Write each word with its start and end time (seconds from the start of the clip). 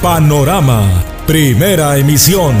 Panorama, 0.00 1.02
primera 1.26 1.96
emisión. 1.96 2.54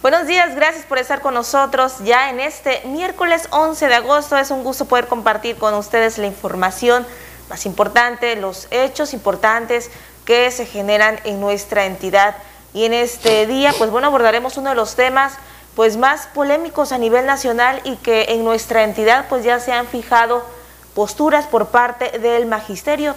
Buenos 0.00 0.28
días, 0.28 0.54
gracias 0.54 0.84
por 0.84 0.98
estar 0.98 1.22
con 1.22 1.34
nosotros 1.34 1.98
ya 2.04 2.30
en 2.30 2.38
este 2.38 2.82
miércoles 2.84 3.48
11 3.50 3.88
de 3.88 3.94
agosto. 3.96 4.36
Es 4.36 4.52
un 4.52 4.62
gusto 4.62 4.84
poder 4.84 5.08
compartir 5.08 5.56
con 5.56 5.74
ustedes 5.74 6.18
la 6.18 6.28
información 6.28 7.04
más 7.50 7.66
importante, 7.66 8.36
los 8.36 8.68
hechos 8.70 9.14
importantes 9.14 9.90
que 10.24 10.52
se 10.52 10.66
generan 10.66 11.18
en 11.24 11.40
nuestra 11.40 11.86
entidad. 11.86 12.36
Y 12.72 12.84
en 12.84 12.94
este 12.94 13.48
día, 13.48 13.74
pues 13.76 13.90
bueno, 13.90 14.06
abordaremos 14.06 14.56
uno 14.56 14.70
de 14.70 14.76
los 14.76 14.94
temas 14.94 15.32
pues 15.78 15.96
más 15.96 16.26
polémicos 16.34 16.90
a 16.90 16.98
nivel 16.98 17.24
nacional 17.24 17.80
y 17.84 17.94
que 17.94 18.24
en 18.30 18.42
nuestra 18.42 18.82
entidad 18.82 19.26
pues 19.28 19.44
ya 19.44 19.60
se 19.60 19.70
han 19.70 19.86
fijado 19.86 20.44
posturas 20.92 21.46
por 21.46 21.68
parte 21.68 22.18
del 22.18 22.46
magisterio, 22.46 23.14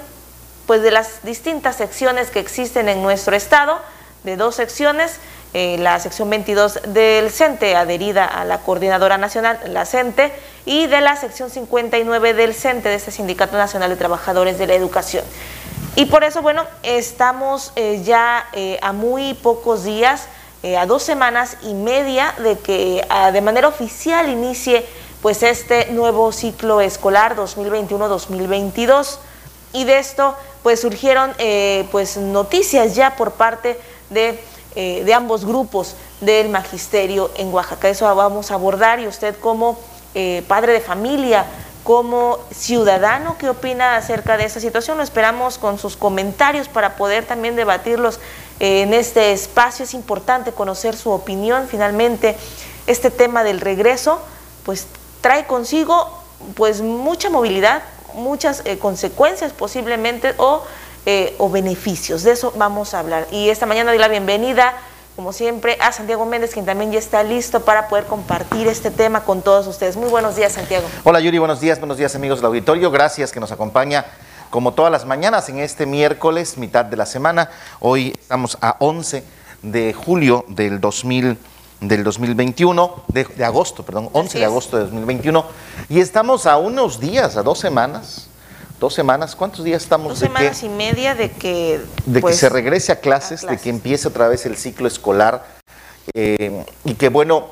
pues 0.67 0.83
de 0.83 0.91
las 0.91 1.23
distintas 1.23 1.77
secciones 1.77 2.29
que 2.29 2.39
existen 2.39 2.87
en 2.87 3.01
nuestro 3.01 3.35
estado, 3.35 3.79
de 4.23 4.35
dos 4.35 4.53
secciones, 4.53 5.15
eh, 5.55 5.77
la 5.79 5.99
sección 5.99 6.29
22 6.29 6.81
del 6.89 7.31
CENTE, 7.31 7.75
adherida 7.75 8.27
a 8.27 8.45
la 8.45 8.59
Coordinadora 8.59 9.17
Nacional, 9.17 9.59
la 9.65 9.87
CENTE, 9.87 10.31
y 10.67 10.85
de 10.85 11.01
la 11.01 11.15
sección 11.15 11.49
59 11.49 12.35
del 12.35 12.53
CENTE, 12.53 12.89
de 12.89 12.93
este 12.93 13.09
Sindicato 13.09 13.57
Nacional 13.57 13.89
de 13.89 13.95
Trabajadores 13.95 14.59
de 14.59 14.67
la 14.67 14.75
Educación. 14.75 15.23
Y 15.95 16.05
por 16.05 16.23
eso, 16.23 16.43
bueno, 16.43 16.67
estamos 16.83 17.73
eh, 17.75 18.03
ya 18.03 18.45
eh, 18.53 18.77
a 18.83 18.93
muy 18.93 19.33
pocos 19.33 19.83
días 19.83 20.27
eh, 20.63 20.77
a 20.77 20.85
dos 20.85 21.01
semanas 21.01 21.57
y 21.63 21.73
media 21.73 22.35
de 22.37 22.59
que 22.59 23.03
ah, 23.09 23.31
de 23.31 23.41
manera 23.41 23.67
oficial 23.67 24.29
inicie 24.29 24.85
pues 25.19 25.41
este 25.41 25.87
nuevo 25.91 26.31
ciclo 26.31 26.81
escolar 26.81 27.35
2021-2022 27.35 29.17
y 29.73 29.85
de 29.85 29.97
esto 29.97 30.35
pues 30.61 30.79
surgieron 30.79 31.33
eh, 31.39 31.87
pues 31.91 32.17
noticias 32.17 32.93
ya 32.93 33.15
por 33.15 33.31
parte 33.31 33.79
de, 34.11 34.39
eh, 34.75 35.03
de, 35.03 35.13
ambos 35.15 35.45
grupos 35.45 35.95
del 36.19 36.49
magisterio 36.49 37.31
en 37.37 37.51
Oaxaca. 37.51 37.89
Eso 37.89 38.13
vamos 38.13 38.51
a 38.51 38.53
abordar 38.53 38.99
y 38.99 39.07
usted 39.07 39.35
como 39.39 39.79
padre 40.47 40.73
de 40.73 40.81
familia, 40.81 41.45
como 41.83 42.37
ciudadano, 42.53 43.37
¿qué 43.39 43.49
opina 43.49 43.95
acerca 43.95 44.37
de 44.37 44.43
esta 44.43 44.59
situación? 44.59 44.97
Lo 44.97 45.03
esperamos 45.03 45.57
con 45.57 45.79
sus 45.79 45.97
comentarios 45.97 46.67
para 46.67 46.95
poder 46.95 47.25
también 47.25 47.55
debatirlos 47.55 48.19
en 48.61 48.93
este 48.93 49.33
espacio. 49.33 49.83
Es 49.83 49.95
importante 49.95 50.51
conocer 50.51 50.95
su 50.95 51.09
opinión. 51.09 51.67
Finalmente, 51.67 52.37
este 52.85 53.09
tema 53.09 53.43
del 53.43 53.59
regreso, 53.59 54.21
pues 54.63 54.85
trae 55.21 55.47
consigo 55.47 56.19
pues 56.55 56.81
mucha 56.81 57.29
movilidad, 57.31 57.81
muchas 58.13 58.61
eh, 58.65 58.77
consecuencias 58.77 59.51
posiblemente 59.51 60.35
o, 60.37 60.63
eh, 61.07 61.35
o 61.39 61.49
beneficios. 61.49 62.21
De 62.21 62.33
eso 62.33 62.53
vamos 62.55 62.93
a 62.93 62.99
hablar. 62.99 63.27
Y 63.31 63.49
esta 63.49 63.65
mañana 63.65 63.91
doy 63.91 63.99
la 63.99 64.07
bienvenida 64.07 64.75
como 65.15 65.33
siempre, 65.33 65.77
a 65.81 65.91
Santiago 65.91 66.25
Méndez, 66.25 66.53
quien 66.53 66.65
también 66.65 66.91
ya 66.91 66.97
está 66.97 67.21
listo 67.21 67.59
para 67.59 67.89
poder 67.89 68.05
compartir 68.05 68.67
este 68.67 68.89
tema 68.89 69.25
con 69.25 69.41
todos 69.41 69.67
ustedes. 69.67 69.97
Muy 69.97 70.09
buenos 70.09 70.37
días, 70.37 70.53
Santiago. 70.53 70.87
Hola, 71.03 71.19
Yuri, 71.19 71.37
buenos 71.37 71.59
días, 71.59 71.79
buenos 71.79 71.97
días, 71.97 72.15
amigos 72.15 72.39
del 72.39 72.45
auditorio. 72.45 72.89
Gracias 72.89 73.31
que 73.31 73.39
nos 73.39 73.51
acompaña 73.51 74.05
como 74.51 74.73
todas 74.73 74.91
las 74.91 75.05
mañanas 75.05 75.49
en 75.49 75.57
este 75.57 75.87
miércoles, 75.87 76.57
mitad 76.57 76.85
de 76.85 76.97
la 76.97 77.07
semana. 77.07 77.49
Hoy 77.79 78.13
estamos 78.19 78.57
a 78.61 78.75
11 78.79 79.23
de 79.63 79.93
julio 79.93 80.45
del 80.49 80.79
2000 80.79 81.37
del 81.79 82.03
2021, 82.03 83.05
de, 83.07 83.23
de 83.23 83.43
agosto, 83.43 83.83
perdón, 83.83 84.09
11 84.13 84.37
de 84.37 84.45
agosto 84.45 84.77
de 84.77 84.83
2021, 84.83 85.43
y 85.89 85.99
estamos 85.99 86.45
a 86.45 86.57
unos 86.57 86.99
días, 86.99 87.37
a 87.37 87.41
dos 87.41 87.57
semanas, 87.57 88.27
dos 88.79 88.93
semanas, 88.93 89.35
¿cuántos 89.35 89.65
días 89.65 89.81
estamos? 89.81 90.09
Dos 90.09 90.19
semanas 90.19 90.61
y 90.61 90.69
media 90.69 91.15
de 91.15 91.31
que... 91.31 91.81
De 92.05 92.19
que 92.19 92.21
pues, 92.21 92.37
se 92.37 92.49
regrese 92.49 92.91
a 92.91 92.99
clases, 92.99 93.41
de 93.41 93.57
que 93.57 93.71
empiece 93.71 94.07
otra 94.07 94.27
vez 94.27 94.45
el 94.45 94.57
ciclo 94.57 94.87
escolar, 94.87 95.43
eh, 96.13 96.63
y 96.85 96.93
que 96.93 97.09
bueno, 97.09 97.47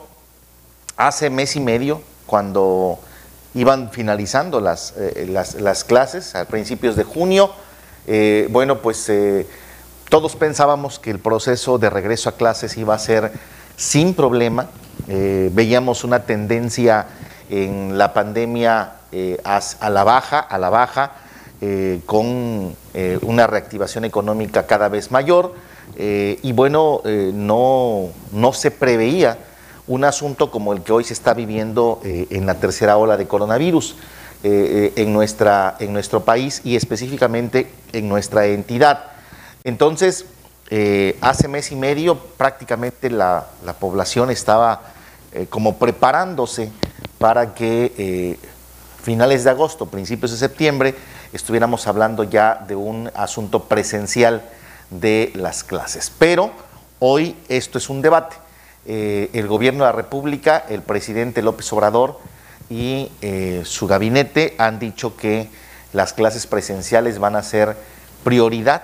hace 0.96 1.32
mes 1.32 1.56
y 1.56 1.60
medio, 1.60 2.04
cuando 2.28 3.00
iban 3.56 3.90
finalizando 3.92 4.62
las, 4.62 4.94
eh, 4.98 5.28
las, 5.30 5.56
las, 5.56 5.84
clases 5.84 6.36
a 6.36 6.46
principios 6.46 6.96
de 6.96 7.04
junio. 7.04 7.52
Eh, 8.08 8.48
bueno, 8.52 8.80
pues 8.80 9.10
eh, 9.10 9.48
todos 10.10 10.36
pensábamos 10.36 11.00
que 11.00 11.12
el 11.12 11.20
proceso 11.20 11.78
de 11.78 11.90
regreso 11.90 12.30
a 12.30 12.34
clases 12.34 12.78
iba 12.78 12.94
a 12.94 13.00
ser 13.00 13.32
sin 13.76 14.14
problema. 14.14 14.70
Veíamos 15.08 16.04
una 16.04 16.24
tendencia 16.24 17.08
en 17.50 17.98
la 17.98 18.14
pandemia 18.14 18.92
a, 19.44 19.62
a, 19.80 19.90
la 19.90 20.04
baja, 20.04 20.40
a 20.40 20.58
la 20.60 20.70
baja, 20.70 21.14
con 22.06 22.76
una 23.22 23.48
reactivación 23.48 24.06
económica 24.06 24.68
cada 24.68 24.90
vez 24.90 25.10
mayor. 25.10 25.56
y 25.98 26.52
bueno, 26.52 27.02
no, 27.06 28.10
no 28.34 28.54
se 28.54 28.70
preveía 28.70 29.38
un 29.90 30.04
asunto 30.04 30.52
como 30.52 30.72
el 30.72 30.84
que 30.84 30.94
hoy 30.94 31.04
se 31.04 31.14
está 31.14 31.34
viviendo 31.34 32.00
eh, 32.06 32.28
en 32.30 32.46
la 32.46 32.60
tercera 32.60 32.96
ola 32.98 33.18
de 33.18 33.28
coronavirus 33.28 33.96
eh, 34.44 34.94
en, 34.96 35.12
nuestra, 35.12 35.76
en 35.80 35.92
nuestro 35.92 36.24
país 36.24 36.62
y 36.64 36.76
específicamente 36.76 37.72
en 37.92 38.08
nuestra 38.08 38.46
entidad. 38.46 39.06
Entonces, 39.64 40.26
eh, 40.70 41.18
hace 41.22 41.48
mes 41.48 41.72
y 41.72 41.76
medio 41.76 42.20
prácticamente 42.20 43.10
la, 43.10 43.48
la 43.66 43.74
población 43.74 44.30
estaba 44.30 44.82
como 45.50 45.78
preparándose 45.78 46.72
para 47.20 47.54
que 47.54 48.40
finales 49.04 49.44
de 49.44 49.52
agosto, 49.52 49.86
principios 49.86 50.32
de 50.32 50.38
septiembre, 50.38 50.96
estuviéramos 51.34 51.86
hablando 51.86 52.24
ya 52.24 52.66
de 52.68 52.76
un 52.76 53.12
asunto 53.14 53.66
presencial 53.66 54.42
de 54.90 55.32
las 55.36 55.64
clases. 55.64 56.12
Pero 56.18 56.50
hoy 56.98 57.36
esto 57.48 57.78
es 57.78 57.92
un 57.92 58.02
debate 58.02 58.38
eh, 58.92 59.30
el 59.34 59.48
gobierno 59.48 59.84
de 59.84 59.92
la 59.92 59.96
República, 59.96 60.66
el 60.68 60.82
presidente 60.82 61.44
López 61.44 61.72
Obrador 61.74 62.20
y 62.72 63.12
eh, 63.22 63.62
su 63.64 63.86
gabinete 63.86 64.56
han 64.58 64.80
dicho 64.80 65.16
que 65.16 65.48
las 65.94 66.14
clases 66.14 66.48
presenciales 66.48 67.20
van 67.20 67.36
a 67.36 67.44
ser 67.44 67.78
prioridad 68.24 68.82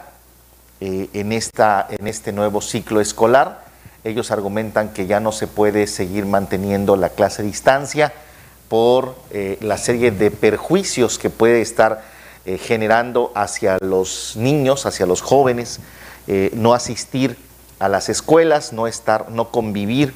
eh, 0.79 1.09
en, 1.13 1.31
esta, 1.31 1.87
en 1.89 2.07
este 2.07 2.33
nuevo 2.33 2.61
ciclo 2.61 3.01
escolar. 3.01 3.65
Ellos 4.03 4.29
argumentan 4.29 4.89
que 4.89 5.07
ya 5.07 5.19
no 5.19 5.31
se 5.31 5.47
puede 5.47 5.87
seguir 5.87 6.27
manteniendo 6.27 6.97
la 6.97 7.09
clase 7.09 7.41
a 7.41 7.45
distancia 7.45 8.13
por 8.69 9.15
la 9.61 9.77
serie 9.79 10.11
de 10.11 10.29
perjuicios 10.29 11.17
que 11.17 11.31
puede 11.31 11.61
estar 11.61 12.03
generando 12.45 13.31
hacia 13.33 13.79
los 13.81 14.35
niños, 14.35 14.85
hacia 14.85 15.07
los 15.07 15.21
jóvenes, 15.21 15.79
no 16.53 16.73
asistir 16.73 17.37
a 17.79 17.89
las 17.89 18.09
escuelas, 18.09 18.73
no 18.73 18.87
estar, 18.87 19.29
no 19.31 19.49
convivir, 19.51 20.13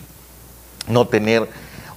no 0.88 1.08
tener 1.08 1.48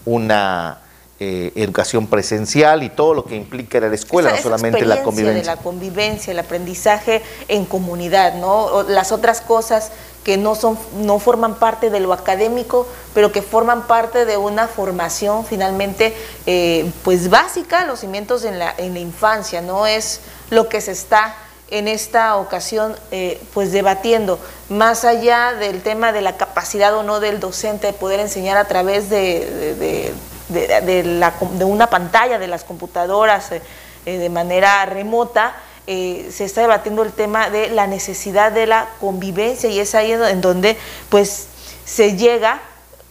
una 0.05 0.79
eh, 1.21 1.53
educación 1.55 2.09
presencial 2.09 2.83
y 2.83 2.89
todo 2.89 3.15
lo 3.15 3.25
que 3.25 3.37
implica 3.37 3.79
la 3.79 3.95
escuela, 3.95 4.31
esa, 4.31 4.39
no 4.39 4.43
solamente 4.43 4.85
la 4.85 5.03
convivencia. 5.03 5.41
De 5.41 5.47
la 5.57 5.63
convivencia, 5.63 6.33
el 6.33 6.39
aprendizaje 6.41 7.23
en 7.47 7.65
comunidad, 7.65 8.35
¿no? 8.35 8.83
Las 8.83 9.13
otras 9.13 9.41
cosas 9.41 9.93
que 10.25 10.37
no 10.37 10.55
son, 10.55 10.77
no 10.97 11.21
forman 11.21 11.57
parte 11.57 11.91
de 11.91 12.01
lo 12.01 12.13
académico, 12.13 12.89
pero 13.15 13.31
que 13.31 13.43
forman 13.43 13.87
parte 13.87 14.25
de 14.25 14.37
una 14.37 14.67
formación 14.67 15.45
finalmente, 15.45 16.13
eh, 16.47 16.91
pues 17.05 17.31
básica, 17.31 17.87
los 17.87 18.01
cimientos 18.01 18.45
en 18.45 18.59
la, 18.59 18.75
en 18.77 18.95
la 18.95 19.01
infancia, 19.01 19.61
no 19.61 19.87
es 19.87 20.21
lo 20.51 20.69
que 20.69 20.81
se 20.81 20.91
está 20.91 21.37
en 21.73 21.89
esta 21.89 22.37
ocasión 22.37 22.95
eh, 23.11 23.41
pues 23.53 23.73
debatiendo 23.73 24.39
más 24.69 25.05
allá 25.05 25.55
del 25.55 25.83
tema 25.83 26.13
de 26.13 26.21
la 26.21 26.37
capacidad 26.37 26.95
o 26.95 27.03
no 27.03 27.19
del 27.19 27.41
docente 27.41 27.89
de 27.89 27.93
poder 27.95 28.21
enseñar 28.21 28.57
a 28.57 28.67
través 28.69 29.11
de, 29.11 30.13
de, 30.53 31.65
una 31.65 31.89
pantalla 31.89 32.39
de 32.39 32.47
las 32.47 32.65
computadoras 32.65 33.53
eh, 33.53 33.63
eh, 34.07 34.19
de 34.19 34.29
manera 34.29 34.85
remota, 34.87 35.55
eh, 35.87 36.29
se 36.33 36.45
está 36.45 36.61
debatiendo 36.61 37.03
el 37.03 37.13
tema 37.13 37.51
de 37.51 37.69
la 37.69 37.87
necesidad 37.87 38.53
de 38.53 38.67
la 38.67 38.89
convivencia 39.01 39.69
y 39.69 39.81
es 39.81 39.95
ahí 39.95 40.13
en 40.13 40.41
donde 40.41 40.77
pues 41.09 41.47
se 41.85 42.17
llega 42.17 42.61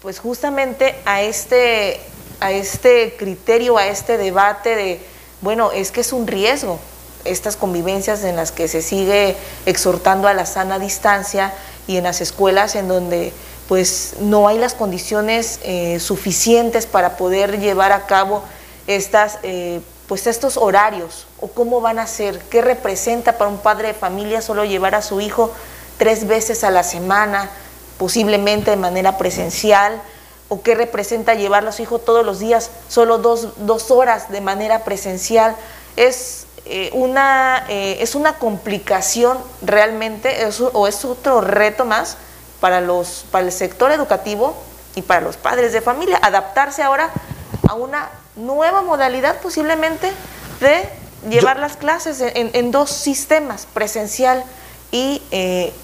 pues 0.02 0.20
justamente 0.20 0.96
a 1.06 1.22
este, 1.22 2.00
a 2.40 2.52
este 2.52 3.16
criterio, 3.18 3.78
a 3.78 3.88
este 3.88 4.18
debate 4.18 4.76
de, 4.76 5.00
bueno, 5.42 5.72
es 5.72 5.92
que 5.92 6.02
es 6.02 6.14
un 6.14 6.28
riesgo, 6.28 6.80
estas 7.26 7.56
convivencias 7.56 8.24
en 8.24 8.36
las 8.36 8.52
que 8.52 8.68
se 8.68 8.82
sigue 8.82 9.36
exhortando 9.66 10.28
a 10.28 10.34
la 10.34 10.46
sana 10.46 10.80
distancia 10.80 11.54
y 11.88 11.98
en 11.98 12.04
las 12.04 12.22
escuelas 12.22 12.76
en 12.76 12.88
donde 12.88 13.34
pues 13.68 14.16
no 14.20 14.48
hay 14.48 14.58
las 14.58 14.74
condiciones 14.74 15.60
eh, 15.64 16.00
suficientes 16.00 16.86
para 16.86 17.16
poder 17.16 17.60
llevar 17.60 17.92
a 17.92 18.06
cabo 18.06 18.44
estas, 18.88 19.40
eh, 19.44 19.80
pues 20.08 20.28
estos 20.28 20.58
horarios 20.58 21.26
o 21.40 21.48
cómo 21.48 21.80
van 21.80 22.00
a 22.00 22.08
ser, 22.08 22.40
qué 22.50 22.62
representa 22.62 23.38
para 23.38 23.50
un 23.50 23.60
padre 23.60 23.90
de 23.90 23.94
familia 23.94 24.42
solo 24.42 24.66
llevar 24.66 24.96
a 24.96 25.02
su 25.02 25.22
hijo 25.22 25.52
tres 25.98 26.28
veces 26.28 26.64
a 26.64 26.72
la 26.72 26.84
semana, 26.84 27.50
posiblemente 27.98 28.72
de 28.72 28.78
manera 28.78 29.18
presencial, 29.18 30.02
o 30.50 30.62
qué 30.62 30.76
representa 30.76 31.34
llevar 31.36 31.66
a 31.66 31.72
su 31.72 31.82
hijo 31.82 32.00
todos 32.00 32.26
los 32.26 32.40
días, 32.40 32.72
solo 32.90 33.20
dos, 33.20 33.50
dos 33.66 33.90
horas 33.90 34.30
de 34.30 34.42
manera 34.42 34.84
presencial. 34.84 35.56
Es, 35.96 36.46
eh, 36.66 36.90
una, 36.94 37.66
eh, 37.70 37.98
es 38.02 38.16
una 38.16 38.34
complicación 38.34 39.38
realmente, 39.62 40.38
o 40.74 40.88
es 40.88 41.06
otro 41.06 41.42
reto 41.42 41.86
más 41.86 42.18
para, 42.60 42.82
los, 42.82 43.26
para 43.32 43.46
el 43.46 43.52
sector 43.52 43.92
educativo 43.92 44.56
y 44.96 45.02
para 45.02 45.22
los 45.22 45.38
padres 45.38 45.74
de 45.74 45.82
familia, 45.82 46.20
adaptarse 46.22 46.84
ahora 46.84 47.10
a 47.68 47.74
una 47.74 48.10
nueva 48.36 48.82
modalidad 48.82 49.40
posiblemente 49.42 50.12
de 50.60 50.88
llevar 51.30 51.60
las 51.60 51.78
clases 51.78 52.22
en, 52.22 52.72
dos 52.72 52.90
sistemas, 52.90 53.68
presencial 53.74 54.44
y, 54.92 55.22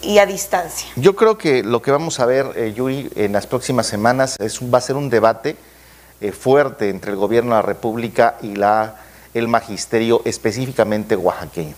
y, 0.02 0.18
a 0.18 0.26
distancia. 0.26 0.90
Yo 0.96 1.16
creo 1.16 1.38
que 1.38 1.64
lo 1.64 1.82
que 1.82 1.92
vamos 1.92 2.20
a 2.20 2.26
ver, 2.26 2.52
eh, 2.56 2.74
Yuri, 2.74 3.10
en 3.16 3.34
las 3.34 3.48
próximas 3.48 3.88
semanas 3.88 4.36
es, 4.40 4.60
va 4.62 4.80
a 4.80 4.82
ser 4.82 4.96
un 4.96 5.10
debate 5.10 5.56
eh, 6.20 6.32
fuerte 6.32 6.90
entre 6.90 7.12
el 7.12 7.18
gobierno 7.18 7.52
de 7.52 7.58
la 7.58 7.62
República 7.62 8.38
y 8.42 8.56
la, 8.56 8.96
el 9.38 9.48
magisterio, 9.48 10.22
específicamente 10.26 11.16
oaxaqueño. 11.16 11.76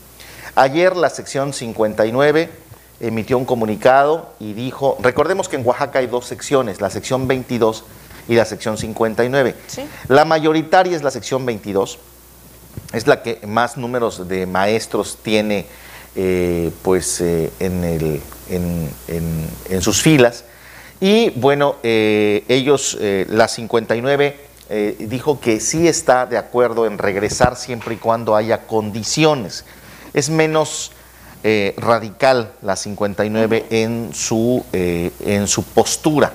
Ayer 0.56 0.96
la 0.96 1.10
sección 1.10 1.54
59 1.54 2.50
emitió 3.00 3.38
un 3.38 3.46
comunicado 3.46 4.34
y 4.40 4.54
dijo, 4.54 4.98
recordemos 5.02 5.48
que 5.48 5.56
en 5.56 5.66
Oaxaca 5.66 6.00
hay 6.00 6.08
dos 6.08 6.26
secciones, 6.26 6.82
la 6.82 6.90
sección 6.90 7.28
22 7.28 7.84
y 8.28 8.36
la 8.36 8.46
sección 8.46 8.78
59. 8.78 9.56
La 10.08 10.26
mayoritaria 10.26 10.96
es 10.96 11.04
la 11.04 11.12
sección 11.12 11.46
22, 11.46 11.98
es 12.94 13.08
la 13.08 13.24
que 13.24 13.40
más 13.48 13.78
números 13.78 14.28
de 14.28 14.46
maestros 14.46 15.18
tiene 15.22 15.66
eh, 16.16 16.72
pues, 16.82 17.22
eh, 17.22 17.52
en, 17.60 17.84
el, 17.84 18.22
en, 18.50 19.82
sus 19.82 20.02
filas. 20.02 20.44
Y 21.00 21.30
bueno, 21.32 21.78
eh, 21.84 22.44
ellos, 22.50 22.98
la 23.00 23.48
59, 23.48 24.49
dijo 24.70 25.40
que 25.40 25.60
sí 25.60 25.88
está 25.88 26.26
de 26.28 26.38
acuerdo 26.38 26.86
en 26.86 26.98
regresar 26.98 27.56
siempre 27.56 27.96
y 27.96 27.98
cuando 27.98 28.36
haya 28.36 28.68
condiciones. 28.68 29.66
Es 30.14 30.30
menos 30.30 30.92
radical 31.78 32.54
la 32.62 32.76
59 32.76 33.66
en 33.72 34.14
su, 34.14 34.64
en 34.72 35.48
su 35.48 35.64
postura 35.64 36.34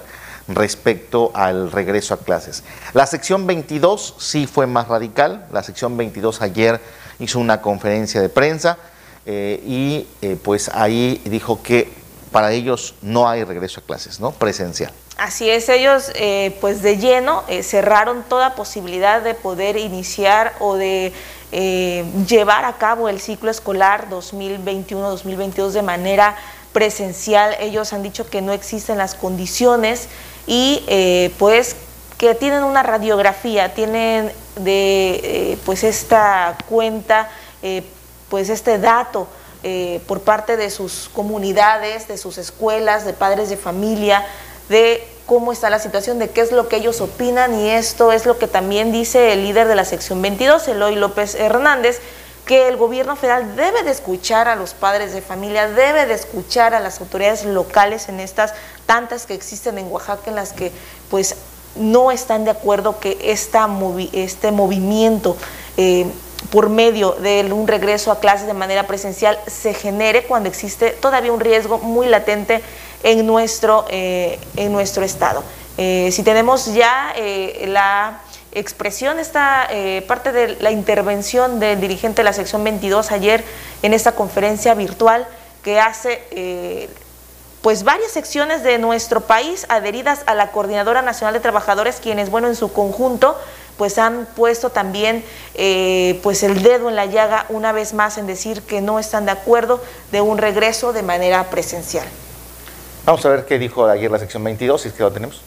respecto 0.49 1.31
al 1.35 1.71
regreso 1.71 2.15
a 2.15 2.19
clases. 2.19 2.65
La 2.93 3.07
sección 3.07 3.47
22 3.47 4.17
sí 4.19 4.47
fue 4.47 4.67
más 4.67 4.89
radical, 4.89 5.47
la 5.53 5.63
sección 5.63 5.97
22 5.97 6.43
ayer 6.43 6.81
hizo 7.19 7.39
una 7.39 7.61
conferencia 7.61 8.21
de 8.21 8.29
prensa 8.29 8.79
eh, 9.27 9.63
y 9.67 10.07
eh, 10.21 10.37
pues 10.43 10.69
ahí 10.69 11.21
dijo 11.25 11.63
que 11.63 11.91
para 12.31 12.53
ellos 12.53 12.95
no 13.01 13.29
hay 13.29 13.45
regreso 13.45 13.81
a 13.81 13.85
clases, 13.85 14.21
¿no? 14.21 14.33
Presencial. 14.33 14.93
Así 15.17 15.49
es, 15.49 15.69
ellos 15.69 16.11
eh, 16.17 16.57
pues 16.61 16.83
de 16.83 16.99
lleno 16.99 17.45
cerraron 17.63 18.25
toda 18.25 18.57
posibilidad 18.57 19.23
de 19.23 19.35
poder 19.35 19.77
iniciar 19.77 20.55
o 20.59 20.75
de 20.77 21.13
llevar 22.27 22.65
a 22.65 22.79
cabo 22.79 23.09
el 23.09 23.21
ciclo 23.21 23.49
escolar 23.49 24.09
2021-2022 24.11 25.71
de 25.71 25.83
manera 25.83 26.37
presencial. 26.75 27.57
Ellos 27.61 27.95
han 27.95 28.03
dicho 28.03 28.29
que 28.29 28.43
no 28.43 28.53
existen 28.53 28.99
las 28.99 29.15
condiciones 29.15 30.09
y 30.47 30.85
eh, 30.89 31.33
pues 31.39 31.77
que 32.19 32.35
tienen 32.35 32.65
una 32.65 32.83
radiografía, 32.83 33.73
tienen 33.73 34.31
de 34.57 35.21
eh, 35.23 35.59
pues 35.65 35.85
esta 35.85 36.59
cuenta, 36.69 37.31
eh, 37.63 37.83
pues 38.29 38.51
este 38.51 38.79
dato 38.79 39.27
por 40.07 40.21
parte 40.21 40.59
de 40.59 40.69
sus 40.69 41.09
comunidades, 41.09 42.07
de 42.07 42.19
sus 42.19 42.37
escuelas, 42.37 43.07
de 43.07 43.15
padres 43.15 43.49
de 43.49 43.57
familia, 43.57 44.23
de 44.69 45.07
cómo 45.27 45.53
está 45.53 45.71
la 45.71 45.79
situación, 45.79 46.19
de 46.19 46.31
qué 46.31 46.41
es 46.41 46.53
lo 46.53 46.69
que 46.69 46.77
ellos 46.77 47.01
opinan 47.01 47.59
y 47.59 47.71
esto 47.71 48.13
es 48.13 48.27
lo 48.27 48.39
que 48.39 48.47
también 48.47 48.93
dice 48.93 49.33
el 49.33 49.45
líder 49.45 49.69
de 49.69 49.75
la 49.75 49.85
sección 49.85 50.21
22, 50.21 50.69
Eloy 50.69 50.97
López 50.97 51.35
Hernández, 51.35 52.01
que 52.45 52.69
el 52.69 52.77
gobierno 52.77 53.17
federal 53.17 53.57
debe 53.57 53.83
de 53.85 53.91
escuchar 53.91 54.49
a 54.49 54.57
los 54.57 54.75
padres 54.75 55.15
de 55.15 55.23
familia, 55.23 55.67
debe 55.69 56.05
de 56.05 56.15
escuchar 56.15 56.75
a 56.75 56.81
las 56.81 57.01
autoridades 57.01 57.45
locales 57.45 58.09
en 58.09 58.21
estas 58.21 58.53
tantas 58.85 59.25
que 59.25 59.35
existen 59.35 59.79
en 59.79 59.91
Oaxaca 59.91 60.29
en 60.29 60.37
las 60.37 60.53
que 60.53 60.71
pues 61.11 61.37
no 61.77 62.13
están 62.13 62.45
de 62.45 62.51
acuerdo 62.51 63.01
que 63.01 63.19
esta 63.23 63.69
este 64.13 64.53
movimiento 64.53 65.37
eh, 65.77 66.07
por 66.55 66.71
medio 66.71 67.13
de 67.13 67.47
un 67.53 67.69
regreso 67.69 68.11
a 68.11 68.21
clases 68.21 68.47
de 68.47 68.55
manera 68.55 68.87
presencial 68.87 69.39
se 69.47 69.75
genere 69.75 70.23
cuando 70.23 70.49
existe 70.49 70.93
todavía 70.93 71.33
un 71.33 71.41
riesgo 71.41 71.79
muy 71.79 72.07
latente 72.07 72.63
en 73.03 73.27
nuestro, 73.27 73.85
eh, 73.91 74.39
en 74.57 74.73
nuestro 74.73 75.05
estado. 75.05 75.45
Eh, 75.77 76.09
si 76.13 76.23
tenemos 76.23 76.73
ya 76.73 77.13
la 77.67 78.21
expresión, 78.55 79.19
esta 79.19 79.67
eh, 79.71 80.03
parte 80.07 80.33
de 80.33 80.57
la 80.61 80.71
intervención 80.71 81.61
del 81.61 81.81
dirigente 81.81 82.23
de 82.23 82.25
la 82.25 82.33
sección 82.33 82.65
22 82.65 83.11
ayer 83.11 83.45
en 83.83 83.93
esta 83.93 84.13
conferencia 84.13 84.75
virtual 84.75 85.27
que 85.63 85.81
hace 85.81 86.23
eh, 86.31 86.89
pues 87.63 87.83
varias 87.83 88.13
secciones 88.13 88.63
de 88.63 88.79
nuestro 88.79 89.23
país 89.23 89.67
adheridas 89.69 90.23
a 90.27 90.35
la 90.35 90.53
Coordinadora 90.53 91.01
Nacional 91.03 91.33
de 91.33 91.41
Trabajadores, 91.41 91.99
quienes, 92.01 92.31
bueno, 92.31 92.49
en 92.49 92.57
su 92.57 92.73
conjunto, 92.73 93.39
pues 93.77 93.99
han 93.99 94.27
puesto 94.37 94.71
también 94.71 95.25
eh, 95.55 96.21
pues 96.23 96.43
el 96.43 96.63
dedo 96.63 96.89
en 96.89 96.97
la 96.97 97.07
llaga 97.07 97.47
una 97.49 97.73
vez 97.73 97.95
más 97.95 98.19
en 98.19 98.27
decir 98.27 98.63
que 98.63 98.81
no 98.81 98.99
están 98.99 99.27
de 99.27 99.33
acuerdo 99.33 99.83
de 100.13 100.21
un 100.21 100.39
regreso 100.39 100.93
de 100.93 101.03
manera 101.03 101.51
presencial. 101.51 102.07
Vamos 103.05 103.25
a 103.27 103.29
ver 103.29 103.45
qué 103.45 103.59
dijo 103.59 103.87
ayer 103.87 104.11
la 104.11 104.19
sección 104.19 104.43
22, 104.45 104.81
si 104.81 104.89
es 104.89 104.95
que 104.95 105.03
lo 105.03 105.13
tenemos 105.13 105.43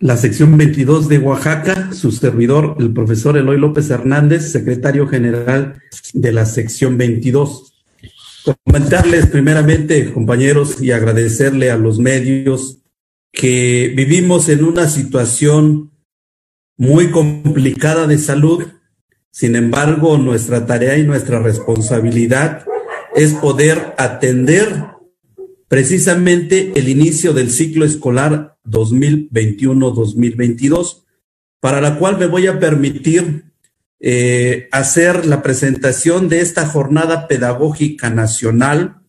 la 0.00 0.16
sección 0.16 0.56
22 0.56 1.08
de 1.08 1.18
Oaxaca, 1.18 1.92
su 1.92 2.10
servidor, 2.10 2.76
el 2.80 2.90
profesor 2.92 3.36
Eloy 3.36 3.58
López 3.58 3.90
Hernández, 3.90 4.50
secretario 4.50 5.06
general 5.06 5.82
de 6.14 6.32
la 6.32 6.46
sección 6.46 6.96
22. 6.96 7.74
Comentarles 8.64 9.26
primeramente, 9.26 10.10
compañeros, 10.10 10.80
y 10.80 10.92
agradecerle 10.92 11.70
a 11.70 11.76
los 11.76 11.98
medios 11.98 12.78
que 13.30 13.92
vivimos 13.94 14.48
en 14.48 14.64
una 14.64 14.88
situación 14.88 15.89
muy 16.80 17.10
complicada 17.10 18.06
de 18.06 18.16
salud. 18.16 18.66
Sin 19.30 19.54
embargo, 19.54 20.16
nuestra 20.16 20.64
tarea 20.64 20.96
y 20.96 21.04
nuestra 21.04 21.38
responsabilidad 21.38 22.64
es 23.14 23.34
poder 23.34 23.92
atender 23.98 24.86
precisamente 25.68 26.72
el 26.76 26.88
inicio 26.88 27.34
del 27.34 27.50
ciclo 27.50 27.84
escolar 27.84 28.56
2021-2022, 28.64 31.04
para 31.60 31.82
la 31.82 31.98
cual 31.98 32.16
me 32.16 32.24
voy 32.24 32.46
a 32.46 32.58
permitir 32.58 33.52
eh, 34.00 34.66
hacer 34.72 35.26
la 35.26 35.42
presentación 35.42 36.30
de 36.30 36.40
esta 36.40 36.64
jornada 36.64 37.28
pedagógica 37.28 38.08
nacional 38.08 39.02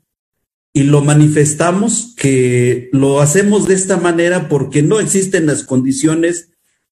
y 0.74 0.84
lo 0.84 1.02
manifestamos 1.02 2.16
que 2.18 2.90
lo 2.92 3.22
hacemos 3.22 3.70
de 3.70 3.76
esta 3.76 3.96
manera 3.96 4.50
porque 4.50 4.84
no 4.84 5.00
existen 5.00 5.46
las 5.46 5.64
condiciones 5.64 6.51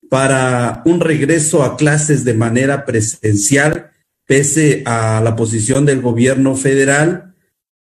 para 0.09 0.81
un 0.85 0.99
regreso 0.99 1.63
a 1.63 1.77
clases 1.77 2.25
de 2.25 2.33
manera 2.33 2.85
presencial, 2.85 3.91
pese 4.25 4.81
a 4.85 5.21
la 5.23 5.35
posición 5.35 5.85
del 5.85 6.01
gobierno 6.01 6.55
federal. 6.55 7.35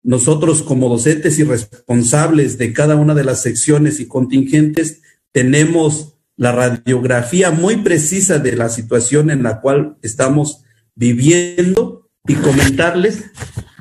Nosotros 0.03 0.61
como 0.61 0.89
docentes 0.89 1.39
y 1.39 1.43
responsables 1.43 2.57
de 2.57 2.73
cada 2.73 2.95
una 2.95 3.15
de 3.15 3.23
las 3.23 3.41
secciones 3.41 3.99
y 3.99 4.07
contingentes 4.07 5.01
tenemos 5.31 6.17
la 6.35 6.51
radiografía 6.51 7.51
muy 7.51 7.77
precisa 7.77 8.39
de 8.39 8.55
la 8.55 8.69
situación 8.69 9.29
en 9.29 9.43
la 9.43 9.61
cual 9.61 9.97
estamos 10.01 10.63
viviendo 10.95 12.09
y 12.27 12.35
comentarles 12.35 13.25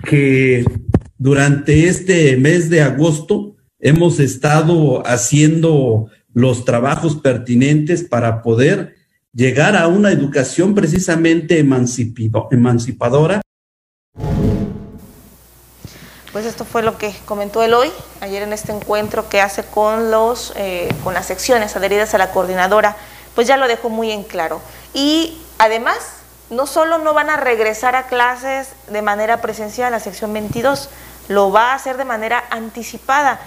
que 0.04 0.64
durante 1.18 1.88
este 1.88 2.36
mes 2.36 2.70
de 2.70 2.82
agosto 2.82 3.56
hemos 3.78 4.20
estado 4.20 5.06
haciendo 5.06 6.10
los 6.32 6.64
trabajos 6.64 7.16
pertinentes 7.16 8.04
para 8.04 8.42
poder 8.42 8.96
llegar 9.32 9.76
a 9.76 9.88
una 9.88 10.10
educación 10.10 10.74
precisamente 10.74 11.58
emancipadora 11.58 13.40
pues 16.32 16.46
esto 16.46 16.64
fue 16.64 16.82
lo 16.82 16.96
que 16.96 17.12
comentó 17.24 17.62
él 17.62 17.74
hoy, 17.74 17.90
ayer 18.20 18.42
en 18.42 18.52
este 18.52 18.72
encuentro 18.72 19.28
que 19.28 19.40
hace 19.40 19.64
con, 19.64 20.10
los, 20.12 20.52
eh, 20.56 20.88
con 21.02 21.12
las 21.12 21.26
secciones 21.26 21.74
adheridas 21.74 22.14
a 22.14 22.18
la 22.18 22.30
coordinadora, 22.30 22.96
pues 23.34 23.48
ya 23.48 23.56
lo 23.56 23.66
dejó 23.66 23.88
muy 23.88 24.12
en 24.12 24.22
claro. 24.22 24.60
Y 24.94 25.42
además, 25.58 25.98
no 26.48 26.66
solo 26.66 26.98
no 26.98 27.14
van 27.14 27.30
a 27.30 27.36
regresar 27.36 27.96
a 27.96 28.06
clases 28.06 28.68
de 28.88 29.02
manera 29.02 29.40
presencial, 29.40 29.90
la 29.90 30.00
sección 30.00 30.32
22 30.32 30.88
lo 31.28 31.50
va 31.50 31.72
a 31.72 31.74
hacer 31.74 31.96
de 31.96 32.04
manera 32.04 32.44
anticipada. 32.50 33.40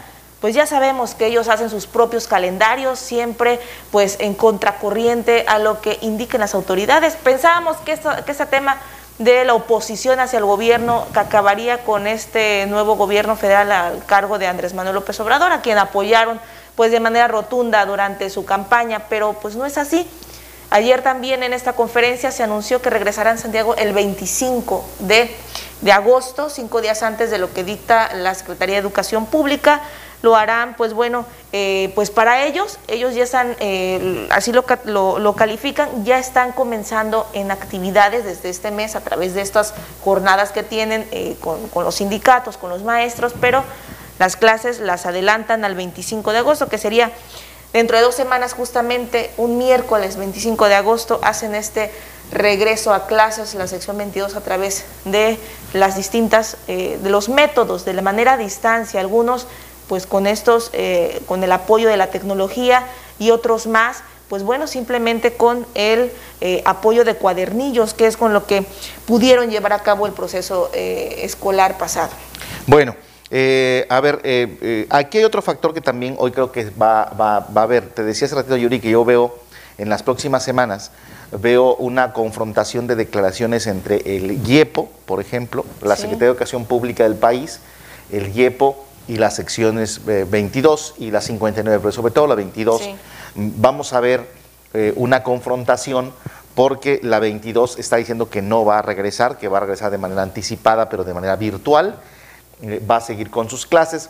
Pues 0.43 0.53
ya 0.53 0.65
sabemos 0.65 1.15
que 1.15 1.27
ellos 1.27 1.47
hacen 1.47 1.69
sus 1.69 1.87
propios 1.87 2.27
calendarios, 2.27 2.99
siempre 2.99 3.61
pues 3.93 4.17
en 4.19 4.33
contracorriente 4.33 5.45
a 5.47 5.57
lo 5.57 5.79
que 5.79 5.97
indiquen 6.01 6.41
las 6.41 6.53
autoridades. 6.53 7.15
Pensábamos 7.15 7.77
que, 7.77 7.93
esto, 7.93 8.09
que 8.25 8.33
ese 8.33 8.45
tema 8.45 8.75
de 9.19 9.45
la 9.45 9.53
oposición 9.53 10.19
hacia 10.19 10.39
el 10.39 10.43
gobierno 10.43 11.07
que 11.13 11.19
acabaría 11.19 11.85
con 11.85 12.07
este 12.07 12.65
nuevo 12.65 12.97
gobierno 12.97 13.37
federal 13.37 13.71
al 13.71 14.05
cargo 14.05 14.37
de 14.37 14.47
Andrés 14.47 14.73
Manuel 14.73 14.95
López 14.95 15.17
Obrador, 15.21 15.53
a 15.53 15.61
quien 15.61 15.77
apoyaron 15.77 16.41
pues 16.75 16.91
de 16.91 16.99
manera 16.99 17.29
rotunda 17.29 17.85
durante 17.85 18.29
su 18.29 18.43
campaña, 18.43 19.03
pero 19.07 19.37
pues 19.41 19.55
no 19.55 19.65
es 19.65 19.77
así. 19.77 20.05
Ayer 20.71 21.03
también 21.03 21.43
en 21.43 21.53
esta 21.53 21.71
conferencia 21.71 22.31
se 22.31 22.43
anunció 22.43 22.81
que 22.81 22.89
regresará 22.89 23.31
en 23.31 23.37
Santiago 23.37 23.75
el 23.77 23.93
25 23.93 24.83
de, 24.99 25.33
de 25.79 25.91
agosto, 25.93 26.49
cinco 26.49 26.81
días 26.81 27.01
antes 27.01 27.31
de 27.31 27.37
lo 27.37 27.53
que 27.53 27.63
dicta 27.63 28.13
la 28.13 28.35
Secretaría 28.35 28.75
de 28.75 28.81
Educación 28.81 29.25
Pública 29.25 29.81
lo 30.23 30.37
harán, 30.37 30.75
pues 30.77 30.93
bueno, 30.93 31.25
eh, 31.51 31.91
pues 31.95 32.09
para 32.09 32.45
ellos, 32.45 32.79
ellos 32.87 33.13
ya 33.13 33.25
están, 33.25 33.57
eh, 33.59 34.25
así 34.31 34.53
lo, 34.53 34.63
lo, 35.19 35.35
califican, 35.35 36.05
ya 36.05 36.17
están 36.17 36.53
comenzando 36.53 37.27
en 37.33 37.51
actividades 37.51 38.23
desde 38.23 38.49
este 38.49 38.71
mes 38.71 38.95
a 38.95 39.01
través 39.01 39.33
de 39.33 39.41
estas 39.41 39.73
jornadas 40.01 40.53
que 40.53 40.63
tienen 40.63 41.05
eh, 41.11 41.35
con, 41.41 41.67
con 41.67 41.83
los 41.83 41.95
sindicatos, 41.95 42.57
con 42.57 42.69
los 42.69 42.83
maestros, 42.83 43.33
pero 43.41 43.65
las 44.17 44.37
clases 44.37 44.79
las 44.79 45.05
adelantan 45.05 45.65
al 45.65 45.75
25 45.75 46.31
de 46.31 46.37
agosto, 46.37 46.69
que 46.69 46.77
sería 46.77 47.11
dentro 47.73 47.97
de 47.97 48.03
dos 48.03 48.15
semanas 48.15 48.53
justamente, 48.53 49.29
un 49.35 49.57
miércoles 49.57 50.15
25 50.15 50.69
de 50.69 50.75
agosto, 50.75 51.19
hacen 51.21 51.53
este 51.53 51.91
regreso 52.31 52.93
a 52.93 53.07
clases, 53.07 53.55
la 53.55 53.67
sección 53.67 53.97
22 53.97 54.37
a 54.37 54.41
través 54.41 54.85
de 55.03 55.37
las 55.73 55.97
distintas, 55.97 56.55
de 56.67 57.09
los 57.09 57.27
métodos, 57.27 57.83
de 57.83 57.93
la 57.93 58.01
manera 58.01 58.33
a 58.33 58.37
distancia, 58.37 59.01
algunos 59.01 59.47
pues 59.93 60.07
con 60.07 60.25
estos, 60.25 60.71
eh, 60.73 61.21
con 61.27 61.43
el 61.43 61.51
apoyo 61.51 61.87
de 61.87 61.97
la 61.97 62.07
tecnología 62.07 62.87
y 63.19 63.29
otros 63.29 63.67
más, 63.67 64.01
pues 64.27 64.41
bueno, 64.41 64.65
simplemente 64.65 65.33
con 65.33 65.67
el 65.75 66.11
eh, 66.41 66.63
apoyo 66.65 67.05
de 67.05 67.13
cuadernillos, 67.13 67.93
que 67.93 68.07
es 68.07 68.17
con 68.17 68.33
lo 68.33 68.47
que 68.47 68.65
pudieron 69.05 69.51
llevar 69.51 69.71
a 69.71 69.83
cabo 69.83 70.07
el 70.07 70.13
proceso 70.13 70.71
eh, 70.73 71.19
escolar 71.21 71.77
pasado. 71.77 72.09
Bueno, 72.65 72.95
a 73.29 74.01
ver, 74.01 74.87
aquí 74.89 75.19
hay 75.19 75.23
otro 75.25 75.43
factor 75.43 75.75
que 75.75 75.81
también 75.81 76.15
hoy 76.17 76.31
creo 76.31 76.51
que 76.51 76.71
va, 76.71 77.05
va, 77.05 77.41
va 77.55 77.61
a 77.61 77.63
haber. 77.65 77.89
Te 77.89 78.03
decía 78.03 78.25
hace 78.25 78.33
ratito, 78.33 78.57
Yuri, 78.57 78.79
que 78.79 78.89
yo 78.89 79.05
veo 79.05 79.37
en 79.77 79.89
las 79.89 80.01
próximas 80.01 80.43
semanas, 80.43 80.89
veo 81.39 81.75
una 81.75 82.13
confrontación 82.13 82.87
de 82.87 82.95
declaraciones 82.95 83.67
entre 83.67 84.17
el 84.17 84.41
IEPO, 84.43 84.89
por 85.05 85.21
ejemplo, 85.21 85.63
la 85.83 85.95
Secretaría 85.95 86.29
de 86.29 86.31
Educación 86.31 86.65
Pública 86.65 87.03
del 87.03 87.15
país, 87.15 87.59
el 88.11 88.35
IEPO 88.35 88.82
y 89.07 89.17
las 89.17 89.35
secciones 89.35 90.01
22 90.05 90.95
eh, 90.97 91.03
y 91.05 91.11
la 91.11 91.21
59, 91.21 91.79
pero 91.79 91.91
sobre 91.91 92.11
todo 92.13 92.27
la 92.27 92.35
22, 92.35 92.89
vamos 93.35 93.93
a 93.93 93.99
ver 93.99 94.27
eh, 94.73 94.93
una 94.95 95.23
confrontación 95.23 96.13
porque 96.55 96.99
la 97.03 97.19
22 97.19 97.79
está 97.79 97.97
diciendo 97.97 98.29
que 98.29 98.41
no 98.41 98.63
va 98.63 98.79
a 98.79 98.81
regresar, 98.81 99.37
que 99.37 99.47
va 99.47 99.57
a 99.57 99.61
regresar 99.61 99.91
de 99.91 99.97
manera 99.97 100.21
anticipada, 100.21 100.89
pero 100.89 101.03
de 101.03 101.13
manera 101.13 101.35
virtual, 101.35 101.99
eh, 102.61 102.81
va 102.89 102.97
a 102.97 103.01
seguir 103.01 103.29
con 103.29 103.49
sus 103.49 103.65
clases, 103.65 104.09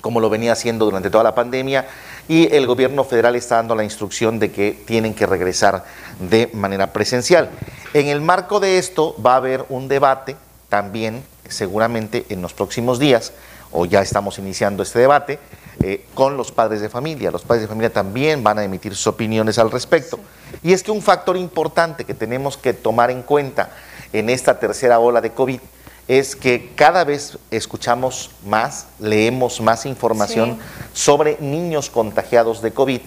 como 0.00 0.20
lo 0.20 0.30
venía 0.30 0.52
haciendo 0.52 0.84
durante 0.86 1.10
toda 1.10 1.24
la 1.24 1.34
pandemia, 1.34 1.86
y 2.26 2.52
el 2.54 2.66
gobierno 2.66 3.04
federal 3.04 3.36
está 3.36 3.56
dando 3.56 3.74
la 3.74 3.84
instrucción 3.84 4.38
de 4.38 4.50
que 4.50 4.82
tienen 4.86 5.14
que 5.14 5.26
regresar 5.26 5.84
de 6.18 6.50
manera 6.54 6.92
presencial. 6.92 7.50
En 7.94 8.08
el 8.08 8.20
marco 8.20 8.58
de 8.58 8.78
esto 8.78 9.14
va 9.24 9.34
a 9.34 9.36
haber 9.36 9.64
un 9.68 9.88
debate 9.88 10.36
también, 10.68 11.22
seguramente 11.48 12.24
en 12.30 12.40
los 12.40 12.54
próximos 12.54 12.98
días, 12.98 13.32
o 13.72 13.86
ya 13.86 14.00
estamos 14.00 14.38
iniciando 14.38 14.82
este 14.82 14.98
debate, 14.98 15.38
eh, 15.82 16.04
con 16.14 16.36
los 16.36 16.52
padres 16.52 16.80
de 16.80 16.88
familia. 16.88 17.30
Los 17.30 17.42
padres 17.42 17.62
de 17.62 17.68
familia 17.68 17.92
también 17.92 18.44
van 18.44 18.58
a 18.58 18.64
emitir 18.64 18.94
sus 18.94 19.06
opiniones 19.08 19.58
al 19.58 19.70
respecto. 19.70 20.18
Y 20.62 20.72
es 20.72 20.82
que 20.82 20.90
un 20.90 21.02
factor 21.02 21.36
importante 21.36 22.04
que 22.04 22.14
tenemos 22.14 22.56
que 22.56 22.72
tomar 22.72 23.10
en 23.10 23.22
cuenta 23.22 23.70
en 24.12 24.30
esta 24.30 24.58
tercera 24.60 24.98
ola 24.98 25.20
de 25.20 25.32
COVID 25.32 25.60
es 26.08 26.36
que 26.36 26.72
cada 26.74 27.04
vez 27.04 27.38
escuchamos 27.50 28.30
más, 28.44 28.86
leemos 28.98 29.60
más 29.60 29.86
información 29.86 30.58
sobre 30.92 31.38
niños 31.40 31.90
contagiados 31.90 32.60
de 32.60 32.72
COVID. 32.72 33.00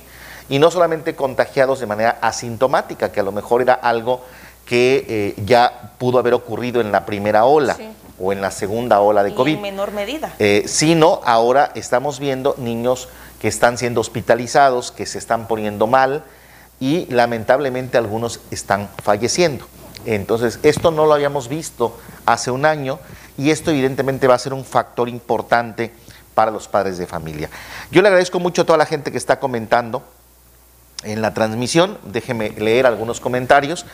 Y 0.49 0.59
no 0.59 0.71
solamente 0.71 1.15
contagiados 1.15 1.79
de 1.79 1.85
manera 1.85 2.17
asintomática, 2.21 3.11
que 3.11 3.19
a 3.19 3.23
lo 3.23 3.31
mejor 3.31 3.61
era 3.61 3.73
algo 3.73 4.21
que 4.65 5.05
eh, 5.07 5.43
ya 5.45 5.93
pudo 5.97 6.19
haber 6.19 6.33
ocurrido 6.33 6.81
en 6.81 6.91
la 6.91 7.05
primera 7.05 7.45
ola 7.45 7.77
o 8.19 8.31
en 8.31 8.41
la 8.41 8.51
segunda 8.51 8.99
ola 9.01 9.23
de 9.23 9.33
COVID. 9.33 9.55
En 9.55 9.61
menor 9.61 9.91
medida. 9.91 10.33
Eh, 10.39 10.63
sino 10.67 11.21
ahora 11.25 11.71
estamos 11.75 12.19
viendo 12.19 12.55
niños 12.57 13.09
que 13.39 13.47
están 13.47 13.77
siendo 13.77 14.01
hospitalizados, 14.01 14.91
que 14.91 15.05
se 15.05 15.17
están 15.17 15.47
poniendo 15.47 15.87
mal 15.87 16.23
y 16.79 17.05
lamentablemente 17.07 17.97
algunos 17.97 18.39
están 18.51 18.89
falleciendo. 19.03 19.65
Entonces, 20.05 20.59
esto 20.63 20.91
no 20.91 21.05
lo 21.05 21.13
habíamos 21.13 21.47
visto 21.47 21.97
hace 22.25 22.51
un 22.51 22.65
año 22.65 22.99
y 23.37 23.51
esto 23.51 23.71
evidentemente 23.71 24.27
va 24.27 24.35
a 24.35 24.39
ser 24.39 24.53
un 24.53 24.63
factor 24.63 25.09
importante 25.09 25.91
para 26.33 26.51
los 26.51 26.67
padres 26.67 26.97
de 26.97 27.07
familia. 27.07 27.49
Yo 27.91 28.01
le 28.01 28.09
agradezco 28.09 28.39
mucho 28.39 28.61
a 28.61 28.65
toda 28.65 28.77
la 28.77 28.85
gente 28.85 29.11
que 29.11 29.17
está 29.17 29.39
comentando 29.39 30.03
en 31.03 31.21
la 31.21 31.33
transmisión. 31.33 31.97
Déjeme 32.03 32.51
leer 32.51 32.85
algunos 32.85 33.19
comentarios 33.19 33.85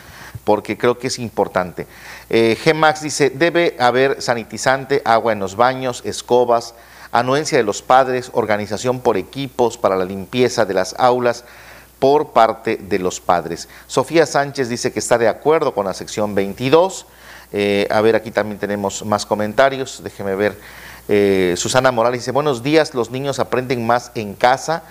porque 0.44 0.76
creo 0.76 0.98
que 0.98 1.08
es 1.08 1.18
importante. 1.18 1.86
Eh, 2.30 2.56
dice, 3.02 3.30
debe 3.30 3.76
haber 3.78 4.20
sanitizante, 4.20 5.02
agua 5.04 5.32
en 5.32 5.38
los 5.38 5.56
baños, 5.56 6.02
escobas, 6.04 6.74
anuencia 7.12 7.58
de 7.58 7.64
los 7.64 7.82
padres, 7.82 8.30
organización 8.32 9.00
por 9.00 9.16
equipos 9.16 9.78
para 9.78 9.96
la 9.96 10.04
limpieza 10.04 10.64
de 10.64 10.74
las 10.74 10.94
aulas 10.98 11.44
por 11.98 12.32
parte 12.32 12.76
de 12.76 12.98
los 12.98 13.20
padres. 13.20 13.68
Sofía 13.86 14.26
Sánchez 14.26 14.68
dice 14.68 14.92
que 14.92 14.98
está 14.98 15.18
de 15.18 15.28
acuerdo 15.28 15.72
con 15.72 15.86
la 15.86 15.94
sección 15.94 16.34
22. 16.34 17.06
Eh, 17.52 17.86
a 17.90 18.00
ver, 18.00 18.16
aquí 18.16 18.30
también 18.30 18.58
tenemos 18.58 19.04
más 19.04 19.24
comentarios. 19.24 20.00
Déjeme 20.02 20.34
ver. 20.34 20.58
Eh, 21.08 21.54
Susana 21.56 21.92
Morales 21.92 22.20
dice, 22.20 22.32
buenos 22.32 22.62
días, 22.62 22.94
los 22.94 23.10
niños 23.10 23.38
aprenden 23.38 23.86
más 23.86 24.10
en 24.14 24.34
casa 24.34 24.82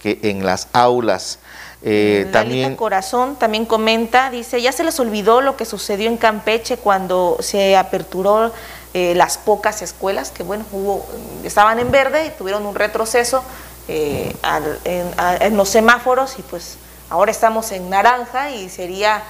que 0.00 0.20
en 0.22 0.44
las 0.44 0.68
aulas. 0.72 1.38
Eh, 1.82 2.28
también 2.30 2.76
Corazón 2.76 3.36
también 3.36 3.64
comenta, 3.64 4.30
dice, 4.30 4.60
ya 4.60 4.70
se 4.70 4.84
les 4.84 5.00
olvidó 5.00 5.40
lo 5.40 5.56
que 5.56 5.64
sucedió 5.64 6.10
en 6.10 6.18
Campeche 6.18 6.76
cuando 6.76 7.38
se 7.40 7.76
aperturó 7.76 8.52
eh, 8.92 9.14
las 9.14 9.38
pocas 9.38 9.80
escuelas 9.80 10.30
que, 10.30 10.42
bueno, 10.42 10.64
hubo, 10.72 11.06
estaban 11.42 11.78
en 11.78 11.90
verde 11.90 12.26
y 12.26 12.30
tuvieron 12.30 12.66
un 12.66 12.74
retroceso 12.74 13.42
eh, 13.88 14.36
en, 14.84 15.56
los 15.56 15.70
semáforos 15.70 16.38
y 16.38 16.42
pues 16.42 16.76
ahora 17.08 17.30
estamos 17.30 17.72
en 17.72 17.88
naranja 17.88 18.50
y 18.50 18.68
sería, 18.68 19.22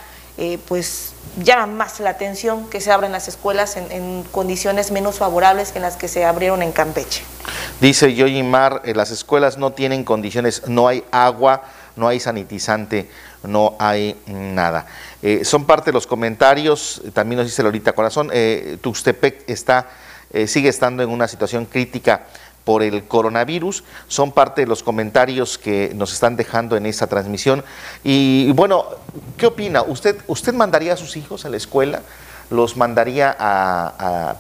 pues, 0.66 1.12
llama 1.38 1.66
más 1.66 2.00
la 2.00 2.11
atención 2.11 2.69
que 2.69 2.80
se 2.80 2.90
abran 2.90 3.12
las 3.12 3.28
escuelas 3.28 3.76
en, 3.76 4.25
condiciones 4.33 4.90
menos 4.90 5.19
favorables 5.19 5.71
que 5.71 5.78
en 5.78 5.83
las 5.83 5.97
que 5.97 6.09
se 6.09 6.25
abrieron 6.25 6.62
en 6.62 6.73
Campeche. 6.73 7.23
Dice 7.80 8.12
Yoyimar, 8.12 8.83
las 8.85 9.12
escuelas 9.12 9.57
no 9.57 9.73
tienen 9.73 10.02
condiciones, 10.04 10.62
no 10.66 10.88
hay 10.88 11.04
agua, 11.12 11.62
no 12.00 12.09
hay 12.09 12.19
sanitizante, 12.19 13.09
no 13.45 13.76
hay 13.78 14.16
nada. 14.26 14.87
Eh, 15.23 15.45
son 15.45 15.66
parte 15.66 15.90
de 15.90 15.92
los 15.92 16.07
comentarios, 16.07 17.02
también 17.12 17.37
nos 17.38 17.47
dice 17.47 17.62
Lorita 17.62 17.92
Corazón, 17.92 18.30
eh, 18.33 18.78
Tuxtepec 18.80 19.49
está, 19.49 19.90
eh, 20.33 20.47
sigue 20.47 20.71
estando 20.71 21.02
en 21.02 21.11
una 21.11 21.28
situación 21.28 21.66
crítica 21.66 22.23
por 22.64 22.83
el 22.83 23.04
coronavirus, 23.04 23.85
son 24.09 24.33
parte 24.33 24.62
de 24.62 24.66
los 24.66 24.83
comentarios 24.83 25.59
que 25.59 25.92
nos 25.95 26.12
están 26.12 26.37
dejando 26.37 26.76
en 26.76 26.87
esta 26.87 27.07
transmisión. 27.07 27.64
Y 28.02 28.50
bueno, 28.52 28.87
¿qué 29.37 29.47
opina? 29.47 29.83
¿Usted, 29.83 30.16
usted 30.26 30.54
mandaría 30.54 30.95
a 30.95 30.97
sus 30.97 31.16
hijos 31.16 31.45
a 31.45 31.50
la 31.50 31.57
escuela? 31.57 32.00
¿Los 32.50 32.76
mandaría 32.76 33.37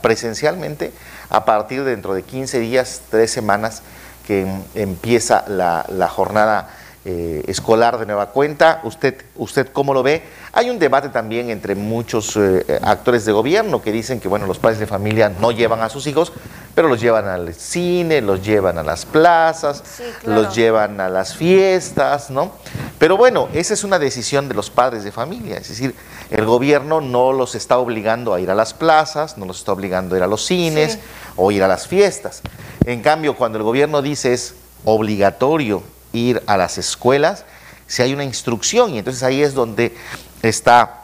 presencialmente 0.02 0.92
a 1.28 1.44
partir 1.44 1.84
de 1.84 1.92
dentro 1.92 2.12
de 2.12 2.22
15 2.22 2.58
días, 2.58 3.02
3 3.10 3.30
semanas 3.30 3.82
que 4.26 4.46
empieza 4.74 5.44
la, 5.48 5.86
la 5.88 6.08
jornada 6.08 6.68
eh, 7.06 7.42
escolar 7.46 7.98
de 7.98 8.04
nueva 8.04 8.26
cuenta. 8.26 8.80
¿Usted, 8.84 9.14
¿Usted 9.36 9.68
cómo 9.72 9.94
lo 9.94 10.02
ve? 10.02 10.22
Hay 10.52 10.68
un 10.68 10.78
debate 10.78 11.08
también 11.08 11.48
entre 11.48 11.74
muchos 11.74 12.36
eh, 12.36 12.78
actores 12.82 13.24
de 13.24 13.32
gobierno 13.32 13.80
que 13.80 13.90
dicen 13.90 14.20
que 14.20 14.28
bueno, 14.28 14.46
los 14.46 14.58
padres 14.58 14.78
de 14.78 14.86
familia 14.86 15.30
no 15.40 15.50
llevan 15.50 15.80
a 15.80 15.88
sus 15.88 16.06
hijos, 16.06 16.30
pero 16.74 16.88
los 16.88 17.00
llevan 17.00 17.26
al 17.26 17.54
cine, 17.54 18.20
los 18.20 18.44
llevan 18.44 18.76
a 18.76 18.82
las 18.82 19.06
plazas, 19.06 19.82
los 20.24 20.54
llevan 20.54 21.00
a 21.00 21.08
las 21.08 21.34
fiestas, 21.34 22.28
¿no? 22.28 22.52
Pero 22.98 23.16
bueno, 23.16 23.48
esa 23.54 23.72
es 23.72 23.82
una 23.82 23.98
decisión 23.98 24.48
de 24.48 24.54
los 24.54 24.68
padres 24.68 25.02
de 25.02 25.10
familia, 25.10 25.56
es 25.56 25.68
decir, 25.68 25.94
el 26.30 26.44
gobierno 26.44 27.00
no 27.00 27.32
los 27.32 27.54
está 27.54 27.78
obligando 27.78 28.34
a 28.34 28.40
ir 28.40 28.50
a 28.50 28.54
las 28.54 28.74
plazas, 28.74 29.38
no 29.38 29.46
los 29.46 29.60
está 29.60 29.72
obligando 29.72 30.14
a 30.14 30.18
ir 30.18 30.24
a 30.24 30.26
los 30.26 30.44
cines 30.44 30.98
o 31.36 31.50
ir 31.50 31.62
a 31.62 31.68
las 31.68 31.86
fiestas. 31.86 32.42
En 32.84 33.00
cambio, 33.00 33.36
cuando 33.36 33.56
el 33.56 33.64
gobierno 33.64 34.02
dice 34.02 34.34
es 34.34 34.54
obligatorio 34.84 35.82
ir 36.12 36.42
a 36.46 36.56
las 36.56 36.78
escuelas 36.78 37.44
si 37.86 38.02
hay 38.02 38.14
una 38.14 38.24
instrucción 38.24 38.94
y 38.94 38.98
entonces 38.98 39.22
ahí 39.22 39.42
es 39.42 39.52
donde 39.52 39.96
está 40.42 41.00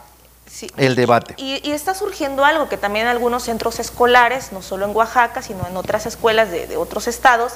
el 0.77 0.95
debate. 0.95 1.35
Y, 1.37 1.71
está 1.71 1.93
surgiendo 1.93 2.45
algo 2.45 2.69
que 2.69 2.77
también 2.77 3.05
en 3.05 3.11
algunos 3.11 3.43
centros 3.43 3.79
escolares, 3.79 4.51
no 4.51 4.61
solo 4.61 4.85
en 4.85 4.95
Oaxaca, 4.95 5.41
sino 5.41 5.67
en 5.67 5.75
otras 5.75 6.05
escuelas 6.05 6.49
de, 6.49 6.77
otros 6.77 7.07
estados, 7.07 7.53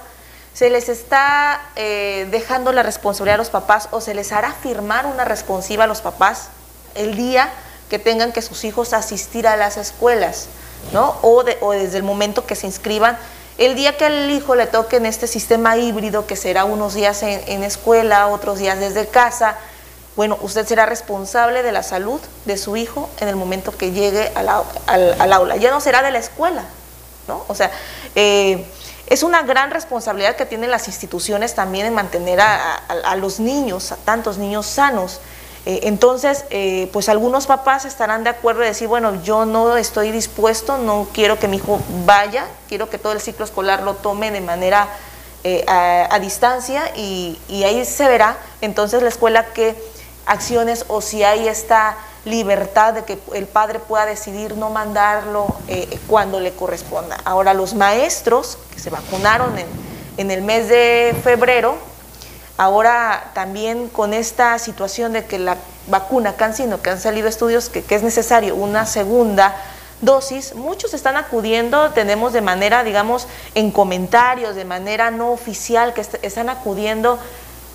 se 0.54 0.70
les 0.70 0.90
está 0.90 1.62
eh, 1.78 2.28
dejando 2.30 2.74
la 2.74 2.84
responsabilidad 2.84 3.36
a 3.36 3.38
los 3.38 3.50
papás 3.50 3.88
o 3.92 4.02
se 4.02 4.14
les 4.14 4.34
hará 4.34 4.52
firmar 4.52 5.06
una 5.06 5.24
responsiva 5.24 5.86
a 5.86 5.88
los 5.88 6.02
papás 6.02 6.50
el 6.94 7.16
día 7.16 7.50
que 7.90 8.00
tengan 8.00 8.34
que 8.34 8.42
sus 8.42 8.66
hijos 8.66 8.92
asistir 8.92 9.48
a 9.48 9.56
las 9.56 9.78
escuelas, 9.78 10.48
¿no? 10.92 11.16
O, 11.22 11.46
o 11.62 11.72
desde 11.72 11.98
el 11.98 12.04
momento 12.04 12.46
que 12.46 12.56
se 12.56 12.68
inscriban 12.68 13.18
El 13.62 13.76
día 13.76 13.96
que 13.96 14.06
al 14.06 14.32
hijo 14.32 14.56
le 14.56 14.66
toque 14.66 14.96
en 14.96 15.06
este 15.06 15.28
sistema 15.28 15.78
híbrido, 15.78 16.26
que 16.26 16.36
será 16.36 16.66
unos 16.66 16.96
días 16.96 17.22
en, 17.22 17.64
escuela, 17.64 18.28
otros 18.28 18.58
días 18.58 18.80
desde 18.80 19.06
casa, 19.06 19.56
bueno, 20.16 20.36
usted 20.42 20.66
será 20.66 20.88
responsable 20.88 21.62
de 21.62 21.72
la 21.72 21.84
salud 21.84 22.20
de 22.46 22.58
su 22.58 22.76
hijo 22.76 23.08
en 23.20 23.28
el 23.28 23.36
momento 23.36 23.72
que 23.72 23.92
llegue 23.92 24.32
al, 24.34 24.50
aula. 25.32 25.58
Ya 25.58 25.70
no 25.70 25.80
será 25.80 26.02
de 26.02 26.10
la 26.10 26.18
escuela, 26.18 26.64
¿no? 27.28 27.46
O 27.50 27.54
sea, 27.54 27.70
eh, 28.16 28.66
es 29.06 29.22
una 29.22 29.44
gran 29.44 29.70
responsabilidad 29.70 30.36
que 30.38 30.48
tienen 30.48 30.72
las 30.72 30.88
instituciones 30.88 31.54
también 31.54 31.86
en 31.86 31.94
mantener 31.94 32.42
a, 32.42 33.16
los 33.18 33.40
niños, 33.40 33.92
a 33.92 33.96
tantos 33.98 34.40
niños 34.40 34.66
sanos. 34.66 35.20
Eh, 35.66 35.82
entonces, 35.84 36.46
eh, 36.50 36.90
pues 36.92 37.08
algunos 37.08 37.46
papás 37.46 37.86
estarán 37.86 38.24
de 38.24 38.32
acuerdo 38.32 38.62
de 38.62 38.68
decir, 38.68 38.88
bueno, 38.88 39.22
yo 39.24 39.46
no 39.46 39.78
estoy 39.78 40.12
dispuesto, 40.12 40.78
no 40.78 41.08
quiero 41.14 41.38
que 41.38 41.48
mi 41.48 41.58
hijo 41.58 41.80
vaya, 42.06 42.48
quiero 42.68 42.90
que 42.90 42.98
todo 42.98 43.14
el 43.14 43.22
ciclo 43.22 43.46
escolar 43.46 43.84
lo 43.84 43.94
tome 43.96 44.32
de 44.32 44.42
manera 44.42 44.88
eh, 45.44 45.64
a, 45.68 46.18
distancia 46.20 46.92
y, 46.96 47.40
y 47.48 47.64
ahí 47.64 47.84
se 47.84 48.08
verá 48.08 48.38
entonces 48.62 49.02
la 49.02 49.10
escuela 49.10 49.46
qué 49.54 49.76
acciones 50.28 50.86
o 50.88 51.02
si 51.02 51.24
hay 51.24 51.48
esta 51.48 51.98
libertad 52.26 52.94
de 52.94 53.04
que 53.04 53.18
el 53.34 53.48
padre 53.48 53.80
pueda 53.80 54.06
decidir 54.06 54.56
no 54.56 54.70
mandarlo 54.70 55.48
eh, 55.68 55.98
cuando 56.08 56.40
le 56.40 56.52
corresponda. 56.52 57.18
Ahora, 57.26 57.54
los 57.54 57.74
maestros 57.74 58.58
que 58.72 58.80
se 58.80 58.90
vacunaron 58.90 59.58
en, 59.58 59.68
en, 60.18 60.32
el 60.32 60.42
mes 60.42 60.68
de 60.70 61.16
febrero, 61.24 61.76
ahora 62.62 63.32
también 63.34 63.90
con 63.90 64.14
esta 64.14 64.60
situación 64.60 65.14
de 65.14 65.26
que 65.26 65.40
la 65.40 65.58
vacuna 65.88 66.34
Cancino, 66.36 66.80
que 66.80 66.92
han 66.92 67.00
salido 67.00 67.28
estudios 67.28 67.70
que, 67.70 67.82
que 67.82 67.96
es 67.96 68.04
necesario 68.04 68.56
una 68.56 68.86
segunda 68.86 69.56
dosis, 70.02 70.54
muchos 70.54 70.94
están 70.94 71.18
acudiendo, 71.18 71.90
tenemos 71.90 72.34
de 72.34 72.42
manera, 72.42 72.84
digamos, 72.84 73.26
en 73.56 73.72
comentarios, 73.72 74.56
de 74.56 74.66
manera 74.66 75.10
no 75.10 75.32
oficial, 75.32 75.96
que 75.96 76.06
están 76.22 76.50
acudiendo 76.50 77.18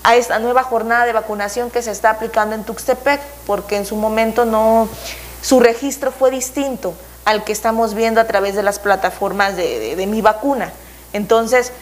a 0.05 0.15
esta 0.15 0.39
nueva 0.39 0.63
jornada 0.63 1.05
de 1.05 1.13
vacunación 1.13 1.73
que 1.73 1.83
se 1.83 1.91
está 1.91 2.11
aplicando 2.11 2.55
en 2.55 2.63
Tuxtepec, 2.63 3.21
porque 3.45 3.77
en 3.77 3.87
su 3.87 3.97
momento 3.97 4.45
no, 4.45 4.89
su 5.43 5.59
registro 5.59 6.13
fue 6.13 6.31
distinto 6.31 6.95
al 7.25 7.43
que 7.43 7.51
estamos 7.51 7.95
viendo 7.95 8.21
a 8.21 8.29
través 8.29 8.55
de 8.55 8.63
las 8.63 8.79
plataformas 8.79 9.57
de, 9.57 10.07
mi 10.09 10.23
vacuna. 10.23 10.73
Entonces, 11.13 11.73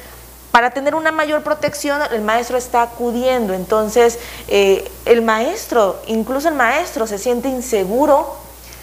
para 0.55 0.71
tener 0.71 0.95
una 0.95 1.11
mayor 1.11 1.43
protección, 1.43 2.01
el 2.13 2.23
maestro 2.23 2.57
está 2.57 2.83
acudiendo. 2.83 3.55
Entonces, 3.55 4.21
eh, 4.47 4.89
el 5.05 5.21
maestro, 5.21 6.01
incluso 6.07 6.47
el 6.47 6.55
maestro, 6.55 7.09
se 7.09 7.19
siente 7.19 7.49
inseguro 7.49 8.37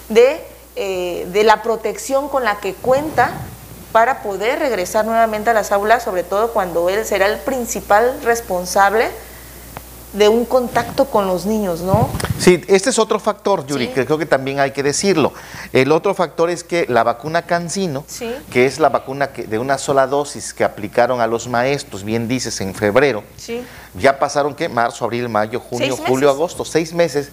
de, 0.10 0.46
eh, 0.75 1.25
de 1.32 1.44
la 1.46 1.62
protección 1.63 2.28
con 2.28 2.44
la 2.44 2.60
que 2.60 2.74
cuenta 2.74 3.32
para 3.94 4.22
poder 4.22 4.60
regresar 4.60 5.06
nuevamente 5.06 5.51
a 5.51 5.54
las 5.54 5.72
aulas, 5.72 6.04
sobre 6.04 6.24
todo 6.24 6.51
cuando 6.51 6.90
él 6.90 7.06
será 7.06 7.28
el 7.28 7.38
principal 7.38 8.20
responsable 8.22 9.10
de 10.13 10.27
un 10.27 10.46
contacto 10.46 11.06
con 11.06 11.27
los 11.27 11.46
niños, 11.46 11.82
¿no? 11.82 12.10
Sí, 12.38 12.62
este 12.68 12.89
es 12.89 13.00
otro 13.00 13.20
factor, 13.20 13.65
Yuri, 13.65 13.88
que 13.89 14.06
creo 14.06 14.18
que 14.18 14.25
también 14.25 14.60
hay 14.60 14.72
que 14.72 14.84
decirlo. 14.84 15.32
El 15.72 15.91
otro 15.91 16.13
factor 16.13 16.50
es 16.50 16.63
que 16.63 16.86
la 16.89 17.03
vacuna 17.03 17.44
Cancino, 17.44 18.03
que 18.50 18.65
es 18.65 18.80
la 18.80 18.89
vacuna 18.89 19.32
que, 19.32 19.44
de 19.44 19.58
una 19.58 19.77
sola 19.77 20.08
dosis 20.08 20.53
que 20.53 20.63
aplicaron 20.63 21.22
a 21.22 21.27
los 21.27 21.48
maestros, 21.48 22.03
bien 22.03 22.27
dices, 22.27 22.60
en 22.60 22.75
febrero, 22.75 23.24
ya 23.94 24.20
pasaron, 24.20 24.53
¿qué? 24.53 24.68
Marzo, 24.68 25.06
abril, 25.06 25.30
mayo, 25.30 25.60
junio, 25.60 25.96
julio, 25.96 26.30
agosto, 26.30 26.65
seis 26.65 26.94
meses. 26.94 27.30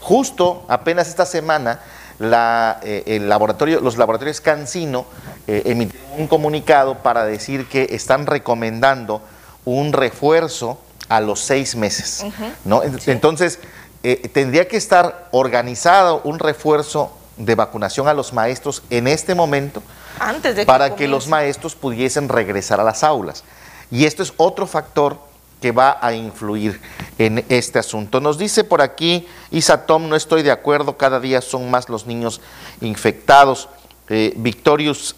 Justo 0.00 0.64
apenas 0.68 1.08
esta 1.08 1.26
semana, 1.26 1.80
la, 2.18 2.80
eh, 2.82 3.02
el 3.06 3.28
laboratorio, 3.28 3.80
los 3.80 3.98
laboratorios 3.98 4.40
Cancino 4.40 5.06
eh, 5.46 5.62
emitieron 5.66 6.06
un 6.18 6.26
comunicado 6.26 6.98
para 7.02 7.24
decir 7.24 7.68
que 7.68 7.88
están 7.90 8.26
recomendando 8.26 9.20
un 9.64 9.92
refuerzo 9.92 10.78
a 11.08 11.20
los 11.20 11.40
seis 11.40 11.76
meses. 11.76 12.24
¿no? 12.64 12.82
Entonces, 13.06 13.58
eh, 14.02 14.28
tendría 14.32 14.68
que 14.68 14.76
estar 14.76 15.28
organizado 15.32 16.20
un 16.24 16.38
refuerzo 16.38 17.12
de 17.36 17.54
vacunación 17.54 18.08
a 18.08 18.14
los 18.14 18.32
maestros 18.32 18.82
en 18.88 19.08
este 19.08 19.34
momento 19.34 19.82
Antes 20.18 20.56
de 20.56 20.64
para 20.64 20.94
que 20.94 21.08
los 21.08 21.28
maestros 21.28 21.74
pudiesen 21.74 22.28
regresar 22.28 22.80
a 22.80 22.84
las 22.84 23.04
aulas. 23.04 23.44
Y 23.90 24.04
esto 24.04 24.22
es 24.22 24.32
otro 24.36 24.66
factor 24.66 25.18
que 25.60 25.72
va 25.72 25.98
a 26.00 26.12
influir 26.12 26.80
en 27.18 27.44
este 27.48 27.78
asunto. 27.78 28.20
Nos 28.20 28.38
dice 28.38 28.64
por 28.64 28.82
aquí 28.82 29.26
Isatom, 29.50 30.08
no 30.08 30.16
estoy 30.16 30.42
de 30.42 30.50
acuerdo, 30.50 30.96
cada 30.96 31.20
día 31.20 31.40
son 31.40 31.70
más 31.70 31.88
los 31.88 32.06
niños 32.06 32.40
infectados. 32.80 33.68
Eh, 34.08 34.34
Victorius 34.36 35.16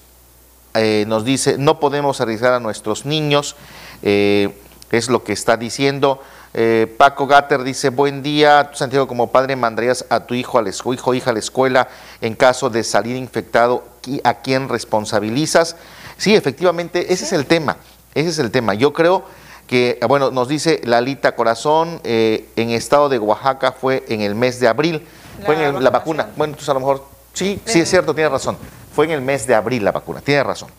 eh, 0.74 1.04
nos 1.06 1.24
dice, 1.24 1.58
no 1.58 1.80
podemos 1.80 2.20
arriesgar 2.20 2.52
a 2.52 2.60
nuestros 2.60 3.04
niños 3.04 3.56
es 4.90 5.08
lo 5.08 5.24
que 5.24 5.32
está 5.32 5.56
diciendo. 5.56 6.20
Eh, 6.54 6.92
Paco 6.96 7.26
Gatter 7.26 7.62
dice, 7.62 7.90
buen 7.90 8.22
día, 8.22 8.70
Santiago, 8.74 9.06
como 9.06 9.30
padre 9.30 9.54
mandarías 9.56 10.04
a 10.08 10.20
tu 10.20 10.34
hijo, 10.34 10.58
al 10.58 10.68
hijo, 10.68 11.14
hija 11.14 11.30
a 11.30 11.32
la 11.32 11.38
escuela 11.38 11.88
en 12.20 12.34
caso 12.34 12.70
de 12.70 12.82
salir 12.84 13.16
infectado, 13.16 13.84
¿a 14.24 14.34
quién 14.34 14.68
responsabilizas? 14.68 15.76
Sí, 16.16 16.34
efectivamente, 16.34 17.12
ese 17.12 17.24
es 17.24 17.32
el 17.32 17.46
tema, 17.46 17.76
ese 18.14 18.30
es 18.30 18.38
el 18.38 18.50
tema. 18.50 18.74
Yo 18.74 18.92
creo 18.92 19.24
que, 19.66 20.00
bueno, 20.08 20.30
nos 20.30 20.48
dice 20.48 20.80
Lalita 20.84 21.36
Corazón, 21.36 22.00
eh, 22.02 22.48
en 22.56 22.70
estado 22.70 23.08
de 23.08 23.18
Oaxaca 23.18 23.72
fue 23.72 24.04
en 24.08 24.22
el 24.22 24.34
mes 24.34 24.58
de 24.58 24.68
abril, 24.68 25.06
fue 25.44 25.62
en 25.62 25.84
la 25.84 25.90
vacuna. 25.90 26.30
Bueno, 26.36 26.52
entonces 26.52 26.70
a 26.70 26.74
lo 26.74 26.80
mejor, 26.80 27.04
sí, 27.34 27.60
sí 27.66 27.80
es 27.80 27.90
cierto, 27.90 28.14
tiene 28.14 28.30
razón, 28.30 28.56
fue 28.94 29.04
en 29.04 29.10
el 29.12 29.20
mes 29.20 29.46
de 29.46 29.54
abril 29.54 29.84
la 29.84 29.92
vacuna, 29.92 30.22
tiene 30.22 30.42
razón. 30.42 30.70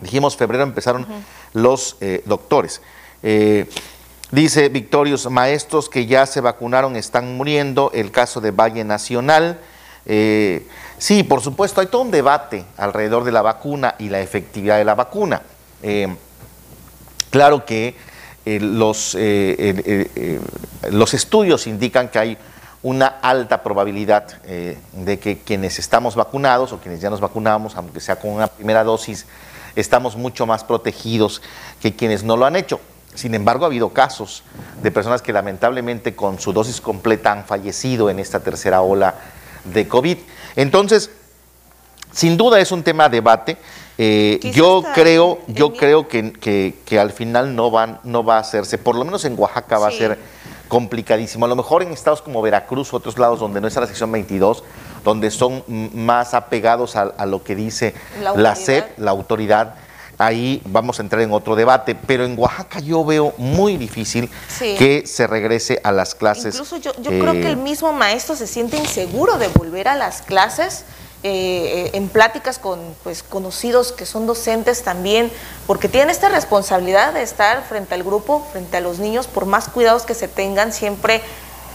Dijimos, 0.00 0.36
febrero 0.36 0.62
empezaron 0.62 1.06
los 1.52 1.96
eh, 2.00 2.22
doctores. 2.26 2.80
Eh, 3.26 3.66
dice 4.30 4.68
Victorios, 4.68 5.30
maestros 5.30 5.88
que 5.88 6.04
ya 6.04 6.26
se 6.26 6.42
vacunaron 6.42 6.94
están 6.94 7.38
muriendo, 7.38 7.90
el 7.94 8.10
caso 8.10 8.42
de 8.42 8.50
Valle 8.50 8.84
Nacional. 8.84 9.58
Eh, 10.04 10.66
sí, 10.98 11.22
por 11.22 11.40
supuesto, 11.40 11.80
hay 11.80 11.86
todo 11.86 12.02
un 12.02 12.10
debate 12.10 12.66
alrededor 12.76 13.24
de 13.24 13.32
la 13.32 13.40
vacuna 13.40 13.94
y 13.98 14.10
la 14.10 14.20
efectividad 14.20 14.76
de 14.76 14.84
la 14.84 14.94
vacuna. 14.94 15.40
Eh, 15.82 16.14
claro 17.30 17.64
que 17.64 17.96
los, 18.44 19.16
los 20.90 21.14
estudios 21.14 21.66
indican 21.66 22.08
que 22.08 22.18
hay 22.18 22.38
una 22.82 23.06
alta 23.06 23.62
probabilidad 23.62 24.42
de 24.42 25.18
que 25.18 25.38
quienes 25.38 25.78
estamos 25.78 26.14
vacunados 26.14 26.74
o 26.74 26.78
quienes 26.78 27.00
ya 27.00 27.08
nos 27.08 27.20
vacunamos, 27.20 27.74
aunque 27.74 28.00
sea 28.00 28.16
con 28.16 28.32
una 28.32 28.48
primera 28.48 28.84
dosis, 28.84 29.24
estamos 29.76 30.14
mucho 30.14 30.44
más 30.44 30.62
protegidos 30.62 31.40
que 31.80 31.96
quienes 31.96 32.22
no 32.22 32.36
lo 32.36 32.44
han 32.44 32.56
hecho. 32.56 32.80
Sin 33.14 33.34
embargo, 33.34 33.64
ha 33.64 33.68
habido 33.68 33.90
casos 33.90 34.42
de 34.82 34.90
personas 34.90 35.22
que 35.22 35.32
lamentablemente 35.32 36.14
con 36.14 36.38
su 36.38 36.52
dosis 36.52 36.80
completa 36.80 37.32
han 37.32 37.44
fallecido 37.44 38.10
en 38.10 38.18
esta 38.18 38.40
tercera 38.40 38.82
ola 38.82 39.14
de 39.64 39.86
COVID. 39.88 40.18
Entonces, 40.56 41.10
sin 42.12 42.36
duda 42.36 42.60
es 42.60 42.72
un 42.72 42.82
tema 42.82 43.08
de 43.08 43.16
debate. 43.16 43.56
Eh, 43.96 44.40
yo 44.52 44.82
creo, 44.94 45.38
yo 45.46 45.72
creo 45.72 46.08
que, 46.08 46.98
al 46.98 47.12
final 47.12 47.54
no, 47.54 47.70
van, 47.70 48.00
no 48.02 48.24
va 48.24 48.36
a 48.36 48.40
hacerse, 48.40 48.78
por 48.78 48.96
lo 48.96 49.04
menos 49.04 49.24
en 49.24 49.38
Oaxaca 49.38 49.78
va 49.78 49.88
a 49.88 49.92
ser 49.92 50.18
complicadísimo. 50.66 51.44
A 51.44 51.48
lo 51.48 51.56
mejor 51.56 51.82
en 51.82 51.92
estados 51.92 52.20
como 52.20 52.42
Veracruz 52.42 52.92
u 52.92 52.96
otros 52.96 53.18
lados 53.18 53.38
donde 53.38 53.60
no 53.60 53.68
está 53.68 53.80
la 53.80 53.86
sección 53.86 54.10
22, 54.10 54.64
donde 55.04 55.30
son 55.30 55.62
más 55.94 56.34
apegados 56.34 56.96
a, 56.96 57.26
lo 57.26 57.44
que 57.44 57.54
dice 57.54 57.94
la, 58.20 58.34
la 58.34 58.56
SEP, 58.56 58.98
la 58.98 59.12
autoridad, 59.12 59.74
ahí 60.18 60.62
vamos 60.66 60.98
a 60.98 61.02
entrar 61.02 61.22
en 61.22 61.32
otro 61.32 61.56
debate, 61.56 61.94
pero 61.94 62.24
en 62.24 62.38
Oaxaca 62.38 62.80
yo 62.80 63.04
veo 63.04 63.34
muy 63.38 63.76
difícil 63.76 64.30
que 64.58 65.04
se 65.06 65.26
regrese 65.26 65.80
a 65.84 65.92
las 65.92 66.14
clases. 66.14 66.54
Incluso 66.54 66.76
yo, 66.76 66.92
creo 66.94 67.32
que 67.32 67.46
el 67.46 67.58
eh, 67.58 67.62
mismo 67.62 67.92
maestro 67.92 68.36
se 68.36 68.46
siente 68.46 68.76
inseguro 68.76 69.38
de 69.38 69.48
volver 69.48 69.88
a 69.88 69.96
las 69.96 70.22
clases. 70.22 70.84
Eh, 71.26 71.92
en 71.94 72.10
pláticas 72.10 72.58
con 72.58 72.78
pues, 73.02 73.22
conocidos 73.22 73.92
que 73.92 74.04
son 74.04 74.26
docentes 74.26 74.82
también, 74.82 75.32
porque 75.66 75.88
tienen 75.88 76.10
esta 76.10 76.28
responsabilidad 76.28 77.14
de 77.14 77.22
estar 77.22 77.64
frente 77.66 77.94
al 77.94 78.02
grupo, 78.02 78.46
frente 78.52 78.76
a 78.76 78.82
los 78.82 78.98
niños, 78.98 79.26
por 79.26 79.46
más 79.46 79.70
cuidados 79.70 80.02
que 80.02 80.12
se 80.12 80.28
tengan, 80.28 80.70
siempre 80.70 81.22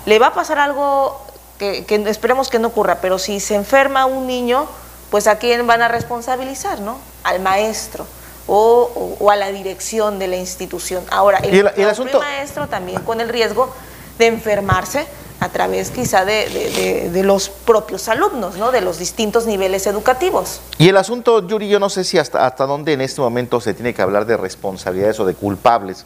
le 0.06 0.19
va 0.19 0.28
a 0.28 0.34
pasar 0.36 0.60
algo 0.60 1.19
que, 1.58 1.84
que 1.86 1.95
esperemos 1.95 2.52
que 2.52 2.60
no 2.60 2.67
ocurra, 2.67 3.02
pero 3.02 3.17
si 3.17 3.39
se 3.39 3.56
enferma 3.56 4.06
un 4.06 4.28
niño, 4.28 4.67
pues 5.10 5.25
a 5.25 5.39
quién 5.39 5.65
van 5.65 5.82
a 5.82 5.88
responsabilizar, 5.88 6.82
¿no? 6.82 6.99
Al 7.23 7.39
maestro 7.39 8.06
o, 8.49 9.29
a 9.29 9.35
la 9.35 9.51
dirección 9.51 10.19
de 10.19 10.27
la 10.27 10.38
institución. 10.38 11.03
Ahora, 11.12 11.38
el, 11.39 11.63
maestro 11.63 12.67
también 12.67 13.01
con 13.03 13.21
el 13.21 13.29
riesgo 13.29 13.73
de 14.17 14.27
enfermarse 14.27 15.07
a 15.39 15.49
través 15.49 15.91
quizá 15.91 16.25
de, 16.25 17.21
los 17.23 17.49
propios 17.49 18.09
alumnos, 18.09 18.57
¿no? 18.57 18.71
de 18.71 18.81
los 18.81 18.97
distintos 18.99 19.45
niveles 19.45 19.88
educativos. 19.88 20.62
Y 20.77 20.89
el 20.89 20.97
asunto, 20.97 21.47
Yuri, 21.47 21.69
yo 21.69 21.79
no 21.79 21.89
sé 21.89 22.03
si 22.03 22.17
hasta, 22.17 22.45
hasta 22.45 22.65
dónde 22.65 22.93
en 22.93 23.01
este 23.01 23.21
momento 23.21 23.62
se 23.62 23.73
tiene 23.73 23.93
que 23.93 24.01
hablar 24.01 24.25
de 24.25 24.35
responsabilidades 24.35 25.19
o 25.19 25.25
de 25.25 25.35
culpables, 25.35 26.05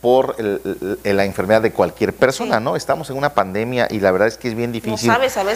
por 0.00 0.36
la 0.38 1.24
enfermedad 1.24 1.62
de 1.62 1.72
cualquier 1.72 2.12
persona, 2.12 2.60
¿no? 2.60 2.76
Estamos 2.76 3.10
en 3.10 3.16
una 3.16 3.30
pandemia 3.30 3.88
y 3.90 3.98
la 4.00 4.10
verdad 4.10 4.28
es 4.28 4.36
que 4.36 4.48
es 4.48 4.54
bien 4.54 4.70
difícil 4.70 5.10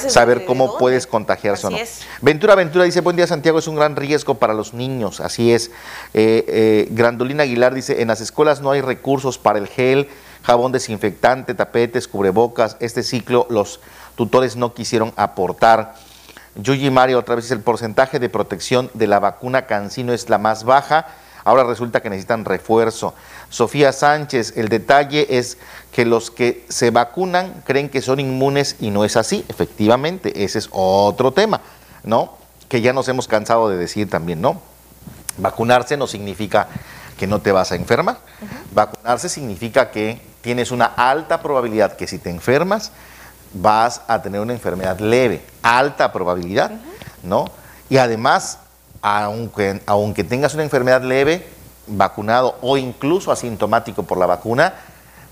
saber 0.09 0.45
cómo 0.45 0.79
puedes 0.79 1.07
contagiarse 1.07 1.67
o 1.67 1.71
no. 1.71 1.77
Ventura 2.23 2.55
Ventura 2.55 2.85
dice, 2.85 3.01
buen 3.01 3.17
día 3.17 3.27
Santiago, 3.27 3.59
es 3.59 3.69
un 3.69 3.77
gran 3.77 3.97
riesgo 3.97 4.35
para 4.35 4.55
los 4.55 4.75
niños, 4.75 5.21
así 5.21 5.53
es. 5.53 5.71
Eh, 6.15 6.45
eh, 6.49 6.89
Grandolina 6.91 7.43
Aguilar 7.43 7.75
dice, 7.75 8.03
en 8.03 8.09
las 8.09 8.21
escuelas 8.21 8.61
no 8.61 8.71
hay 8.71 8.81
recursos 8.81 9.39
para 9.39 9.59
el 9.59 9.69
gel, 9.69 10.09
jabón 10.43 10.73
desinfectante, 10.73 11.55
tapetes, 11.55 12.09
cubrebocas. 12.09 12.77
Este 12.81 13.03
ciclo 13.03 13.47
los 13.51 13.81
tutores 14.17 14.57
no 14.57 14.75
quisieron 14.75 15.13
aportar. 15.17 15.95
Yuji 16.57 16.91
Mario 16.91 17.19
otra 17.19 17.37
vez 17.37 17.51
el 17.51 17.61
porcentaje 17.61 18.19
de 18.19 18.29
protección 18.29 18.91
de 18.95 19.07
la 19.07 19.21
vacuna 19.21 19.67
Cancino 19.67 20.13
es 20.13 20.29
la 20.29 20.39
más 20.39 20.65
baja. 20.65 21.07
Ahora 21.45 21.65
resulta 21.65 22.01
que 22.01 22.11
necesitan 22.11 22.45
refuerzo. 22.45 23.15
Sofía 23.51 23.93
Sánchez, 23.93 24.55
el 24.57 24.69
detalle 24.69 25.27
es 25.39 25.59
que 25.93 26.05
los 26.05 26.31
que 26.31 26.65
se 26.69 26.91
vacunan 26.91 27.63
creen 27.67 27.89
que 27.89 28.01
son 28.01 28.21
inmunes 28.21 28.77
y 28.81 28.91
no 28.91 29.05
es 29.05 29.17
así. 29.17 29.45
Efectivamente, 29.49 30.45
ese 30.45 30.61
es 30.61 30.69
otro 30.71 31.33
tema, 31.33 31.61
¿no? 32.05 32.39
Que 32.69 32.81
ya 32.81 32.93
nos 32.93 33.09
hemos 33.09 33.27
cansado 33.27 33.69
de 33.69 33.77
decir 33.77 34.09
también, 34.09 34.41
¿no? 34.41 34.63
Vacunarse 35.37 35.97
no 35.97 36.07
significa 36.07 36.69
que 37.19 37.27
no 37.27 37.41
te 37.41 37.51
vas 37.51 37.73
a 37.73 37.75
enfermar. 37.75 38.19
Vacunarse 38.73 39.29
significa 39.29 39.91
que 39.91 40.21
tienes 40.43 40.71
una 40.71 40.87
alta 40.87 41.43
probabilidad 41.43 41.97
que 41.97 42.07
si 42.07 42.19
te 42.19 42.31
enfermas, 42.31 42.93
vas 43.53 44.03
a 44.07 44.23
tener 44.23 44.41
una 44.41 44.53
enfermedad 44.53 45.01
leve, 45.01 45.43
alta 45.63 46.13
probabilidad, 46.13 46.71
¿no? 47.25 47.51
Y 47.89 47.97
además, 47.97 48.59
aunque, 49.03 49.83
aunque 49.87 50.23
tengas 50.23 50.55
una 50.55 50.63
enfermedad 50.63 51.03
leve, 51.03 51.47
vacunado 51.87 52.57
o 52.63 52.77
incluso 52.77 53.33
asintomático 53.33 54.03
por 54.03 54.19
la 54.19 54.27
vacuna, 54.27 54.75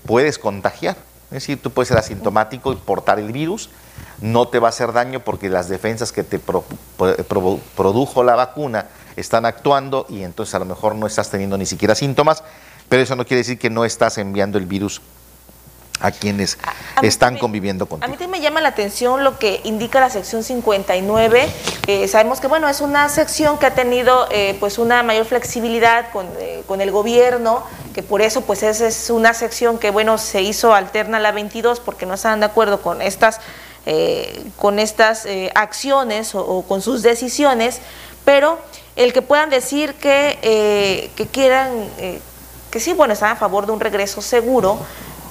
puedes 0.05 0.37
contagiar. 0.37 0.95
Es 1.25 1.43
decir, 1.43 1.61
tú 1.61 1.71
puedes 1.71 1.89
ser 1.89 1.97
asintomático 1.97 2.73
y 2.73 2.75
portar 2.75 3.19
el 3.19 3.31
virus, 3.31 3.69
no 4.19 4.47
te 4.47 4.59
va 4.59 4.67
a 4.67 4.69
hacer 4.69 4.93
daño 4.93 5.19
porque 5.19 5.49
las 5.49 5.69
defensas 5.69 6.11
que 6.11 6.23
te 6.23 6.39
produjo 6.39 8.23
la 8.23 8.35
vacuna 8.35 8.87
están 9.15 9.45
actuando 9.45 10.05
y 10.09 10.23
entonces 10.23 10.55
a 10.55 10.59
lo 10.59 10.65
mejor 10.65 10.95
no 10.95 11.05
estás 11.05 11.29
teniendo 11.29 11.57
ni 11.57 11.65
siquiera 11.65 11.93
síntomas, 11.93 12.43
pero 12.89 13.03
eso 13.03 13.15
no 13.15 13.25
quiere 13.25 13.39
decir 13.39 13.59
que 13.59 13.69
no 13.69 13.85
estás 13.85 14.17
enviando 14.17 14.57
el 14.57 14.65
virus 14.65 15.01
a 15.99 16.11
quienes 16.11 16.57
están 17.01 17.37
conviviendo 17.37 17.85
contigo. 17.85 18.05
A 18.05 18.07
mí 18.07 18.17
también 18.17 18.31
me 18.31 18.41
llama 18.41 18.61
la 18.61 18.69
atención 18.69 19.23
lo 19.23 19.37
que 19.37 19.61
indica 19.63 19.99
la 19.99 20.09
sección 20.09 20.43
59. 20.43 21.49
sabemos 22.07 22.39
que 22.39 22.47
bueno 22.47 22.69
es 22.69 22.81
una 22.81 23.09
sección 23.09 23.57
que 23.57 23.65
ha 23.65 23.73
tenido 23.73 24.27
eh, 24.31 24.55
pues 24.59 24.77
una 24.77 25.03
mayor 25.03 25.25
flexibilidad 25.25 26.05
eh, 26.39 26.63
con, 26.65 26.81
el 26.81 26.91
gobierno, 26.91 27.63
que 27.93 28.03
por 28.03 28.21
eso 28.21 28.41
pues 28.41 28.63
esa 28.63 28.87
es 28.87 29.09
una 29.09 29.33
sección 29.33 29.77
que 29.77 29.91
bueno 29.91 30.17
se 30.17 30.41
hizo 30.41 30.73
alterna 30.73 31.17
a 31.17 31.21
la 31.21 31.31
22 31.31 31.79
porque 31.79 32.05
no 32.05 32.13
estaban 32.13 32.39
de 32.39 32.45
acuerdo 32.45 32.81
con 32.81 33.01
estas 33.01 33.39
eh, 33.85 34.45
con 34.57 34.77
estas 34.77 35.25
acciones 35.55 36.35
o, 36.35 36.63
con 36.67 36.81
sus 36.81 37.01
decisiones, 37.01 37.79
pero 38.23 38.59
el 38.95 39.13
que 39.13 39.21
puedan 39.21 39.49
decir 39.49 39.95
que, 39.95 41.09
que 41.15 41.27
quieran 41.27 41.69
que 42.69 42.79
sí 42.79 42.93
bueno 42.93 43.13
están 43.13 43.31
a 43.31 43.35
favor 43.35 43.65
de 43.65 43.71
un 43.71 43.79
regreso 43.79 44.21
seguro, 44.21 44.77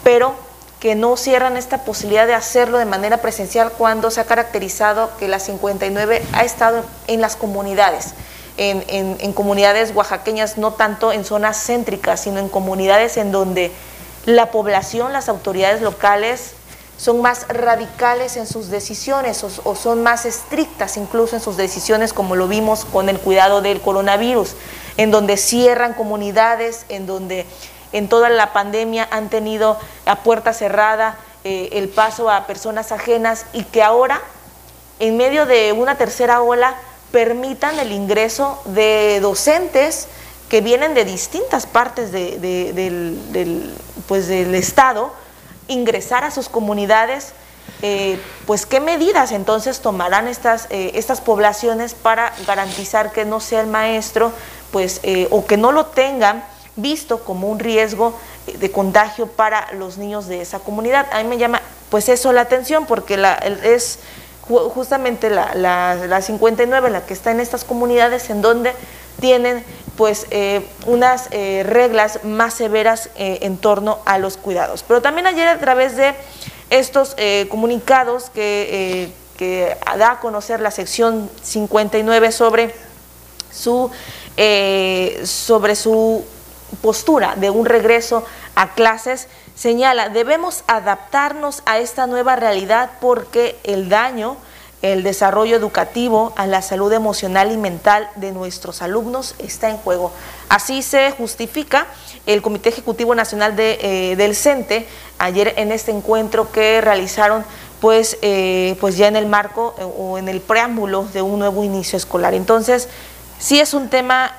pero 0.03 0.48
que 0.81 0.95
no 0.95 1.17
cierran 1.17 1.57
esta 1.57 1.79
posibilidad 1.79 2.27
de 2.27 2.35
hacerlo 2.35 2.79
de 2.79 2.85
manera 2.85 3.19
presencial 3.19 3.73
cuando 3.73 4.11
se 4.11 4.21
ha 4.21 4.25
caracterizado 4.25 5.11
que 5.19 5.29
la 5.29 5.41
59 5.41 6.23
ha 6.33 6.45
estado 6.45 6.85
en 7.09 7.21
las 7.21 7.35
comunidades, 7.35 8.15
en, 8.57 9.33
comunidades 9.33 9.93
oaxaqueñas, 9.95 10.59
no 10.59 10.73
tanto 10.73 11.13
en 11.13 11.25
zonas 11.25 11.65
céntricas, 11.65 12.21
sino 12.21 12.39
en 12.39 12.49
comunidades 12.49 13.17
en 13.17 13.33
donde 13.33 13.73
la 14.27 14.51
población, 14.51 15.13
las 15.13 15.29
autoridades 15.29 15.81
locales 15.81 16.53
son 16.97 17.23
más 17.23 17.47
radicales 17.49 18.37
en 18.37 18.47
sus 18.47 18.69
decisiones 18.69 19.45
o, 19.45 19.77
son 19.77 20.03
más 20.03 20.27
estrictas 20.27 20.97
incluso 20.97 21.37
en 21.37 21.43
sus 21.43 21.57
decisiones, 21.57 22.13
como 22.13 22.35
lo 22.35 22.49
vimos 22.49 22.85
con 22.85 23.09
el 23.09 23.19
cuidado 23.19 23.63
del 23.63 23.81
coronavirus, 23.81 24.55
en 24.97 25.13
donde 25.13 25.37
cierran 25.37 25.95
comunidades, 25.95 26.85
en 26.89 27.07
donde 27.07 27.47
en 27.93 28.09
toda 28.09 28.29
la 28.29 28.53
pandemia 28.53 29.09
han 29.11 29.29
tenido 29.29 29.79
a 30.07 30.17
puerta 30.17 30.53
cerrada 30.53 31.19
eh, 31.45 31.71
el 31.73 31.89
paso 31.89 32.31
a 32.31 32.47
personas 32.47 32.93
ajenas 32.93 33.47
y 33.53 33.65
que 33.65 33.83
ahora, 33.83 34.21
en 34.99 35.17
medio 35.17 35.47
de 35.47 35.73
una 35.73 35.97
tercera 35.97 36.43
ola, 36.43 36.75
permitan 37.13 37.79
el 37.79 37.93
ingreso 37.93 38.61
de 38.67 39.21
docentes 39.21 40.09
que 40.49 40.61
vienen 40.61 40.95
de 40.95 41.05
distintas 41.05 41.67
partes 41.67 42.11
del, 42.13 43.75
pues 44.07 44.29
del 44.29 44.55
Estado, 44.55 45.13
ingresar 45.69 46.25
a 46.25 46.31
sus 46.31 46.49
comunidades, 46.49 47.33
eh, 47.83 48.19
pues 48.47 48.67
qué 48.67 48.81
medidas 48.81 49.31
entonces 49.31 49.81
tomarán 49.81 50.27
estas, 50.27 50.67
eh, 50.71 50.93
estas 50.95 51.21
poblaciones 51.21 51.95
para 51.95 52.33
garantizar 52.47 53.13
que 53.13 53.25
no 53.25 53.41
sea 53.41 53.61
el 53.61 53.69
maestro, 53.69 54.33
pues, 54.73 55.01
o 55.31 55.47
que 55.47 55.57
no 55.57 55.73
lo 55.73 55.87
tengan 55.87 56.45
visto 56.79 57.19
como 57.25 57.49
un 57.49 57.59
riesgo 57.59 58.15
eh, 58.47 58.57
de 58.57 58.71
contagio 58.71 59.27
para 59.27 59.73
los 59.73 59.99
niños 59.99 60.27
de 60.27 60.41
esa 60.41 60.61
comunidad. 60.61 61.07
A 61.13 61.23
mí 61.23 61.29
me 61.29 61.39
llama 61.39 61.61
pues 61.91 62.09
eso 62.09 62.33
la 62.33 62.43
atención 62.43 62.87
porque 62.87 63.17
la, 63.17 63.35
es 63.35 63.99
justamente 64.47 65.29
la, 65.29 65.55
la, 65.55 66.23
59 66.23 66.91
la 66.91 67.05
que 67.05 67.13
está 67.13 67.31
en 67.31 67.41
estas 67.41 67.65
comunidades 67.65 68.31
en 68.31 68.41
donde 68.41 68.73
tienen 69.21 69.65
pues 69.97 70.27
eh, 70.31 70.65
unas 70.87 71.29
eh, 71.33 71.65
reglas 71.67 72.21
más 72.25 72.55
severas 72.55 73.11
en 73.17 73.59
torno 73.59 73.99
a 74.05 74.19
los 74.19 74.37
cuidados. 74.37 74.85
Pero 74.87 75.03
también 75.03 75.27
ayer 75.27 75.49
a 75.49 75.59
través 75.59 75.97
de 75.97 76.15
estos 76.71 77.17
comunicados 77.49 78.31
que, 78.31 79.13
que 79.37 79.77
da 79.99 80.13
a 80.13 80.21
conocer 80.21 80.61
la 80.61 80.71
sección 80.71 81.29
59 81.43 82.33
sobre 82.33 82.75
su, 83.51 83.91
sobre 85.25 85.75
su 85.75 86.25
postura 86.83 87.35
de 87.37 87.51
un 87.51 87.67
regreso 87.67 88.25
a 88.55 88.75
clases, 88.75 89.29
señala, 89.55 90.09
debemos 90.09 90.65
adaptarnos 90.67 91.63
a 91.67 91.79
esta 91.79 92.07
nueva 92.07 92.37
realidad 92.37 92.91
porque 93.01 93.59
el 93.65 93.89
daño, 93.89 94.37
el 94.83 95.03
desarrollo 95.03 95.57
educativo, 95.57 96.33
a 96.37 96.47
la 96.47 96.63
salud 96.63 96.93
emocional 96.93 97.51
y 97.51 97.57
mental 97.57 98.09
de 98.17 98.33
nuestros 98.33 98.83
alumnos 98.83 99.35
está 99.39 99.69
en 99.71 99.77
juego. 99.77 100.13
Así 100.49 100.83
se 100.83 101.11
justifica 101.13 101.87
el 102.27 102.43
Comité 102.43 102.69
Ejecutivo 102.69 103.15
Nacional 103.15 103.57
de, 103.57 103.79
eh, 103.81 104.17
del 104.17 104.37
CENTE 104.37 104.87
ayer 105.19 105.55
en 105.57 105.73
este 105.73 105.91
encuentro 105.91 106.53
que 106.53 106.81
realizaron 106.81 107.45
pues, 107.81 108.19
eh, 108.23 108.77
pues 108.81 108.97
ya 108.97 109.09
en 109.09 109.17
el 109.17 109.27
marco 109.27 109.75
eh, 109.79 109.85
o 109.85 110.19
en 110.19 110.29
el 110.29 110.41
preámbulo 110.41 111.05
de 111.13 111.23
un 111.23 111.39
nuevo 111.39 111.65
inicio 111.65 111.97
escolar. 111.97 112.35
Entonces, 112.35 112.89
sí 113.39 113.61
es 113.61 113.75
un 113.75 113.89
tema 113.89 114.35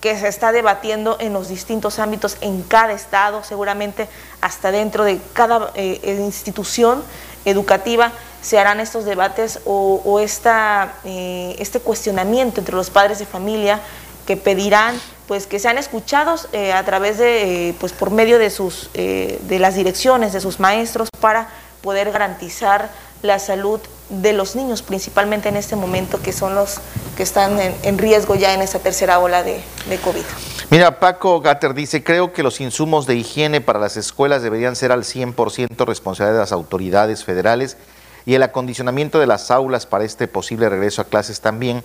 que 0.00 0.16
se 0.18 0.28
está 0.28 0.52
debatiendo 0.52 1.16
en 1.20 1.32
los 1.32 1.48
distintos 1.48 1.98
ámbitos 1.98 2.36
en 2.40 2.62
cada 2.62 2.92
estado, 2.92 3.42
seguramente 3.42 4.08
hasta 4.40 4.70
dentro 4.70 5.04
de 5.04 5.20
cada 5.32 5.72
eh, 5.74 6.00
eh, 6.02 6.20
institución 6.20 7.02
educativa 7.44 8.12
se 8.42 8.58
harán 8.58 8.78
estos 8.78 9.04
debates 9.04 9.60
o, 9.64 10.20
esta, 10.20 10.94
eh, 11.04 11.56
este 11.58 11.80
cuestionamiento 11.80 12.60
entre 12.60 12.76
los 12.76 12.90
padres 12.90 13.18
de 13.18 13.26
familia 13.26 13.80
que 14.26 14.36
pedirán 14.36 15.00
pues 15.26 15.46
que 15.46 15.58
sean 15.58 15.76
escuchados 15.76 16.48
a 16.74 16.82
través 16.84 17.18
de 17.18 17.74
pues 17.80 17.92
por 17.92 18.10
medio 18.10 18.38
de 18.38 18.50
sus 18.50 18.90
de 18.92 19.58
las 19.58 19.74
direcciones 19.74 20.32
de 20.32 20.40
sus 20.40 20.60
maestros 20.60 21.08
para 21.20 21.48
poder 21.82 22.12
garantizar 22.12 22.90
la 23.22 23.38
salud 23.38 23.80
de 24.10 24.32
los 24.32 24.56
niños, 24.56 24.82
principalmente 24.82 25.48
en 25.48 25.56
este 25.56 25.76
momento, 25.76 26.20
que 26.20 26.32
son 26.32 26.54
los 26.54 26.80
que 27.16 27.22
están 27.22 27.58
en, 27.60 27.98
riesgo 27.98 28.34
ya 28.34 28.54
en 28.54 28.62
esta 28.62 28.78
tercera 28.78 29.18
ola 29.18 29.42
de, 29.42 29.60
COVID. 30.02 30.22
Mira, 30.70 30.98
Paco 30.98 31.40
Gatter 31.40 31.74
dice, 31.74 32.02
creo 32.02 32.32
que 32.32 32.42
los 32.42 32.60
insumos 32.60 33.06
de 33.06 33.16
higiene 33.16 33.60
para 33.60 33.78
las 33.78 33.96
escuelas 33.96 34.42
deberían 34.42 34.76
ser 34.76 34.92
al 34.92 35.04
100% 35.04 35.86
responsabilidad 35.86 36.34
de 36.34 36.40
las 36.40 36.52
autoridades 36.52 37.24
federales 37.24 37.76
y 38.26 38.34
el 38.34 38.42
acondicionamiento 38.42 39.18
de 39.18 39.26
las 39.26 39.50
aulas 39.50 39.86
para 39.86 40.04
este 40.04 40.28
posible 40.28 40.68
regreso 40.68 41.02
a 41.02 41.06
clases 41.06 41.40
también, 41.40 41.82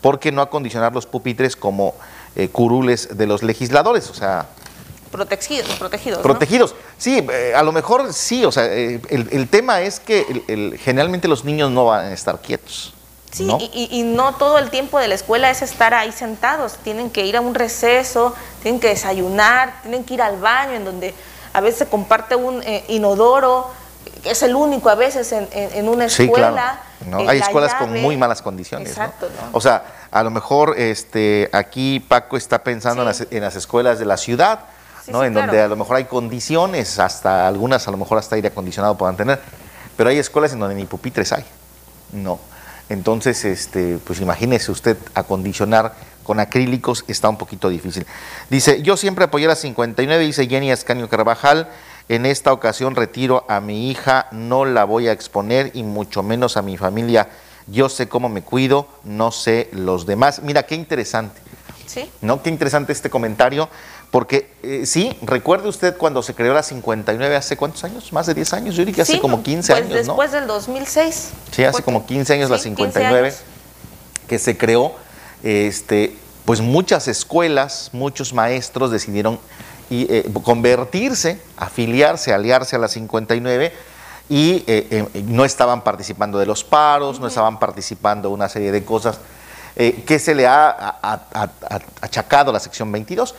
porque 0.00 0.32
no 0.32 0.42
acondicionar 0.42 0.94
los 0.94 1.06
pupitres 1.06 1.56
como 1.56 1.94
eh, 2.36 2.48
curules 2.48 3.16
de 3.16 3.26
los 3.26 3.42
legisladores, 3.42 4.10
o 4.10 4.14
sea, 4.14 4.46
protegidos. 5.16 5.68
Protegidos, 5.76 6.20
protegidos. 6.20 6.74
sí, 6.98 7.26
eh, 7.32 7.52
a 7.56 7.62
lo 7.62 7.72
mejor 7.72 8.12
sí, 8.12 8.44
o 8.44 8.52
sea, 8.52 8.66
eh, 8.66 9.00
el, 9.08 9.48
tema 9.48 9.80
es 9.80 9.98
que 9.98 10.78
generalmente 10.82 11.26
los 11.26 11.44
niños 11.44 11.70
no 11.70 11.86
van 11.86 12.06
a 12.06 12.12
estar 12.12 12.40
quietos. 12.40 12.92
Sí, 13.32 13.48
Y, 13.74 14.02
no 14.02 14.34
todo 14.36 14.58
el 14.58 14.70
tiempo 14.70 14.98
de 14.98 15.08
la 15.08 15.14
escuela 15.14 15.50
es 15.50 15.60
estar 15.60 15.92
ahí 15.92 16.12
sentados, 16.12 16.76
tienen 16.84 17.10
que 17.10 17.26
ir 17.26 17.36
a 17.36 17.40
un 17.40 17.54
receso, 17.54 18.34
tienen 18.62 18.80
que 18.80 18.88
desayunar, 18.88 19.82
tienen 19.82 20.04
que 20.04 20.14
ir 20.14 20.22
al 20.22 20.38
baño, 20.38 20.72
en 20.72 20.84
donde 20.84 21.14
a 21.52 21.60
veces 21.60 21.80
se 21.80 21.86
comparte 21.86 22.34
un 22.34 22.62
eh, 22.62 22.84
inodoro, 22.88 23.70
es 24.24 24.42
el 24.42 24.54
único 24.54 24.88
a 24.88 24.94
veces 24.94 25.32
en, 25.32 25.88
una 25.88 26.06
escuela. 26.06 26.80
Sí, 26.98 27.08
claro. 27.10 27.28
Hay 27.28 27.38
escuelas 27.38 27.74
con 27.74 27.92
muy 28.00 28.16
malas 28.16 28.42
condiciones. 28.42 28.88
Exacto. 28.88 29.28
O 29.52 29.60
sea, 29.60 29.84
a 30.10 30.22
lo 30.22 30.30
mejor 30.30 30.74
este, 30.78 31.50
aquí 31.52 32.00
Paco 32.00 32.36
está 32.36 32.62
pensando 32.62 33.02
en, 33.02 33.08
las, 33.08 33.26
en 33.30 33.42
las 33.42 33.56
escuelas 33.56 33.98
de 33.98 34.06
la 34.06 34.16
ciudad, 34.16 34.60
¿no? 35.08 35.24
en 35.24 35.34
donde 35.34 35.60
a 35.60 35.68
lo 35.68 35.76
mejor 35.76 35.96
hay 35.96 36.04
condiciones, 36.04 36.98
hasta 36.98 37.46
algunas 37.46 37.86
a 37.88 37.90
lo 37.90 37.96
mejor 37.96 38.18
hasta 38.18 38.36
aire 38.36 38.48
acondicionado 38.48 38.96
puedan 38.96 39.16
tener, 39.16 39.40
pero 39.96 40.10
hay 40.10 40.18
escuelas 40.18 40.52
en 40.52 40.60
donde 40.60 40.74
ni 40.74 40.84
pupitres 40.84 41.32
hay, 41.32 41.44
¿no? 42.12 42.38
Entonces, 42.88 43.44
este, 43.44 43.98
pues 44.04 44.20
imagínese 44.20 44.70
usted 44.70 44.96
acondicionar 45.14 45.94
con 46.22 46.40
acrílicos, 46.40 47.04
está 47.08 47.28
un 47.28 47.36
poquito 47.36 47.68
difícil. 47.68 48.06
Dice, 48.50 48.82
yo 48.82 48.96
siempre 48.96 49.24
apoyé 49.24 49.46
a 49.46 49.50
la 49.50 49.56
59, 49.56 50.24
dice 50.24 50.46
Jenny 50.46 50.70
Ascanio 50.70 51.08
Carvajal, 51.08 51.68
en 52.08 52.26
esta 52.26 52.52
ocasión 52.52 52.94
retiro 52.94 53.44
a 53.48 53.60
mi 53.60 53.90
hija, 53.90 54.28
no 54.30 54.64
la 54.64 54.84
voy 54.84 55.08
a 55.08 55.12
exponer 55.12 55.70
y 55.74 55.82
mucho 55.82 56.22
menos 56.22 56.56
a 56.56 56.62
mi 56.62 56.76
familia. 56.76 57.28
Yo 57.66 57.88
sé 57.88 58.08
cómo 58.08 58.28
me 58.28 58.42
cuido, 58.42 58.86
no 59.02 59.32
sé 59.32 59.68
los 59.72 60.06
demás. 60.06 60.40
Mira, 60.42 60.64
qué 60.64 60.76
interesante. 60.76 61.40
Sí. 61.86 62.08
¿No? 62.20 62.42
Qué 62.42 62.50
interesante 62.50 62.92
este 62.92 63.10
comentario, 63.10 63.68
porque 64.16 64.48
eh, 64.62 64.86
sí, 64.86 65.14
recuerde 65.20 65.68
usted 65.68 65.94
cuando 65.98 66.22
se 66.22 66.34
creó 66.34 66.54
la 66.54 66.62
59 66.62 67.36
hace 67.36 67.54
cuántos 67.58 67.84
años, 67.84 68.14
más 68.14 68.24
de 68.24 68.32
10 68.32 68.52
años, 68.54 68.74
yo 68.74 68.78
diría 68.78 68.94
que 68.94 69.02
hace 69.02 69.20
como 69.20 69.42
15 69.42 69.70
pues 69.74 69.84
años, 69.84 69.92
después 69.92 70.32
del 70.32 70.46
2006. 70.46 71.32
Sí, 71.52 71.64
hace 71.64 71.82
como 71.82 72.06
15 72.06 72.32
años 72.32 72.48
la 72.48 72.56
59 72.56 73.34
que 74.26 74.38
se 74.38 74.56
creó, 74.56 74.94
este, 75.42 76.16
pues 76.46 76.62
muchas 76.62 77.08
escuelas, 77.08 77.90
muchos 77.92 78.32
maestros 78.32 78.90
decidieron 78.90 79.38
y, 79.90 80.10
eh, 80.10 80.24
convertirse, 80.42 81.38
afiliarse, 81.58 82.32
aliarse 82.32 82.74
a 82.74 82.78
la 82.78 82.88
59 82.88 83.74
y 84.30 84.64
eh, 84.66 85.06
no 85.26 85.44
estaban 85.44 85.84
participando 85.84 86.38
de 86.38 86.46
los 86.46 86.64
paros, 86.64 87.20
no 87.20 87.26
estaban 87.26 87.58
participando 87.58 88.30
de 88.30 88.34
una 88.34 88.48
serie 88.48 88.72
de 88.72 88.82
cosas 88.82 89.18
eh, 89.78 90.04
que 90.06 90.18
se 90.18 90.34
le 90.34 90.46
ha 90.46 90.96
achacado 92.00 92.48
a 92.48 92.54
la 92.54 92.60
sección 92.60 92.90
22. 92.90 93.34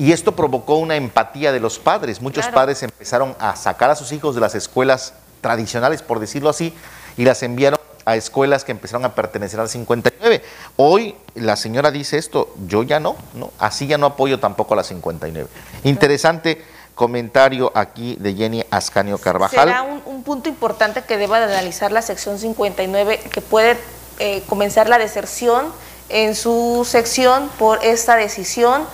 Y 0.00 0.12
esto 0.12 0.34
provocó 0.34 0.76
una 0.76 0.96
empatía 0.96 1.52
de 1.52 1.60
los 1.60 1.78
padres. 1.78 2.22
Muchos 2.22 2.46
padres 2.48 2.82
empezaron 2.82 3.36
a 3.38 3.54
sacar 3.54 3.90
a 3.90 3.94
sus 3.94 4.12
hijos 4.12 4.34
de 4.34 4.40
las 4.40 4.54
escuelas 4.54 5.12
tradicionales, 5.42 6.00
por 6.00 6.20
decirlo 6.20 6.48
así, 6.48 6.74
y 7.18 7.24
las 7.26 7.42
enviaron 7.42 7.78
a 8.06 8.16
escuelas 8.16 8.64
que 8.64 8.72
empezaron 8.72 9.04
a 9.04 9.14
pertenecer 9.14 9.60
al 9.60 9.68
59. 9.68 10.42
Hoy 10.76 11.16
la 11.34 11.54
señora 11.54 11.90
dice 11.90 12.16
esto, 12.16 12.48
yo 12.66 12.82
ya 12.82 12.98
no, 12.98 13.14
no 13.34 13.52
así 13.58 13.86
ya 13.86 13.98
no 13.98 14.06
apoyo 14.06 14.40
tampoco 14.40 14.72
a 14.72 14.78
la 14.78 14.84
59. 14.84 15.50
Interesante 15.84 16.64
comentario 16.94 17.70
aquí 17.74 18.16
de 18.18 18.32
Jenny 18.34 18.64
Ascanio 18.70 19.18
Carvajal. 19.18 19.68
Será 19.68 19.82
un, 19.82 20.00
un 20.06 20.22
punto 20.22 20.48
importante 20.48 21.02
que 21.02 21.18
deba 21.18 21.40
de 21.40 21.52
analizar 21.52 21.92
la 21.92 22.00
sección 22.00 22.38
59, 22.38 23.20
que 23.30 23.42
puede 23.42 23.76
eh, 24.18 24.42
comenzar 24.48 24.88
la 24.88 24.96
deserción 24.96 25.66
en 26.08 26.34
su 26.34 26.86
sección 26.88 27.50
por 27.58 27.84
esta 27.84 28.16
decisión, 28.16 28.86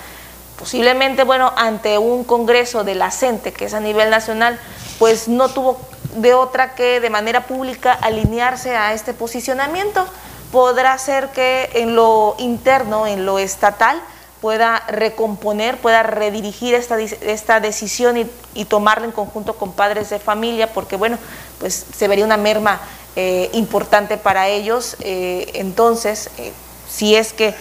posiblemente, 0.57 1.23
bueno, 1.23 1.53
ante 1.55 1.97
un 1.97 2.23
congreso 2.23 2.83
de 2.83 2.95
la 2.95 3.11
CENTE, 3.11 3.53
que 3.53 3.65
es 3.65 3.73
a 3.73 3.79
nivel 3.79 4.09
nacional, 4.09 4.59
pues 4.99 5.27
no 5.27 5.49
tuvo 5.49 5.79
de 6.15 6.33
otra 6.33 6.75
que 6.75 6.99
de 6.99 7.09
manera 7.09 7.45
pública 7.45 7.93
alinearse 7.93 8.75
a 8.75 8.93
este 8.93 9.13
posicionamiento. 9.13 10.05
Podrá 10.51 10.97
ser 10.97 11.29
que 11.29 11.69
en 11.73 11.95
lo 11.95 12.35
interno, 12.39 13.05
en 13.05 13.25
lo 13.25 13.37
estatal, 13.39 14.01
pueda 14.41 14.83
recomponer, 14.87 15.77
pueda 15.77 16.03
redirigir 16.03 16.75
esta, 16.75 16.99
esta 16.99 17.59
decisión 17.59 18.17
y, 18.53 18.65
tomarla 18.65 19.05
en 19.05 19.11
conjunto 19.11 19.53
con 19.53 19.71
padres 19.73 20.09
de 20.09 20.19
familia, 20.19 20.73
porque 20.73 20.95
bueno, 20.95 21.17
pues 21.59 21.85
se 21.95 22.07
vería 22.07 22.25
una 22.25 22.37
merma 22.37 22.79
eh, 23.15 23.49
importante 23.53 24.17
para 24.17 24.47
ellos. 24.47 24.97
Eh, 25.01 25.51
entonces, 25.55 26.29
eh, 26.37 26.53
si 26.89 27.15
es 27.15 27.33
que 27.33 27.55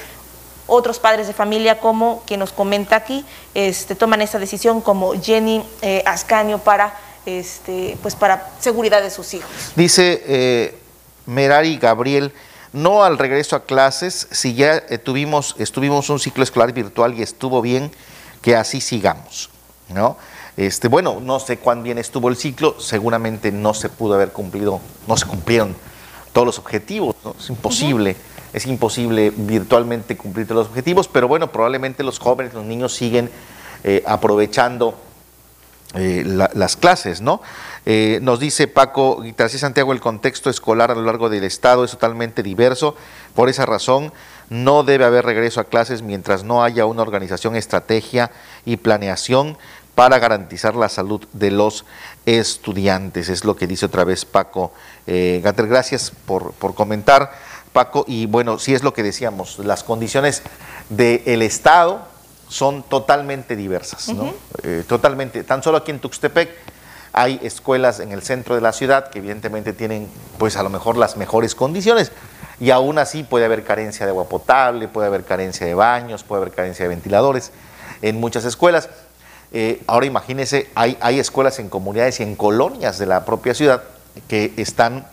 otros 0.66 0.98
padres 0.98 1.26
de 1.26 1.32
familia, 1.32 1.78
como 1.78 2.22
quien 2.26 2.40
nos 2.40 2.52
comenta 2.52 2.96
aquí, 2.96 3.24
este, 3.54 3.94
toman 3.94 4.22
esta 4.22 4.38
decisión, 4.38 4.80
como 4.80 5.12
Jenny 5.20 5.64
Ascaño, 6.04 6.58
para, 6.58 6.98
este, 7.24 7.96
pues 8.02 8.14
para 8.14 8.50
seguridad 8.60 9.02
de 9.02 9.10
sus 9.10 9.34
hijos. 9.34 9.50
Dice 9.76 10.74
Merari 11.26 11.76
Gabriel, 11.78 12.32
no 12.72 13.04
al 13.04 13.16
regreso 13.16 13.56
a 13.56 13.64
clases, 13.64 14.28
si 14.30 14.54
ya 14.54 14.84
tuvimos, 14.98 15.54
estuvimos 15.58 16.10
un 16.10 16.18
ciclo 16.18 16.42
escolar 16.42 16.72
virtual 16.72 17.14
y 17.18 17.22
estuvo 17.22 17.62
bien, 17.62 17.90
que 18.42 18.54
así 18.54 18.80
sigamos, 18.80 19.50
¿no? 19.88 20.16
Este, 20.56 20.88
bueno, 20.88 21.20
no 21.20 21.38
sé 21.38 21.58
cuán 21.58 21.82
bien 21.82 21.98
estuvo 21.98 22.28
el 22.28 22.36
ciclo, 22.36 22.80
seguramente 22.80 23.52
no 23.52 23.74
se 23.74 23.88
pudo 23.88 24.14
haber 24.14 24.30
cumplido, 24.30 24.80
no 25.06 25.16
se 25.16 25.26
cumplieron 25.26 25.76
todos 26.32 26.46
los 26.46 26.58
objetivos, 26.58 27.14
es 27.38 27.50
imposible, 27.50 28.16
es 28.52 28.66
imposible 28.66 29.32
virtualmente 29.36 30.16
cumplir 30.16 30.46
todos 30.46 30.60
los 30.60 30.68
objetivos, 30.68 31.08
pero 31.08 31.28
bueno, 31.28 31.52
probablemente 31.52 32.02
los 32.02 32.18
jóvenes, 32.18 32.54
los 32.54 32.64
niños 32.64 32.94
siguen 32.94 33.30
eh, 33.84 34.02
aprovechando 34.06 34.98
eh, 35.94 36.24
las 36.26 36.76
clases, 36.76 37.20
¿no? 37.20 37.40
Eh, 37.86 38.18
nos 38.20 38.40
dice 38.40 38.66
Paco 38.66 39.22
Guitarcía 39.22 39.60
Santiago, 39.60 39.92
el 39.92 40.00
contexto 40.00 40.50
escolar 40.50 40.90
a 40.90 40.94
lo 40.94 41.02
largo 41.02 41.28
del 41.28 41.44
Estado 41.44 41.84
es 41.84 41.92
totalmente 41.92 42.42
diverso, 42.42 42.96
por 43.34 43.48
esa 43.48 43.64
razón 43.64 44.12
no 44.50 44.82
debe 44.82 45.04
haber 45.04 45.24
regreso 45.24 45.60
a 45.60 45.64
clases 45.64 46.02
mientras 46.02 46.42
no 46.42 46.64
haya 46.64 46.86
una 46.86 47.02
organización, 47.02 47.56
estrategia 47.56 48.30
y 48.64 48.76
planeación 48.76 49.56
para 49.94 50.18
garantizar 50.18 50.76
la 50.76 50.88
salud 50.88 51.26
de 51.32 51.50
los 51.50 51.86
estudiantes. 52.26 53.28
Es 53.28 53.44
lo 53.44 53.56
que 53.56 53.66
dice 53.66 53.86
otra 53.86 54.04
vez 54.04 54.24
Paco 54.24 54.72
eh. 55.06 55.40
Gracias 55.42 56.12
por, 56.26 56.52
comentar, 56.74 57.32
Paco. 57.76 58.06
Y 58.08 58.24
bueno, 58.24 58.58
sí 58.58 58.74
es 58.74 58.82
lo 58.82 58.94
que 58.94 59.02
decíamos, 59.02 59.58
las 59.58 59.84
condiciones 59.84 60.42
del 60.88 61.42
Estado 61.42 62.00
son 62.48 62.82
totalmente 62.82 63.54
diversas, 63.54 64.08
¿no? 64.08 64.32
Eh, 64.62 64.82
totalmente. 64.88 65.44
Tan 65.44 65.62
solo 65.62 65.76
aquí 65.76 65.90
en 65.90 65.98
Tuxtepec 65.98 66.48
hay 67.12 67.38
escuelas 67.42 68.00
en 68.00 68.12
el 68.12 68.22
centro 68.22 68.54
de 68.54 68.62
la 68.62 68.72
ciudad 68.72 69.10
que 69.10 69.18
evidentemente 69.18 69.74
tienen, 69.74 70.08
pues 70.38 70.56
a 70.56 70.62
lo 70.62 70.70
mejor 70.70 70.96
las 70.96 71.18
mejores 71.18 71.54
condiciones. 71.54 72.12
Y 72.60 72.70
aún 72.70 72.96
así 72.96 73.24
puede 73.24 73.44
haber 73.44 73.62
carencia 73.62 74.06
de 74.06 74.10
agua 74.12 74.26
potable, 74.26 74.88
puede 74.88 75.08
haber 75.08 75.24
carencia 75.24 75.66
de 75.66 75.74
baños, 75.74 76.24
puede 76.24 76.40
haber 76.40 76.54
carencia 76.54 76.84
de 76.84 76.88
ventiladores 76.88 77.52
en 78.00 78.18
muchas 78.18 78.46
escuelas. 78.46 78.88
Eh, 79.52 79.82
ahora 79.86 80.06
imagínense, 80.06 80.70
hay, 80.74 80.96
hay 81.02 81.20
escuelas 81.20 81.58
en 81.58 81.68
comunidades 81.68 82.20
y 82.20 82.22
en 82.22 82.36
colonias 82.36 82.98
de 82.98 83.04
la 83.04 83.26
propia 83.26 83.52
ciudad 83.52 83.82
que 84.28 84.54
están 84.56 85.06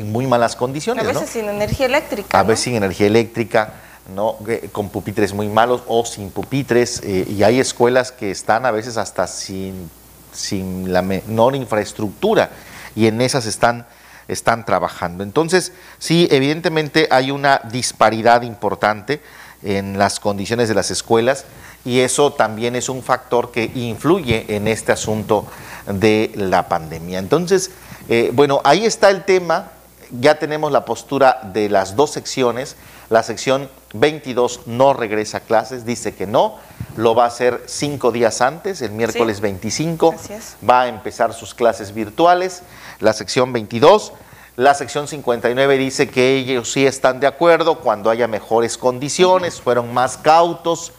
en 0.00 0.12
muy 0.12 0.26
malas 0.26 0.56
condiciones. 0.56 1.04
A 1.04 1.06
veces 1.06 1.30
sin 1.30 1.48
energía 1.48 1.86
eléctrica. 1.86 2.38
A 2.38 2.42
veces 2.42 2.64
sin 2.64 2.74
energía 2.76 3.06
eléctrica, 3.06 3.74
¿no? 4.14 4.36
con 4.72 4.88
pupitres 4.88 5.32
muy 5.32 5.48
malos 5.48 5.82
o 5.86 6.04
sin 6.04 6.30
pupitres. 6.30 7.00
Eh, 7.04 7.26
y 7.28 7.42
hay 7.42 7.60
escuelas 7.60 8.12
que 8.12 8.30
están 8.30 8.66
a 8.66 8.70
veces 8.70 8.96
hasta 8.96 9.26
sin, 9.26 9.90
sin 10.32 10.92
la 10.92 11.02
menor 11.02 11.54
infraestructura 11.56 12.50
y 12.94 13.06
en 13.06 13.20
esas 13.20 13.46
están, 13.46 13.86
están 14.26 14.64
trabajando. 14.64 15.22
Entonces, 15.22 15.72
sí, 15.98 16.28
evidentemente 16.30 17.08
hay 17.10 17.30
una 17.30 17.60
disparidad 17.70 18.42
importante 18.42 19.20
en 19.62 19.98
las 19.98 20.20
condiciones 20.20 20.68
de 20.68 20.74
las 20.74 20.90
escuelas 20.90 21.44
y 21.84 22.00
eso 22.00 22.32
también 22.32 22.76
es 22.76 22.88
un 22.88 23.02
factor 23.02 23.50
que 23.50 23.70
influye 23.74 24.44
en 24.54 24.68
este 24.68 24.92
asunto 24.92 25.46
de 25.86 26.32
la 26.34 26.68
pandemia. 26.68 27.18
Entonces, 27.18 27.70
eh, 28.08 28.30
bueno, 28.32 28.60
ahí 28.64 28.84
está 28.84 29.10
el 29.10 29.24
tema, 29.24 29.72
ya 30.10 30.38
tenemos 30.38 30.72
la 30.72 30.84
postura 30.84 31.40
de 31.52 31.68
las 31.68 31.96
dos 31.96 32.10
secciones, 32.10 32.76
la 33.10 33.22
sección 33.22 33.68
22 33.94 34.60
no 34.66 34.92
regresa 34.92 35.38
a 35.38 35.40
clases, 35.40 35.84
dice 35.84 36.14
que 36.14 36.26
no, 36.26 36.56
lo 36.96 37.14
va 37.14 37.24
a 37.24 37.28
hacer 37.28 37.62
cinco 37.66 38.12
días 38.12 38.40
antes, 38.40 38.82
el 38.82 38.92
miércoles 38.92 39.40
25, 39.40 40.14
va 40.68 40.82
a 40.82 40.88
empezar 40.88 41.32
sus 41.32 41.54
clases 41.54 41.94
virtuales, 41.94 42.62
la 43.00 43.12
sección 43.12 43.52
22. 43.52 44.12
La 44.56 44.74
sección 44.74 45.06
59 45.06 45.78
dice 45.78 46.08
que 46.08 46.36
ellos 46.36 46.72
sí 46.72 46.84
están 46.84 47.20
de 47.20 47.28
acuerdo 47.28 47.78
cuando 47.78 48.10
haya 48.10 48.26
mejores 48.26 48.76
condiciones, 48.76 49.60
fueron 49.60 49.94
más 49.94 50.16
cautos, 50.16 50.90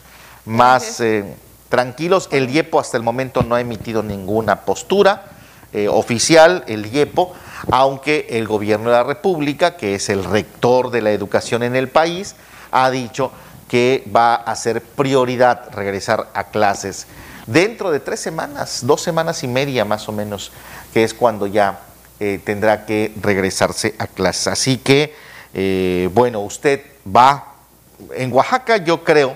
más 0.45 1.02
eh, 1.02 1.36
tranquilos. 1.67 2.30
El 2.32 2.50
IEPO 2.50 2.80
hasta 2.80 2.95
el 2.95 3.04
momento 3.04 3.43
no 3.43 3.56
ha 3.56 3.62
emitido 3.62 4.02
ninguna 4.02 4.62
postura 4.62 5.26
eh, 5.74 5.89
oficial, 5.89 6.63
el 6.67 6.86
IEPO, 6.86 7.34
aunque 7.72 8.28
el 8.30 8.48
gobierno 8.48 8.89
de 8.89 8.98
la 8.98 9.04
República, 9.04 9.78
que 9.78 9.95
es 9.95 10.10
el 10.10 10.24
rector 10.24 10.91
de 10.91 11.02
la 11.02 11.12
educación 11.12 11.63
en 11.63 11.76
el 11.76 11.89
país, 11.89 12.36
ha 12.72 12.89
dicho 12.89 13.32
que 13.67 14.04
va 14.15 14.36
a 14.36 14.56
ser 14.56 14.82
prioridad 14.82 15.69
regresar 15.74 16.30
a 16.34 16.45
clases 16.45 17.08
dentro 17.45 17.91
de 17.91 18.00
tres 18.00 18.19
semanas, 18.19 18.82
dos 18.84 19.02
semanas 19.02 19.43
y 19.43 19.48
media 19.48 19.86
más 19.86 20.08
o 20.10 20.12
menos, 20.12 20.52
que 20.93 21.04
es 21.04 21.13
cuando 21.13 21.48
ya 21.48 21.82
eh, 22.19 22.39
tendrá 22.43 22.86
que 22.86 23.13
regresarse 23.22 23.95
a 23.98 24.08
clases. 24.08 24.48
Así 24.48 24.78
que, 24.78 25.13
bueno, 26.13 26.41
usted 26.41 26.82
va, 27.15 27.56
en 28.15 28.32
Oaxaca 28.32 28.78
yo 28.78 29.04
creo, 29.04 29.36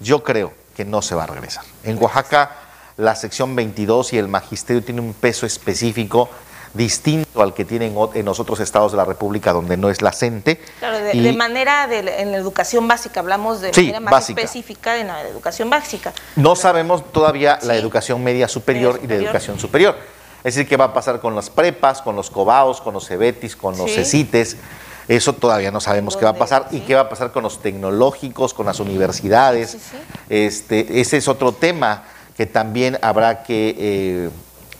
yo 0.00 0.22
creo 0.22 0.52
que 0.76 0.84
no 0.84 1.02
se 1.02 1.14
va 1.14 1.24
a 1.24 1.26
regresar. 1.26 1.64
En 1.82 2.00
Oaxaca 2.00 2.50
la 2.98 3.14
sección 3.14 3.54
22 3.54 4.12
y 4.12 4.18
el 4.18 4.28
magisterio 4.28 4.82
tiene 4.82 5.00
un 5.00 5.14
peso 5.14 5.46
específico 5.46 6.28
distinto 6.74 7.42
al 7.42 7.54
que 7.54 7.64
tienen 7.64 7.94
en 8.14 8.24
los 8.24 8.40
otros 8.40 8.60
estados 8.60 8.92
de 8.92 8.98
la 8.98 9.04
República 9.04 9.52
donde 9.52 9.76
no 9.76 9.90
es 9.90 10.02
la 10.02 10.12
CENTE. 10.12 10.60
Claro, 10.78 10.98
de, 10.98 11.32
manera 11.32 11.86
de, 11.86 11.98
en 12.20 12.32
la 12.32 12.38
educación 12.38 12.86
básica, 12.86 13.20
hablamos 13.20 13.60
de 13.60 13.70
manera 13.70 14.00
más 14.00 14.28
específica 14.28 14.98
en 14.98 15.08
la 15.08 15.22
educación 15.22 15.70
básica. 15.70 16.12
No 16.36 16.56
sabemos 16.56 17.12
todavía 17.12 17.58
la 17.62 17.76
educación 17.76 18.22
media 18.22 18.48
superior, 18.48 19.00
y 19.02 19.06
la 19.06 19.14
educación 19.14 19.58
superior. 19.58 19.96
Es 20.44 20.54
decir, 20.54 20.68
qué 20.68 20.76
va 20.76 20.86
a 20.86 20.92
pasar 20.92 21.20
con 21.20 21.34
las 21.34 21.50
prepas, 21.50 22.00
con 22.00 22.14
los 22.14 22.30
cobaos, 22.30 22.80
con 22.80 22.94
los 22.94 23.06
cebetis, 23.06 23.56
con 23.56 23.76
los 23.76 23.90
CECITES. 23.90 24.56
Eso 25.08 25.32
todavía 25.32 25.70
no 25.70 25.80
sabemos 25.80 26.16
qué 26.16 26.24
va 26.24 26.32
a 26.32 26.34
pasar 26.34 26.68
y 26.70 26.80
qué 26.80 26.94
va 26.94 27.02
a 27.02 27.08
pasar 27.08 27.32
con 27.32 27.42
los 27.42 27.60
tecnológicos, 27.60 28.52
con 28.52 28.66
las 28.66 28.78
universidades. 28.78 29.76
Este, 30.28 31.00
ese 31.00 31.16
es 31.16 31.28
otro 31.28 31.52
tema 31.52 32.04
que 32.36 32.46
también 32.46 32.98
habrá 33.02 33.42
que 33.42 33.74
eh, 33.78 34.30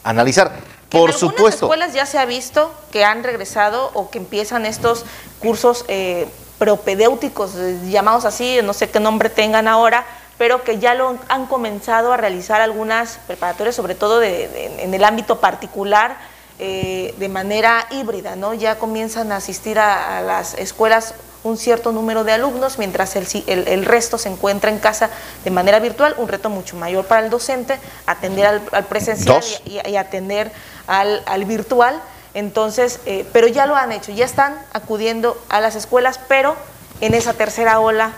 analizar. 0.05 0.53
Por 0.90 1.11
en 1.11 1.18
supuesto. 1.18 1.66
escuelas 1.66 1.92
ya 1.92 2.07
se 2.07 2.18
ha 2.18 2.24
visto 2.24 2.72
que 2.90 3.05
han 3.05 3.22
regresado 3.22 3.90
o 3.94 4.11
que 4.11 4.18
empiezan 4.18 4.64
estos 4.66 5.05
cursos 5.40 5.85
eh, 5.88 6.29
propedéuticos, 6.59 7.55
eh, 7.57 7.79
llamados 7.88 8.24
así, 8.24 8.59
no 8.62 8.72
sé 8.72 8.88
qué 8.88 9.01
nombre 9.01 9.29
tengan 9.29 9.68
ahora, 9.68 10.07
pero 10.38 10.64
que 10.64 10.79
ya 10.79 10.94
lo 10.94 11.18
han 11.29 11.46
comenzado 11.46 12.12
a 12.12 12.16
realizar 12.16 12.61
algunas 12.61 13.18
preparatorias, 13.27 13.74
sobre 13.74 13.94
todo 13.94 14.22
en 14.22 14.94
el 14.94 15.05
ámbito 15.05 15.40
particular, 15.40 16.16
eh, 16.61 17.14
de 17.18 17.29
manera 17.29 17.87
híbrida, 17.92 18.35
¿no? 18.35 18.53
Ya 18.53 18.81
comienzan 18.81 19.31
a 19.31 19.37
asistir 19.37 19.79
a, 19.79 20.20
las 20.22 20.55
escuelas 20.55 21.14
un 21.44 21.57
cierto 21.57 21.92
número 21.92 22.24
de 22.24 22.33
alumnos, 22.33 22.79
mientras 22.79 23.14
el, 23.14 23.29
el, 23.46 23.85
resto 23.85 24.18
se 24.18 24.29
encuentra 24.29 24.68
en 24.68 24.81
casa 24.81 25.09
de 25.44 25.53
manera 25.53 25.79
virtual, 25.79 26.16
un 26.18 26.27
reto 26.27 26.51
mucho 26.51 26.77
mayor 26.77 27.05
para 27.07 27.24
el 27.24 27.31
docente, 27.31 27.79
atender 28.07 28.61
al, 28.72 28.87
presencial 28.87 29.40
y, 29.66 29.94
atender 29.94 30.51
al, 30.88 31.44
virtual. 31.44 32.01
Entonces, 32.35 33.01
eh, 33.07 33.24
pero 33.33 33.46
ya 33.46 33.66
lo 33.66 33.77
han 33.77 33.92
hecho, 33.92 34.11
ya 34.12 34.24
están 34.24 34.59
acudiendo 34.72 35.40
a 35.48 35.61
las 35.61 35.77
escuelas, 35.77 36.18
pero 36.29 36.57
en 37.01 37.14
esa 37.14 37.35
tercera 37.35 37.79
ola 37.79 38.12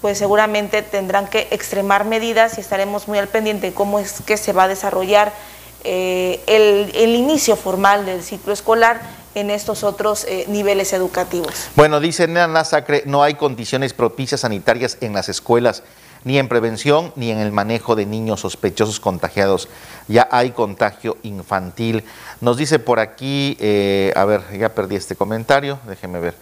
pues 0.00 0.18
seguramente 0.18 0.82
tendrán 0.82 1.26
que 1.26 1.48
extremar 1.50 2.04
medidas 2.04 2.58
y 2.58 2.60
estaremos 2.60 3.08
muy 3.08 3.18
al 3.18 3.28
pendiente 3.28 3.68
de 3.68 3.74
cómo 3.74 3.98
es 3.98 4.20
que 4.24 4.36
se 4.36 4.52
va 4.52 4.64
a 4.64 4.68
desarrollar 4.68 5.32
eh, 5.84 6.40
el, 6.46 7.14
inicio 7.14 7.56
formal 7.56 8.06
del 8.06 8.22
ciclo 8.22 8.52
escolar 8.52 9.00
en 9.34 9.50
estos 9.50 9.84
otros 9.84 10.24
eh, 10.24 10.44
niveles 10.48 10.92
educativos. 10.92 11.68
Bueno, 11.76 12.00
dice 12.00 12.26
Nena 12.26 12.64
Sacre, 12.64 13.02
no 13.06 13.22
hay 13.22 13.34
condiciones 13.34 13.94
propicias 13.94 14.40
sanitarias 14.40 14.98
en 15.00 15.12
las 15.12 15.28
escuelas, 15.28 15.82
ni 16.26 16.40
en 16.40 16.48
prevención, 16.48 17.12
ni 17.14 17.30
en 17.30 17.38
el 17.38 17.52
manejo 17.52 17.94
de 17.94 18.04
niños 18.04 18.40
sospechosos 18.40 18.98
contagiados. 18.98 19.68
Ya 20.08 20.26
hay 20.32 20.50
contagio 20.50 21.18
infantil. 21.22 22.02
Nos 22.40 22.56
dice 22.56 22.80
por 22.80 22.98
aquí, 22.98 23.56
eh, 23.60 24.12
a 24.16 24.24
ver, 24.24 24.42
ya 24.58 24.70
perdí 24.70 24.96
este 24.96 25.14
comentario, 25.14 25.78
déjeme 25.86 26.18
ver. 26.18 26.34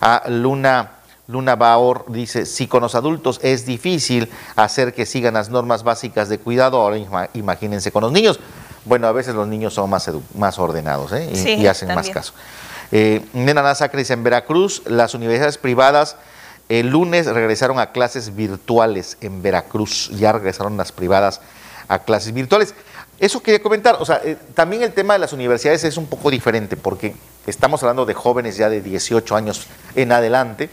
A 0.00 0.16
ah, 0.16 0.28
Luna 0.28 0.90
Luna 1.28 1.54
Baor 1.54 2.06
dice, 2.08 2.46
si 2.46 2.66
con 2.66 2.82
los 2.82 2.96
adultos 2.96 3.38
es 3.42 3.64
difícil 3.64 4.28
hacer 4.56 4.92
que 4.92 5.06
sigan 5.06 5.34
las 5.34 5.50
normas 5.50 5.84
básicas 5.84 6.28
de 6.28 6.38
cuidado, 6.38 6.80
ahora 6.80 6.98
imagínense 7.34 7.92
con 7.92 8.02
los 8.02 8.10
niños. 8.10 8.40
Bueno, 8.86 9.06
a 9.06 9.12
veces 9.12 9.36
los 9.36 9.46
niños 9.46 9.72
son 9.72 9.88
más, 9.88 10.10
más 10.34 10.58
ordenados 10.58 11.12
¿eh? 11.12 11.30
y, 11.58 11.66
hacen 11.66 11.94
más 11.94 12.10
caso. 12.10 12.32
Eh, 12.90 13.24
Nena 13.34 13.62
Nazacre 13.62 14.00
dice, 14.00 14.14
en 14.14 14.24
Veracruz 14.24 14.82
las 14.86 15.14
universidades 15.14 15.58
privadas 15.58 16.16
el 16.68 16.88
lunes 16.88 17.26
regresaron 17.26 17.78
a 17.78 17.92
clases 17.92 18.34
virtuales 18.36 19.16
en 19.20 19.42
Veracruz, 19.42 20.10
ya 20.10 20.32
regresaron 20.32 20.76
las 20.76 20.92
privadas 20.92 21.40
a 21.88 22.00
clases 22.00 22.32
virtuales. 22.34 22.74
Eso 23.18 23.42
quería 23.42 23.62
comentar, 23.62 23.96
o 23.98 24.04
sea, 24.04 24.20
eh, 24.24 24.36
también 24.54 24.82
el 24.82 24.92
tema 24.92 25.14
de 25.14 25.18
las 25.18 25.32
universidades 25.32 25.82
es 25.84 25.96
un 25.96 26.06
poco 26.06 26.30
diferente 26.30 26.76
porque 26.76 27.16
estamos 27.46 27.82
hablando 27.82 28.06
de 28.06 28.14
jóvenes 28.14 28.56
ya 28.56 28.68
de 28.68 28.80
18 28.80 29.34
años 29.34 29.66
en 29.96 30.12
adelante, 30.12 30.70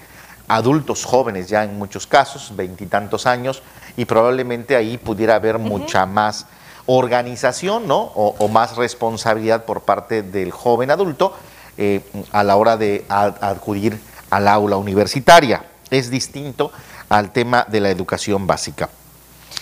adultos 0.47 1.05
jóvenes 1.05 1.47
ya 1.47 1.63
en 1.63 1.77
muchos 1.77 2.05
casos, 2.05 2.55
veintitantos 2.55 3.25
años, 3.25 3.63
y 3.97 4.05
probablemente 4.05 4.75
ahí 4.75 4.97
pudiera 4.97 5.36
haber 5.36 5.58
mucha 5.58 6.05
más 6.05 6.45
organización 6.86 7.88
¿no? 7.88 8.12
O, 8.15 8.47
más 8.47 8.75
responsabilidad 8.75 9.65
por 9.65 9.81
parte 9.81 10.21
del 10.21 10.51
joven 10.51 10.91
adulto 10.91 11.34
eh, 11.77 12.01
a 12.31 12.43
la 12.43 12.58
hora 12.58 12.77
de 12.77 13.05
acudir 13.10 13.99
al 14.29 14.47
aula 14.47 14.77
universitaria. 14.77 15.63
Es 15.97 16.10
distinto 16.10 16.71
al 17.10 17.31
tema 17.31 17.65
de 17.69 17.79
la 17.79 17.89
educación 17.89 18.47
básica. 18.47 18.89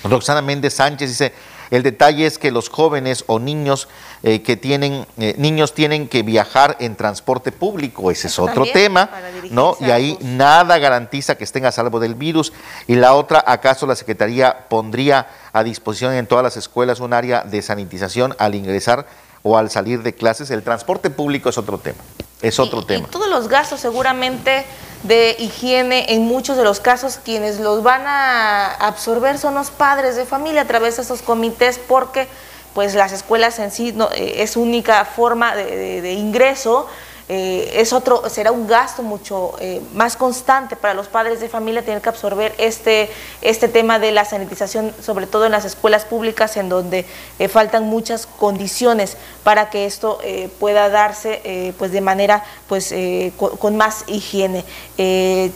Roxana 0.04 0.42
Méndez 0.42 0.74
Sánchez 0.74 1.10
dice, 1.10 1.34
el 1.74 1.82
detalle 1.82 2.26
es 2.26 2.38
que 2.38 2.52
los 2.52 2.70
jóvenes 2.70 3.24
o 3.28 3.40
niños 3.40 3.88
eh, 4.22 4.42
que 4.42 4.58
tienen, 4.58 5.08
eh, 5.18 5.34
niños 5.38 5.74
tienen 5.74 6.08
que 6.08 6.22
viajar 6.22 6.78
en 6.80 6.96
transporte 6.96 7.52
público, 7.52 8.12
ese 8.12 8.28
es 8.28 8.38
otro 8.38 8.66
tema, 8.72 9.10
¿no? 9.50 9.76
Y 9.80 9.90
ahí 9.90 10.18
nada 10.22 10.78
garantiza 10.78 11.36
que 11.36 11.44
estén 11.44 11.66
a 11.66 11.72
salvo 11.72 12.00
del 12.00 12.16
virus. 12.16 12.54
Y 12.86 12.96
la 12.96 13.16
otra, 13.16 13.44
¿acaso 13.46 13.88
la 13.88 13.96
Secretaría 13.96 14.68
pondría 14.70 15.28
a 15.52 15.64
disposición 15.64 16.14
en 16.14 16.28
todas 16.28 16.44
las 16.44 16.58
escuelas 16.58 17.00
un 17.00 17.14
área 17.14 17.42
de 17.42 17.62
sanitización 17.62 18.36
al 18.38 18.56
ingresar 18.56 19.08
o 19.42 19.58
al 19.58 19.72
salir 19.72 20.04
de 20.04 20.14
clases? 20.14 20.52
El 20.52 20.64
transporte 20.64 21.10
público 21.10 21.50
es 21.50 21.58
otro 21.58 21.80
tema, 21.80 22.04
es 22.42 22.60
otro 22.60 22.86
tema. 22.86 23.08
Y 23.08 23.12
todos 23.12 23.30
los 23.30 23.48
gastos 23.48 23.80
seguramente 23.80 24.66
de 25.04 25.36
higiene, 25.40 26.14
en 26.14 26.24
muchos 26.24 26.58
de 26.58 26.64
los 26.64 26.80
casos 26.80 27.20
quienes 27.24 27.60
los 27.60 27.84
van 27.84 28.04
a 28.06 28.74
absorber 28.74 29.38
son 29.38 29.56
los 29.56 29.70
padres 29.70 30.16
de 30.16 30.26
familia 30.26 30.62
a 30.62 30.66
través 30.66 30.96
de 30.96 31.04
esos 31.04 31.22
comités 31.22 31.80
porque 31.80 32.28
pues 32.74 32.96
las 32.96 33.12
escuelas 33.12 33.60
en 33.60 33.72
sí 33.72 33.92
no, 33.94 34.10
eh, 34.14 34.36
es 34.38 34.56
única 34.58 35.06
forma 35.06 35.56
de 35.56 36.14
ingreso 36.14 36.88
eh, 37.30 37.76
es 37.76 37.94
otro, 37.94 38.30
será 38.30 38.52
un 38.52 38.68
gasto 38.68 39.02
mucho 39.02 39.54
eh, 39.60 39.82
más 39.94 40.18
constante 40.18 40.76
para 40.76 40.94
los 40.94 41.08
padres 41.08 41.40
de 41.40 41.48
familia 41.48 41.82
tener 41.82 42.02
que 42.02 42.10
absorber 42.10 42.54
este, 42.58 43.10
este 43.42 43.70
tema 43.70 43.98
de 43.98 44.12
la 44.12 44.26
sanitización, 44.26 44.94
sobre 45.02 45.26
todo 45.26 45.46
en 45.46 45.54
las 45.54 45.64
escuelas 45.64 46.04
públicas, 46.04 46.58
en 46.58 46.68
donde 46.68 47.06
eh, 47.40 47.48
faltan 47.48 47.86
muchas 47.86 48.26
condiciones 48.26 49.16
para 49.44 49.70
que 49.70 49.86
esto 49.86 50.20
pueda 50.60 50.90
darse 50.90 51.74
pues 51.78 51.92
de 51.92 52.02
manera 52.02 52.44
pues 52.68 52.94
con, 53.38 53.76
más 53.76 54.06
higiene. 54.08 54.64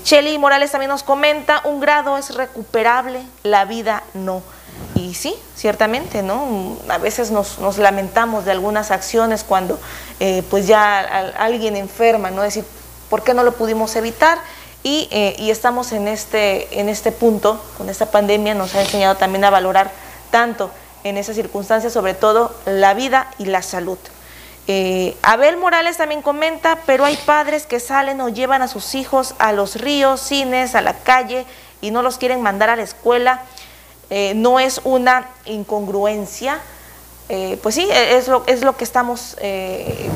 Cheli 0.03 0.37
Morales 0.37 0.71
también 0.71 0.89
nos 0.89 1.03
comenta, 1.03 1.61
un 1.63 1.79
grado 1.79 2.17
es 2.17 2.35
recuperable, 2.35 3.21
la 3.43 3.65
vida 3.65 4.03
no. 4.13 4.41
Y 4.95 5.13
sí, 5.13 5.35
ciertamente, 5.55 6.23
¿no? 6.23 6.77
A 6.89 6.97
veces 6.97 7.31
nos, 7.31 7.77
lamentamos 7.77 8.45
de 8.45 8.51
algunas 8.51 8.91
acciones 8.91 9.43
cuando 9.43 9.79
eh, 10.19 10.43
pues 10.49 10.67
ya 10.67 10.99
alguien 11.37 11.75
enferma, 11.75 12.31
¿no? 12.31 12.41
decir, 12.41 12.65
¿por 13.09 13.23
qué 13.23 13.33
no 13.33 13.43
lo 13.43 13.53
pudimos 13.53 13.95
evitar? 13.95 14.39
Y, 14.83 15.07
eh, 15.11 15.35
y, 15.37 15.51
estamos 15.51 15.91
en 15.91 16.07
este, 16.07 16.79
en 16.79 16.87
este 16.87 17.11
punto, 17.11 17.61
con 17.77 17.89
esta 17.89 18.09
pandemia 18.09 18.53
nos 18.53 18.73
ha 18.75 18.81
enseñado 18.81 19.15
también 19.17 19.43
a 19.43 19.49
valorar 19.49 19.91
tanto 20.31 20.71
en 21.03 21.17
esas 21.17 21.35
circunstancias, 21.35 21.93
sobre 21.93 22.13
todo 22.13 22.55
la 22.65 22.93
vida 22.93 23.31
y 23.37 23.45
la 23.45 23.61
salud. 23.61 23.97
Eh, 24.69 25.15
Abel 25.21 25.55
Morales 25.57 25.95
también 25.95 26.21
comenta, 26.21 26.79
pero 26.85 27.05
hay 27.05 27.15
padres 27.15 27.65
que 27.65 27.79
salen 27.79 28.19
o 28.19 28.27
llevan 28.27 28.61
a 28.61 28.67
sus 28.67 28.95
hijos 28.95 29.33
a 29.39 29.53
los 29.53 29.75
ríos, 29.75 30.19
cines, 30.19 30.75
a 30.75 30.81
la 30.81 30.93
calle 30.93 31.45
y 31.79 31.91
no 31.91 32.01
los 32.01 32.17
quieren 32.17 32.41
mandar 32.41 32.69
a 32.69 32.75
la 32.75 32.83
escuela. 32.83 33.43
No 34.09 34.59
es 34.59 34.81
una 34.83 35.29
incongruencia, 35.45 36.61
eh, 37.29 37.59
pues 37.61 37.75
sí, 37.75 37.87
e, 37.91 38.17
es 38.17 38.27
lo, 38.27 38.43
es 38.47 38.61
lo 38.61 38.77
que 38.77 38.83
estamos 38.83 39.35
eh, 39.41 40.09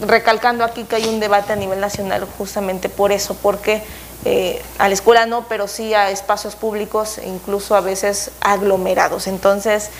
recalcando 0.00 0.64
aquí, 0.64 0.84
que 0.84 0.96
hay 0.96 1.06
un 1.06 1.20
debate 1.20 1.52
a 1.52 1.56
nivel 1.56 1.80
nacional 1.80 2.26
justamente 2.38 2.88
por 2.88 3.12
eso, 3.12 3.36
porque 3.42 3.82
eh, 4.24 4.62
a 4.78 4.88
la 4.88 4.94
escuela 4.94 5.26
no, 5.26 5.44
pero 5.48 5.68
sí 5.68 5.92
a 5.92 6.10
espacios 6.10 6.56
públicos, 6.56 7.20
incluso 7.24 7.74
a 7.76 7.80
veces 7.80 8.30
aglomerados. 8.40 9.26
Entonces, 9.26 9.90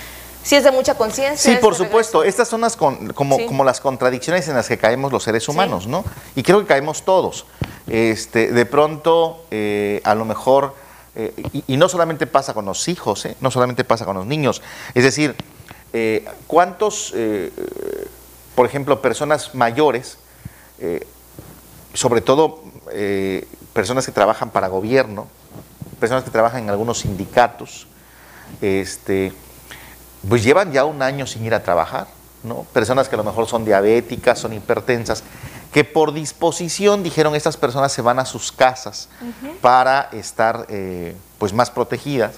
sí 0.42 0.57
es 0.57 0.64
de 0.64 0.70
mucha 0.70 0.94
conciencia. 0.94 1.53
Sí, 1.53 1.59
por 1.61 1.75
supuesto. 1.75 2.25
Estas 2.25 2.49
son 2.49 2.62
las 2.62 2.77
como, 2.77 3.07
como 3.14 3.64
las 3.64 3.81
contradicciones 3.81 4.49
en 4.49 4.55
las 4.55 4.66
que 4.66 4.79
caemos 4.79 5.12
los 5.12 5.25
seres 5.25 5.49
humanos, 5.49 5.87
¿no? 5.87 6.05
Y 6.35 6.42
creo 6.42 6.61
que 6.61 6.66
caemos 6.66 7.03
todos. 7.03 7.44
Este, 7.87 8.51
de 8.51 8.66
pronto, 8.66 9.44
a 10.03 10.14
lo 10.14 10.25
mejor, 10.25 10.75
y, 11.52 11.64
y, 11.66 11.76
no 11.76 11.88
solamente 11.88 12.26
pasa 12.26 12.52
con 12.52 12.66
los 12.66 12.88
hijos, 12.88 13.26
no 13.40 13.50
solamente 13.50 13.85
pasa 13.85 14.05
con 14.05 14.16
los 14.16 14.26
niños, 14.26 14.61
es 14.94 15.02
decir, 15.02 15.35
eh, 15.98 16.26
¿cuántos, 16.46 17.12
eh, 17.14 17.50
por 18.55 18.66
ejemplo, 18.66 19.00
personas 19.00 19.55
mayores, 19.55 20.18
eh, 20.79 21.07
sobre 21.94 22.20
todo 22.20 22.62
personas 23.72 24.05
que 24.05 24.12
trabajan 24.12 24.50
para 24.50 24.68
gobierno, 24.68 25.26
personas 25.98 26.22
que 26.22 26.31
trabajan 26.31 26.64
en 26.64 26.70
algunos 26.70 26.98
sindicatos, 26.98 27.87
este, 28.61 29.33
pues 30.29 30.44
llevan 30.44 30.70
ya 30.70 30.85
un 30.85 31.00
año 31.00 31.26
sin 31.26 31.46
ir 31.46 31.55
a 31.55 31.62
trabajar, 31.62 32.09
¿no? 32.46 32.66
Personas 32.72 33.09
que 33.09 33.16
a 33.16 33.18
lo 33.18 33.24
mejor 33.24 33.47
son 33.47 33.64
diabéticas, 33.64 34.38
son 34.38 34.53
hipertensas, 34.53 35.22
que 35.72 35.84
por 35.84 36.14
disposición 36.14 37.03
dijeron 37.03 37.34
estas 37.34 37.57
personas 37.57 37.92
se 37.92 38.01
van 38.01 38.18
a 38.18 38.24
sus 38.24 38.53
casas 38.53 39.09
para 39.61 40.09
estar 40.12 40.66
pues 41.38 41.53
más 41.53 41.70
protegidas 41.70 42.32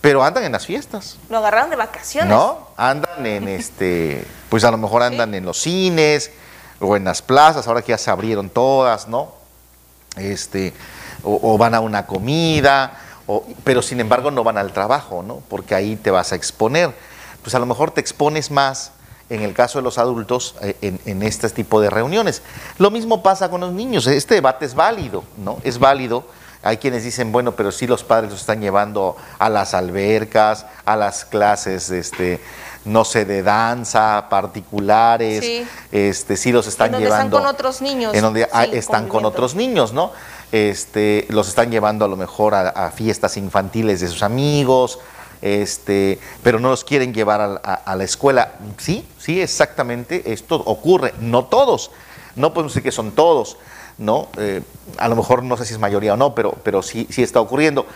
pero 0.00 0.24
andan 0.24 0.44
en 0.44 0.52
las 0.52 0.66
fiestas. 0.66 1.18
Lo 1.28 1.38
agarraron 1.38 1.70
de 1.70 1.76
vacaciones. 1.76 2.30
No, 2.30 2.68
andan 2.76 3.26
en 3.26 3.48
este, 3.48 4.24
pues 4.48 4.64
a 4.64 4.70
lo 4.70 4.78
mejor 4.78 5.02
andan 5.02 5.34
en 5.34 5.44
los 5.44 5.60
cines 5.60 6.30
o 6.80 6.96
en 6.96 7.04
las 7.04 7.20
plazas, 7.22 7.66
ahora 7.68 7.82
que 7.82 7.90
ya 7.90 7.98
se 7.98 8.10
abrieron 8.10 8.48
todas, 8.48 9.08
¿no? 9.08 9.34
Este, 10.16 10.72
o, 11.22 11.56
van 11.58 11.74
a 11.74 11.80
una 11.80 12.06
comida, 12.06 12.98
pero 13.62 13.82
sin 13.82 14.00
embargo 14.00 14.30
no 14.30 14.42
van 14.42 14.56
al 14.56 14.72
trabajo, 14.72 15.22
¿no? 15.22 15.42
Porque 15.48 15.74
ahí 15.74 15.96
te 15.96 16.10
vas 16.10 16.32
a 16.32 16.36
exponer. 16.36 16.92
Pues 17.42 17.54
a 17.54 17.58
lo 17.58 17.66
mejor 17.66 17.90
te 17.90 18.00
expones 18.00 18.50
más 18.50 18.92
en 19.30 19.42
el 19.42 19.54
caso 19.54 19.78
de 19.78 19.84
los 19.84 19.96
adultos 19.96 20.56
eh, 20.60 20.76
en, 20.82 21.00
en, 21.06 21.22
este 21.22 21.48
tipo 21.48 21.80
de 21.80 21.88
reuniones. 21.88 22.42
Lo 22.78 22.90
mismo 22.90 23.22
pasa 23.22 23.48
con 23.48 23.62
los 23.62 23.72
niños, 23.72 24.06
este 24.06 24.34
debate 24.34 24.66
es 24.66 24.74
válido, 24.74 25.24
¿no? 25.38 25.58
Es 25.64 25.78
válido 25.78 26.24
hay 26.62 26.76
quienes 26.76 27.04
dicen, 27.04 27.32
bueno, 27.32 27.52
pero 27.52 27.72
sí 27.72 27.86
los 27.86 28.04
padres 28.04 28.30
los 28.30 28.40
están 28.40 28.60
llevando 28.60 29.16
a 29.38 29.48
las 29.48 29.72
albercas, 29.72 30.66
a 30.84 30.94
las 30.94 31.24
clases, 31.24 31.90
este, 31.90 32.38
no 32.84 33.04
sé, 33.04 33.24
de 33.24 33.42
danza 33.42 34.26
particulares, 34.28 35.42
sí. 35.42 35.66
este, 35.90 36.36
sí 36.36 36.52
los 36.52 36.66
están 36.66 36.94
en 36.94 37.00
llevando. 37.00 37.38
Están 37.38 37.42
con 37.42 37.46
otros 37.46 37.80
niños. 37.80 38.14
En 38.14 38.20
donde 38.20 38.46
están 38.72 39.08
con 39.08 39.24
otros 39.24 39.54
niños, 39.54 39.94
¿no? 39.94 40.12
Este, 40.52 41.26
los 41.30 41.48
están 41.48 41.70
llevando 41.70 42.04
a 42.04 42.08
lo 42.08 42.16
mejor 42.16 42.54
a, 42.54 42.90
fiestas 42.90 43.38
infantiles 43.38 44.00
de 44.00 44.08
sus 44.08 44.22
amigos, 44.22 44.98
este, 45.42 46.18
pero 46.42 46.60
no 46.60 46.70
los 46.70 46.84
quieren 46.84 47.14
llevar 47.14 47.60
a, 47.62 47.96
la 47.96 48.04
escuela. 48.04 48.52
Sí, 48.78 49.06
sí, 49.18 49.40
exactamente, 49.40 50.32
esto 50.32 50.56
ocurre, 50.56 51.14
no 51.20 51.44
todos, 51.44 51.90
no 52.36 52.52
podemos 52.52 52.72
decir 52.72 52.82
que 52.82 52.92
son 52.92 53.12
todos, 53.12 53.56
¿no? 53.98 54.28
Eh, 54.38 54.62
a 54.98 55.08
lo 55.08 55.16
mejor 55.16 55.42
no 55.42 55.56
sé 55.56 55.64
si 55.64 55.74
es 55.74 55.80
mayoría 55.80 56.14
o 56.14 56.16
no, 56.16 56.34
pero, 56.34 56.52
pero 56.62 56.82
sí, 56.82 57.06
sí 57.10 57.22
está 57.22 57.40
ocurriendo. 57.40 57.86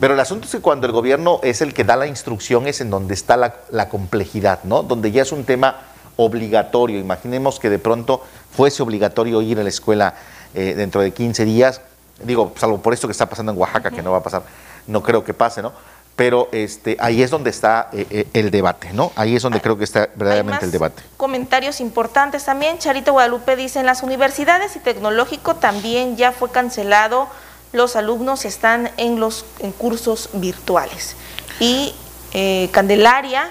Pero 0.00 0.14
el 0.14 0.20
asunto 0.20 0.46
es 0.46 0.52
que 0.52 0.60
cuando 0.60 0.86
el 0.86 0.92
gobierno 0.92 1.38
es 1.42 1.60
el 1.60 1.74
que 1.74 1.84
da 1.84 1.94
la 1.94 2.06
instrucción 2.06 2.66
es 2.66 2.80
en 2.80 2.90
donde 2.90 3.14
está 3.14 3.36
la, 3.36 3.88
complejidad, 3.88 4.64
¿no? 4.64 4.82
Donde 4.82 5.12
ya 5.12 5.22
es 5.22 5.30
un 5.30 5.44
tema 5.44 5.76
obligatorio. 6.16 6.98
Imaginemos 6.98 7.60
que 7.60 7.70
de 7.70 7.78
pronto 7.78 8.20
fuese 8.50 8.82
obligatorio 8.82 9.40
ir 9.42 9.60
a 9.60 9.62
la 9.62 9.68
escuela 9.68 10.14
eh, 10.54 10.74
dentro 10.76 11.00
de 11.00 11.12
15 11.12 11.44
días, 11.44 11.80
digo, 12.24 12.52
salvo 12.56 12.78
por 12.78 12.92
esto 12.92 13.06
que 13.06 13.12
está 13.12 13.26
pasando 13.26 13.52
en 13.52 13.58
Oaxaca, 13.58 13.90
que 13.90 14.02
no 14.02 14.12
va 14.12 14.18
a 14.18 14.22
pasar, 14.22 14.42
no 14.86 15.02
creo 15.02 15.24
que 15.24 15.34
pase, 15.34 15.62
¿no? 15.62 15.72
Pero 16.16 16.48
este, 16.52 16.96
ahí 17.00 17.22
es 17.22 17.30
donde 17.30 17.50
está 17.50 17.88
eh, 17.92 18.06
eh, 18.10 18.26
el 18.34 18.50
debate, 18.50 18.92
¿no? 18.92 19.12
Ahí 19.16 19.34
es 19.34 19.42
donde 19.42 19.60
creo 19.60 19.78
que 19.78 19.84
está 19.84 20.10
verdaderamente 20.14 20.64
el 20.64 20.70
debate. 20.70 21.02
Comentarios 21.16 21.80
importantes 21.80 22.44
también. 22.44 22.78
Charito 22.78 23.12
Guadalupe 23.12 23.56
dice, 23.56 23.80
en 23.80 23.86
las 23.86 24.02
universidades 24.02 24.76
y 24.76 24.78
tecnológico 24.78 25.56
también 25.56 26.16
ya 26.16 26.32
fue 26.32 26.50
cancelado, 26.50 27.28
los 27.72 27.96
alumnos 27.96 28.44
están 28.44 28.90
en 28.98 29.20
los 29.20 29.46
en 29.60 29.72
cursos 29.72 30.28
virtuales. 30.34 31.16
Y 31.60 31.94
eh, 32.34 32.68
Candelaria, 32.72 33.50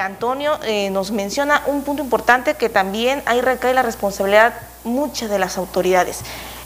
Antonio, 0.00 0.58
nos 0.90 1.10
menciona 1.10 1.62
un 1.66 1.82
punto 1.82 2.02
importante 2.02 2.54
que 2.54 2.68
también 2.68 3.22
ahí 3.26 3.40
recae 3.40 3.74
la 3.74 3.82
responsabilidad 3.82 4.54
muchas 4.84 5.28
de 5.28 5.38
las 5.38 5.58
autoridades. 5.58 6.20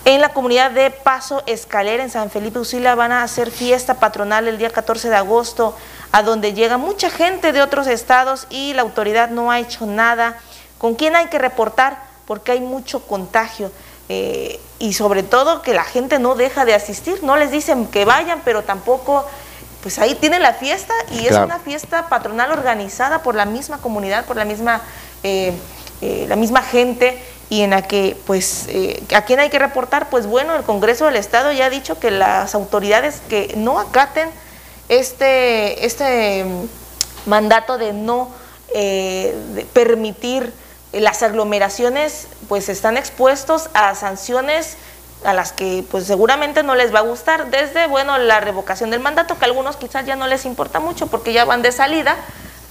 En 0.06 0.20
la 0.20 0.34
comunidad 0.34 0.70
de 0.70 0.90
Paso 0.90 1.42
Escalera, 1.46 2.02
en 2.02 2.10
San 2.10 2.30
Felipe 2.30 2.58
Usila, 2.58 2.94
van 2.94 3.10
a 3.10 3.22
hacer 3.22 3.50
fiesta 3.50 3.94
patronal 3.94 4.46
el 4.48 4.58
día 4.58 4.68
14 4.68 5.08
de 5.08 5.16
agosto, 5.16 5.74
a 6.12 6.22
donde 6.22 6.52
llega 6.52 6.76
mucha 6.76 7.08
gente 7.08 7.52
de 7.52 7.62
otros 7.62 7.86
estados 7.86 8.46
y 8.50 8.74
la 8.74 8.82
autoridad 8.82 9.30
no 9.30 9.50
ha 9.50 9.60
hecho 9.60 9.86
nada. 9.86 10.38
¿Con 10.76 10.94
quién 10.94 11.16
hay 11.16 11.28
que 11.28 11.38
reportar? 11.38 12.02
Porque 12.26 12.52
hay 12.52 12.60
mucho 12.60 13.06
contagio. 13.06 13.72
Eh, 14.10 14.60
y 14.78 14.92
sobre 14.92 15.22
todo 15.22 15.62
que 15.62 15.72
la 15.72 15.84
gente 15.84 16.18
no 16.18 16.34
deja 16.34 16.66
de 16.66 16.74
asistir, 16.74 17.22
no 17.22 17.36
les 17.36 17.50
dicen 17.50 17.86
que 17.86 18.04
vayan, 18.04 18.42
pero 18.44 18.62
tampoco, 18.62 19.24
pues 19.82 19.98
ahí 19.98 20.14
tienen 20.14 20.42
la 20.42 20.52
fiesta 20.52 20.92
y 21.12 21.26
es 21.26 21.32
una 21.32 21.58
fiesta 21.58 22.10
patronal 22.10 22.52
organizada 22.52 23.22
por 23.22 23.34
la 23.34 23.46
misma 23.46 23.78
comunidad, 23.78 24.26
por 24.26 24.36
la 24.36 24.44
misma, 24.44 24.82
eh, 25.22 25.54
eh, 26.04 26.26
la 26.28 26.36
misma 26.36 26.60
gente 26.60 27.18
y 27.48 27.62
en 27.62 27.70
la 27.70 27.80
que, 27.80 28.14
pues, 28.26 28.66
eh, 28.68 29.02
¿a 29.14 29.22
quién 29.22 29.40
hay 29.40 29.48
que 29.48 29.58
reportar? 29.58 30.10
Pues 30.10 30.26
bueno, 30.26 30.54
el 30.54 30.62
Congreso 30.62 31.06
del 31.06 31.16
Estado 31.16 31.50
ya 31.50 31.64
ha 31.64 31.70
dicho 31.70 31.98
que 31.98 32.10
las 32.10 32.54
autoridades 32.54 33.22
que 33.30 33.54
no 33.56 33.80
acaten 33.80 34.28
este, 34.90 35.86
este 35.86 36.44
mm, 36.44 37.30
mandato 37.30 37.78
de 37.78 37.94
no 37.94 38.28
eh, 38.74 39.66
permitir 39.72 40.52
las 40.92 41.22
aglomeraciones, 41.22 42.26
pues 42.50 42.68
están 42.68 42.98
expuestos 42.98 43.70
a 43.72 43.94
sanciones 43.94 44.76
a 45.24 45.32
las 45.32 45.52
que 45.52 45.82
pues 45.90 46.04
seguramente 46.04 46.62
no 46.62 46.74
les 46.74 46.94
va 46.94 46.98
a 46.98 47.02
gustar, 47.02 47.50
desde 47.50 47.86
bueno 47.86 48.18
la 48.18 48.40
revocación 48.40 48.90
del 48.90 49.00
mandato, 49.00 49.38
que 49.38 49.44
a 49.46 49.48
algunos 49.48 49.76
quizás 49.76 50.04
ya 50.04 50.16
no 50.16 50.26
les 50.26 50.44
importa 50.44 50.80
mucho 50.80 51.06
porque 51.06 51.32
ya 51.32 51.46
van 51.46 51.62
de 51.62 51.72
salida, 51.72 52.16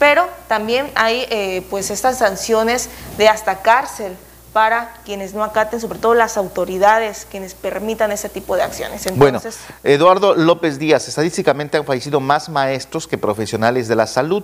pero 0.03 0.27
también 0.49 0.91
hay 0.95 1.25
eh, 1.29 1.65
pues 1.69 1.89
estas 1.89 2.17
sanciones 2.17 2.89
de 3.17 3.29
hasta 3.29 3.61
cárcel 3.61 4.17
para 4.51 4.95
quienes 5.05 5.33
no 5.33 5.45
acaten, 5.45 5.79
sobre 5.79 5.97
todo 5.97 6.13
las 6.13 6.35
autoridades, 6.35 7.25
quienes 7.31 7.53
permitan 7.53 8.11
ese 8.11 8.27
tipo 8.27 8.57
de 8.57 8.63
acciones. 8.63 9.07
bueno, 9.15 9.39
Eduardo 9.81 10.35
López 10.35 10.77
Díaz, 10.77 11.07
estadísticamente 11.07 11.77
han 11.77 11.85
fallecido 11.85 12.19
más 12.19 12.49
maestros 12.49 13.07
que 13.07 13.17
profesionales 13.17 13.87
de 13.87 13.95
la 13.95 14.05
salud, 14.05 14.43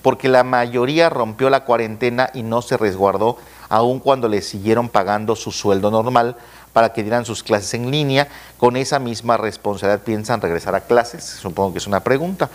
porque 0.00 0.28
la 0.28 0.44
mayoría 0.44 1.10
rompió 1.10 1.50
la 1.50 1.64
cuarentena 1.64 2.30
y 2.32 2.44
no 2.44 2.62
se 2.62 2.76
resguardó, 2.76 3.36
aun 3.68 3.98
cuando 3.98 4.28
les 4.28 4.46
siguieron 4.46 4.88
pagando 4.88 5.34
su 5.34 5.50
sueldo 5.50 5.90
normal 5.90 6.36
para 6.72 6.92
que 6.92 7.02
dieran 7.02 7.24
sus 7.24 7.42
clases 7.42 7.74
en 7.74 7.90
línea. 7.90 8.28
Con 8.58 8.76
esa 8.76 9.00
misma 9.00 9.38
responsabilidad 9.38 10.04
piensan 10.04 10.40
regresar 10.40 10.76
a 10.76 10.82
clases, 10.82 11.24
supongo 11.24 11.72
que 11.72 11.78
es 11.78 11.86
una 11.88 11.98
pregunta. 11.98 12.48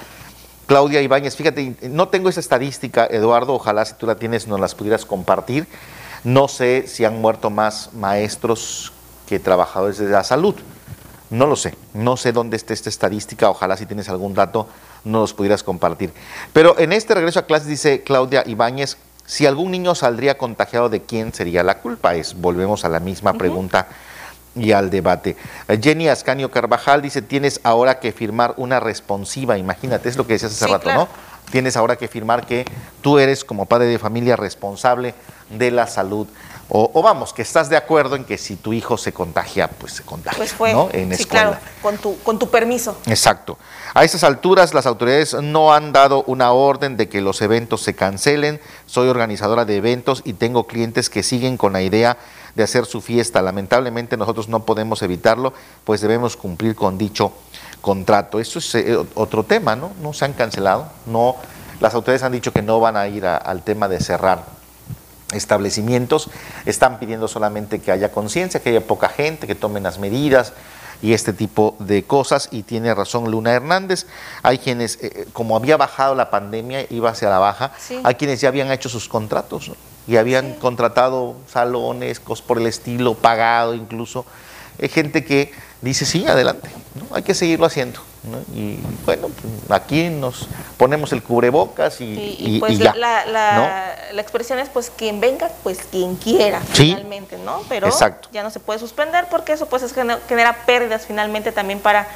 Claudia 0.70 1.02
Ibáñez, 1.02 1.36
fíjate, 1.36 1.76
no 1.90 2.10
tengo 2.10 2.30
esa 2.30 2.40
estadística, 2.40 3.08
Eduardo, 3.08 3.56
ojalá 3.56 3.84
si 3.86 3.96
tú 3.96 4.06
la 4.06 4.18
tienes 4.18 4.46
nos 4.46 4.60
las 4.60 4.76
pudieras 4.76 5.04
compartir. 5.04 5.66
No 6.24 6.48
sé 6.48 6.86
si 6.86 7.06
han 7.06 7.20
muerto 7.20 7.50
más 7.50 7.90
maestros 7.96 8.94
que 9.28 9.40
trabajadores 9.40 9.98
de 9.98 10.10
la 10.10 10.24
salud. 10.24 10.54
No 11.32 11.48
lo 11.48 11.56
sé. 11.56 11.74
No 11.96 12.18
sé 12.18 12.34
dónde 12.34 12.56
está 12.56 12.76
esta 12.76 12.90
estadística. 12.90 13.50
Ojalá 13.50 13.78
si 13.78 13.88
tienes 13.88 14.10
algún 14.10 14.36
dato 14.36 14.68
no 15.06 15.22
los 15.22 15.34
pudieras 15.34 15.64
compartir. 15.64 16.14
Pero 16.54 16.78
en 16.78 16.94
este 16.94 17.16
regreso 17.16 17.40
a 17.40 17.48
clases 17.48 17.68
dice 17.68 18.04
Claudia 18.04 18.44
Ibáñez, 18.46 18.98
si 19.26 19.48
algún 19.48 19.72
niño 19.72 19.96
saldría 19.96 20.38
contagiado, 20.38 20.88
¿de 20.88 21.02
quién 21.02 21.34
sería 21.34 21.64
la 21.64 21.80
culpa? 21.80 22.14
Es, 22.14 22.40
volvemos 22.40 22.86
a 22.86 22.90
la 22.90 23.00
misma 23.00 23.34
pregunta 23.34 23.88
y 24.60 24.72
al 24.72 24.90
debate. 24.90 25.36
Jenny 25.82 26.08
Ascanio 26.08 26.52
Carvajal 26.52 27.02
dice, 27.02 27.22
tienes 27.22 27.60
ahora 27.64 28.00
que 28.00 28.12
firmar 28.12 28.54
una 28.58 28.80
responsiva, 28.80 29.58
imagínate, 29.58 30.10
es 30.10 30.18
lo 30.18 30.28
que 30.28 30.34
decías 30.34 30.52
hace 30.52 30.68
rato, 30.68 30.94
¿no? 30.94 31.08
Tienes 31.52 31.78
ahora 31.78 31.96
que 31.96 32.08
firmar 32.08 32.46
que 32.46 32.66
tú 33.02 33.18
eres 33.18 33.44
como 33.44 33.66
padre 33.66 33.88
de 33.88 33.98
familia 33.98 34.36
responsable 34.36 35.16
de 35.50 35.72
la 35.72 35.88
salud. 35.88 36.28
O, 36.72 37.02
vamos, 37.02 37.34
que 37.34 37.42
estás 37.42 37.68
de 37.68 37.76
acuerdo 37.76 38.16
en 38.16 38.24
que 38.24 38.38
si 38.38 38.56
tu 38.56 38.74
hijo 38.74 38.96
se 38.96 39.12
contagia, 39.12 39.68
pues 39.68 39.94
se 39.94 40.04
contagia. 40.04 40.38
Pues 40.38 40.54
fue, 40.54 40.72
¿no? 40.72 40.88
En 40.92 41.16
sí, 41.18 41.26
claro, 41.26 41.58
con 41.82 41.98
tu, 41.98 42.20
con 42.20 42.38
tu 42.38 42.48
permiso. 42.50 42.96
Exacto. 43.08 43.58
A 43.96 44.04
estas 44.04 44.24
alturas, 44.24 44.76
las 44.76 44.86
autoridades 44.86 45.34
no 45.34 45.74
han 45.74 45.92
dado 45.94 46.24
una 46.28 46.52
orden 46.52 46.96
de 46.96 47.10
que 47.10 47.22
los 47.22 47.42
eventos 47.42 47.82
se 47.82 47.96
cancelen. 47.96 48.62
Soy 48.86 49.08
organizadora 49.08 49.66
de 49.66 49.78
eventos 49.78 50.22
y 50.26 50.34
tengo 50.34 50.68
clientes 50.68 51.10
que 51.10 51.24
siguen 51.24 51.58
con 51.58 51.74
la 51.74 51.82
idea 51.82 52.18
de 52.54 52.62
hacer 52.62 52.86
su 52.86 53.02
fiesta. 53.02 53.42
Lamentablemente 53.42 54.16
nosotros 54.16 54.48
no 54.48 54.64
podemos 54.64 55.02
evitarlo, 55.02 55.54
pues 55.86 56.02
debemos 56.02 56.38
cumplir 56.38 56.76
con 56.76 57.00
dicho 57.00 57.34
contrato. 57.82 58.40
Eso 58.40 58.60
es 58.60 58.76
eh, 58.76 58.96
otro 59.16 59.44
tema, 59.44 59.76
¿no? 59.76 59.92
No 60.04 60.14
se 60.14 60.26
han 60.26 60.34
cancelado, 60.34 60.88
no, 61.08 61.36
las 61.80 61.96
autoridades 61.96 62.22
han 62.22 62.34
dicho 62.34 62.54
que 62.54 62.62
no 62.62 62.80
van 62.80 62.96
a 62.96 63.08
ir 63.08 63.26
al 63.26 63.64
tema 63.64 63.88
de 63.88 64.00
cerrar 64.00 64.59
establecimientos 65.34 66.30
están 66.66 67.00
pidiendo 67.00 67.28
solamente 67.28 67.80
que 67.80 67.92
haya 67.92 68.12
conciencia, 68.12 68.62
que 68.62 68.70
haya 68.70 68.82
poca 68.82 69.10
gente, 69.10 69.48
que 69.48 69.56
tomen 69.56 69.84
las 69.84 70.00
medidas 70.00 70.54
y 71.02 71.14
este 71.14 71.34
tipo 71.34 71.76
de 71.80 72.04
cosas. 72.04 72.50
Y 72.52 72.64
tiene 72.64 72.94
razón 72.94 73.32
Luna 73.32 73.54
Hernández. 73.54 74.08
Hay 74.44 74.58
quienes, 74.58 74.96
eh, 74.96 75.12
eh, 75.16 75.26
como 75.34 75.56
había 75.56 75.78
bajado 75.78 76.16
la 76.16 76.30
pandemia, 76.30 76.86
iba 76.90 77.10
hacia 77.10 77.30
la 77.30 77.40
baja, 77.40 77.72
hay 78.04 78.16
quienes 78.16 78.42
ya 78.42 78.50
habían 78.50 78.72
hecho 78.72 78.90
sus 78.90 79.08
contratos 79.08 79.72
y 80.08 80.18
habían 80.18 80.56
contratado 80.56 81.36
salones, 81.48 82.20
cosas 82.20 82.46
por 82.46 82.58
el 82.58 82.68
estilo, 82.68 83.14
pagado 83.14 83.76
incluso. 83.76 84.26
Hay 84.82 84.90
gente 84.90 85.24
que 85.24 85.52
dice, 85.82 86.06
sí, 86.06 86.26
adelante, 86.28 86.70
¿no? 86.96 87.16
hay 87.16 87.24
que 87.24 87.34
seguirlo 87.34 87.66
haciendo. 87.66 88.02
Y 88.54 88.78
bueno, 89.06 89.30
aquí 89.70 90.10
nos 90.10 90.48
ponemos 90.78 91.14
el 91.14 91.24
cubrebocas 91.24 92.02
y, 92.02 92.58
pues 92.60 92.78
ya. 92.78 92.94
La, 92.94 93.26
la, 93.26 93.96
la, 94.12 94.22
expresión 94.22 94.60
es 94.60 94.68
pues 94.68 94.92
quien 94.96 95.22
venga, 95.22 95.50
pues 95.64 95.80
quien 95.90 96.16
quiera, 96.18 96.60
finalmente, 96.60 97.38
¿no? 97.38 97.62
Pero 97.70 97.90
ya 98.32 98.44
no 98.44 98.50
se 98.50 98.60
puede 98.60 98.80
suspender 98.80 99.28
porque 99.32 99.54
eso 99.54 99.68
pues 99.68 99.94
genera 100.28 100.66
pérdidas 100.66 101.06
finalmente 101.08 101.54
también 101.54 101.80
para 101.80 102.08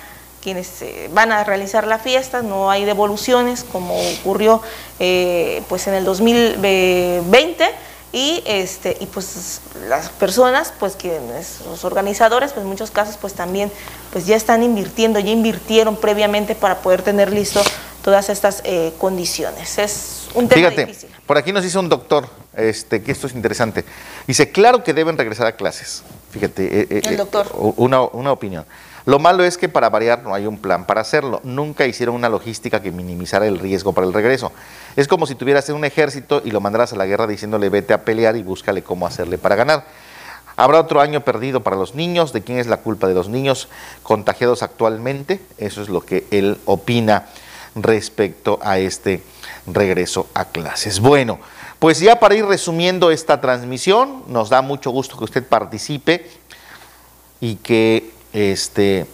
quienes 0.43 0.81
eh, 0.81 1.09
van 1.13 1.31
a 1.31 1.45
realizar 1.45 1.87
la 1.87 1.99
fiesta, 1.99 2.41
no 2.41 2.69
hay 2.69 2.83
devoluciones 2.83 3.63
como 3.63 3.95
ocurrió 4.19 4.61
eh, 4.99 5.63
pues 5.69 5.87
en 5.87 5.93
el 5.93 6.03
2020 6.03 7.65
y 8.13 8.43
este 8.45 8.95
y 9.01 9.07
pues 9.07 9.59
las 9.89 10.07
personas 10.09 10.71
pues 10.79 10.95
que 10.95 11.19
los 11.65 11.83
organizadores 11.83 12.53
pues 12.53 12.63
en 12.63 12.69
muchos 12.69 12.91
casos 12.91 13.17
pues 13.19 13.33
también 13.33 13.71
pues 14.11 14.27
ya 14.27 14.35
están 14.35 14.63
invirtiendo 14.63 15.19
ya 15.19 15.31
invirtieron 15.31 15.97
previamente 15.97 16.53
para 16.53 16.77
poder 16.77 17.01
tener 17.01 17.33
listo 17.33 17.61
todas 18.03 18.29
estas 18.29 18.61
eh, 18.65 18.93
condiciones. 18.99 19.77
Es 19.79 20.27
un 20.35 20.47
tema 20.47 20.69
Fíjate, 20.69 20.85
difícil. 20.85 21.09
por 21.25 21.37
aquí 21.37 21.51
nos 21.51 21.63
dice 21.63 21.79
un 21.79 21.89
doctor, 21.89 22.27
este, 22.55 23.01
que 23.01 23.11
esto 23.11 23.27
es 23.27 23.33
interesante. 23.33 23.85
Dice, 24.27 24.51
claro 24.51 24.83
que 24.83 24.93
deben 24.93 25.17
regresar 25.17 25.47
a 25.47 25.55
clases. 25.55 26.03
Fíjate, 26.31 26.81
eh, 26.81 26.87
eh, 26.89 27.01
El 27.05 27.17
doctor. 27.17 27.49
una, 27.55 28.01
una 28.01 28.31
opinión. 28.31 28.65
Lo 29.05 29.19
malo 29.19 29.43
es 29.43 29.57
que 29.57 29.67
para 29.67 29.89
variar 29.89 30.23
no 30.23 30.33
hay 30.33 30.47
un 30.47 30.57
plan 30.57 30.85
para 30.85 31.01
hacerlo. 31.01 31.41
Nunca 31.43 31.85
hicieron 31.85 32.15
una 32.15 32.29
logística 32.29 32.81
que 32.81 32.91
minimizara 32.91 33.47
el 33.47 33.59
riesgo 33.59 33.93
para 33.93 34.07
el 34.07 34.13
regreso. 34.13 34.51
Es 34.95 35.07
como 35.07 35.25
si 35.25 35.35
tuvieras 35.35 35.67
un 35.69 35.83
ejército 35.83 36.41
y 36.43 36.51
lo 36.51 36.61
mandaras 36.61 36.93
a 36.93 36.95
la 36.95 37.05
guerra 37.05 37.27
diciéndole 37.27 37.69
vete 37.69 37.93
a 37.93 38.05
pelear 38.05 38.37
y 38.37 38.43
búscale 38.43 38.81
cómo 38.81 39.05
hacerle 39.05 39.37
para 39.37 39.55
ganar. 39.55 39.85
Habrá 40.55 40.79
otro 40.79 41.01
año 41.01 41.21
perdido 41.21 41.61
para 41.61 41.75
los 41.75 41.95
niños. 41.95 42.31
¿De 42.31 42.41
quién 42.41 42.59
es 42.59 42.67
la 42.67 42.77
culpa 42.77 43.07
de 43.07 43.13
los 43.13 43.27
niños 43.27 43.67
contagiados 44.03 44.63
actualmente? 44.63 45.41
Eso 45.57 45.81
es 45.81 45.89
lo 45.89 46.01
que 46.01 46.25
él 46.31 46.57
opina 46.65 47.27
respecto 47.75 48.59
a 48.61 48.77
este 48.77 49.23
regreso 49.65 50.27
a 50.33 50.45
clases. 50.45 50.99
Bueno, 50.99 51.39
pues 51.79 51.99
ya 51.99 52.19
para 52.19 52.35
ir 52.35 52.45
resumiendo 52.45 53.11
esta 53.11 53.41
transmisión, 53.41 54.23
nos 54.27 54.49
da 54.49 54.61
mucho 54.61 54.91
gusto 54.91 55.17
que 55.17 55.23
usted 55.25 55.43
participe 55.45 56.29
y 57.41 57.55
que 57.55 58.12
este, 58.33 59.05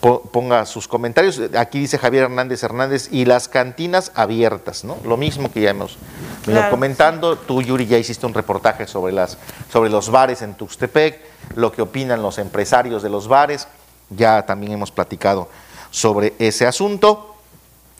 po- 0.00 0.20
ponga 0.22 0.66
sus 0.66 0.86
comentarios. 0.88 1.40
Aquí 1.56 1.78
dice 1.80 1.98
Javier 1.98 2.24
Hernández 2.24 2.62
Hernández, 2.62 3.08
y 3.10 3.24
las 3.24 3.48
cantinas 3.48 4.12
abiertas, 4.14 4.84
¿no? 4.84 4.98
Lo 5.04 5.16
mismo 5.16 5.50
que 5.50 5.62
ya 5.62 5.70
hemos 5.70 5.96
venido 6.44 6.60
Claro, 6.60 6.70
comentando. 6.70 7.36
Tú, 7.36 7.62
Yuri, 7.62 7.86
ya 7.86 7.96
hiciste 7.98 8.26
un 8.26 8.34
reportaje 8.34 8.86
sobre, 8.86 9.12
las, 9.12 9.38
sobre 9.72 9.88
los 9.88 10.10
bares 10.10 10.42
en 10.42 10.54
Tuxtepec, 10.54 11.20
lo 11.54 11.72
que 11.72 11.82
opinan 11.82 12.22
los 12.22 12.38
empresarios 12.38 13.02
de 13.02 13.08
los 13.08 13.28
bares. 13.28 13.68
Ya 14.10 14.44
también 14.46 14.72
hemos 14.72 14.90
platicado 14.90 15.48
sobre 15.90 16.34
ese 16.38 16.66
asunto. 16.66 17.32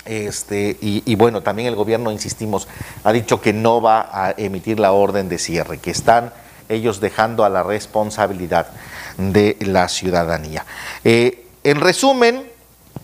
Este, 0.04 0.76
y, 0.80 1.02
y 1.04 1.16
bueno, 1.16 1.42
también 1.42 1.66
el 1.66 1.74
gobierno, 1.74 2.12
insistimos, 2.12 2.68
ha 3.02 3.10
dicho 3.12 3.40
que 3.40 3.52
no 3.52 3.80
va 3.82 4.08
a 4.12 4.34
emitir 4.36 4.78
la 4.78 4.92
orden 4.92 5.28
de 5.28 5.36
cierre, 5.38 5.78
que 5.78 5.90
están 5.90 6.32
ellos 6.68 7.00
dejando 7.00 7.44
a 7.44 7.48
la 7.48 7.64
responsabilidad 7.64 8.68
de 9.16 9.56
la 9.60 9.88
ciudadanía. 9.88 10.64
Eh, 11.04 11.46
en 11.64 11.80
resumen, 11.80 12.50